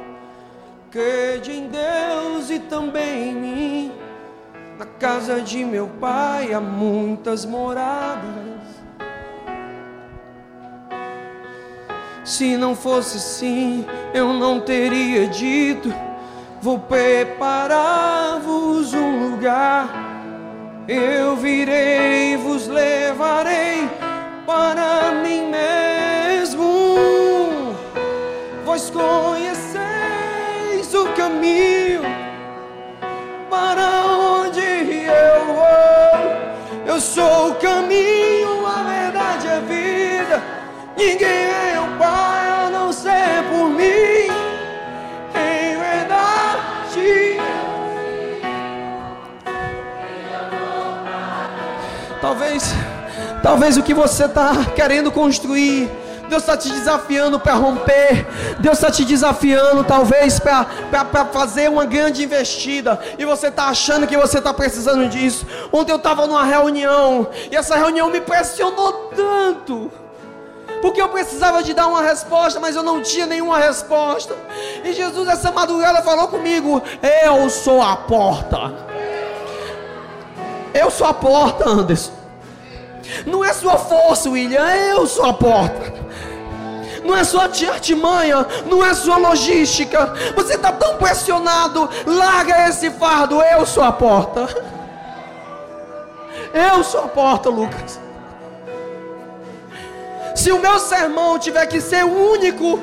Crede 0.90 1.52
em 1.52 1.68
Deus 1.68 2.50
e 2.50 2.58
também 2.58 3.30
em 3.30 3.34
mim. 3.34 3.92
Na 4.78 4.84
casa 4.84 5.40
de 5.40 5.64
meu 5.64 5.88
pai 5.98 6.52
há 6.52 6.60
muitas 6.60 7.46
moradas. 7.46 8.28
Se 12.22 12.58
não 12.58 12.76
fosse 12.76 13.16
assim, 13.16 13.86
eu 14.12 14.34
não 14.34 14.60
teria 14.60 15.26
dito 15.28 15.88
Vou 16.60 16.78
preparar-vos 16.78 17.72
um 18.92 19.30
lugar. 19.30 19.88
Eu 20.88 21.36
virei, 21.36 22.36
vos 22.36 22.66
levarei 22.66 23.88
para 24.44 25.12
mim 25.22 25.50
mesmo. 25.50 25.97
Talvez 53.48 53.78
o 53.78 53.82
que 53.82 53.94
você 53.94 54.26
está 54.26 54.52
querendo 54.76 55.10
construir, 55.10 55.90
Deus 56.28 56.42
está 56.42 56.54
te 56.54 56.68
desafiando 56.68 57.40
para 57.40 57.54
romper. 57.54 58.26
Deus 58.58 58.76
está 58.76 58.90
te 58.90 59.06
desafiando, 59.06 59.82
talvez, 59.82 60.38
para 60.38 61.24
fazer 61.32 61.70
uma 61.70 61.86
grande 61.86 62.22
investida. 62.22 63.00
E 63.18 63.24
você 63.24 63.46
está 63.46 63.68
achando 63.68 64.06
que 64.06 64.18
você 64.18 64.36
está 64.36 64.52
precisando 64.52 65.08
disso. 65.08 65.46
Ontem 65.72 65.92
eu 65.92 65.96
estava 65.96 66.26
numa 66.26 66.44
reunião. 66.44 67.26
E 67.50 67.56
essa 67.56 67.74
reunião 67.74 68.10
me 68.10 68.20
pressionou 68.20 69.10
tanto. 69.16 69.90
Porque 70.82 71.00
eu 71.00 71.08
precisava 71.08 71.62
de 71.62 71.72
dar 71.72 71.86
uma 71.86 72.02
resposta, 72.02 72.60
mas 72.60 72.76
eu 72.76 72.82
não 72.82 73.00
tinha 73.00 73.24
nenhuma 73.24 73.58
resposta. 73.58 74.36
E 74.84 74.92
Jesus, 74.92 75.26
essa 75.26 75.50
madrugada, 75.50 76.02
falou 76.02 76.28
comigo: 76.28 76.82
Eu 77.24 77.48
sou 77.48 77.80
a 77.80 77.96
porta. 77.96 78.74
Eu 80.74 80.90
sou 80.90 81.06
a 81.06 81.14
porta, 81.14 81.66
Anderson. 81.66 82.17
Não 83.26 83.44
é 83.44 83.52
sua 83.52 83.78
força, 83.78 84.30
William. 84.30 84.66
Eu 84.68 85.06
sou 85.06 85.24
a 85.24 85.32
porta. 85.32 85.92
Não 87.04 87.16
é 87.16 87.24
sua 87.24 87.44
artimanha, 87.44 88.46
não 88.66 88.84
é 88.84 88.92
sua 88.92 89.16
logística. 89.16 90.12
Você 90.34 90.54
está 90.54 90.72
tão 90.72 90.96
pressionado. 90.96 91.88
Larga 92.06 92.68
esse 92.68 92.90
fardo. 92.90 93.40
Eu 93.40 93.64
sou 93.64 93.82
a 93.82 93.92
porta. 93.92 94.46
Eu 96.52 96.84
sou 96.84 97.04
a 97.04 97.08
porta, 97.08 97.48
Lucas. 97.48 98.00
Se 100.34 100.52
o 100.52 100.58
meu 100.58 100.78
sermão 100.78 101.38
tiver 101.38 101.66
que 101.66 101.80
ser 101.80 102.04
único, 102.04 102.78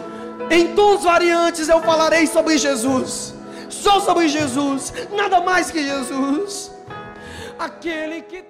em 0.49 0.76
tons 0.76 1.03
variantes 1.03 1.69
eu 1.69 1.82
falarei 1.82 2.28
sobre 2.28 2.57
Jesus. 2.57 3.34
Só 3.69 3.99
sobre 3.99 4.28
Jesus, 4.28 4.93
nada 5.11 5.39
mais 5.41 5.71
que 5.71 5.84
Jesus. 5.84 6.71
Aquele 7.57 8.21
que 8.21 8.41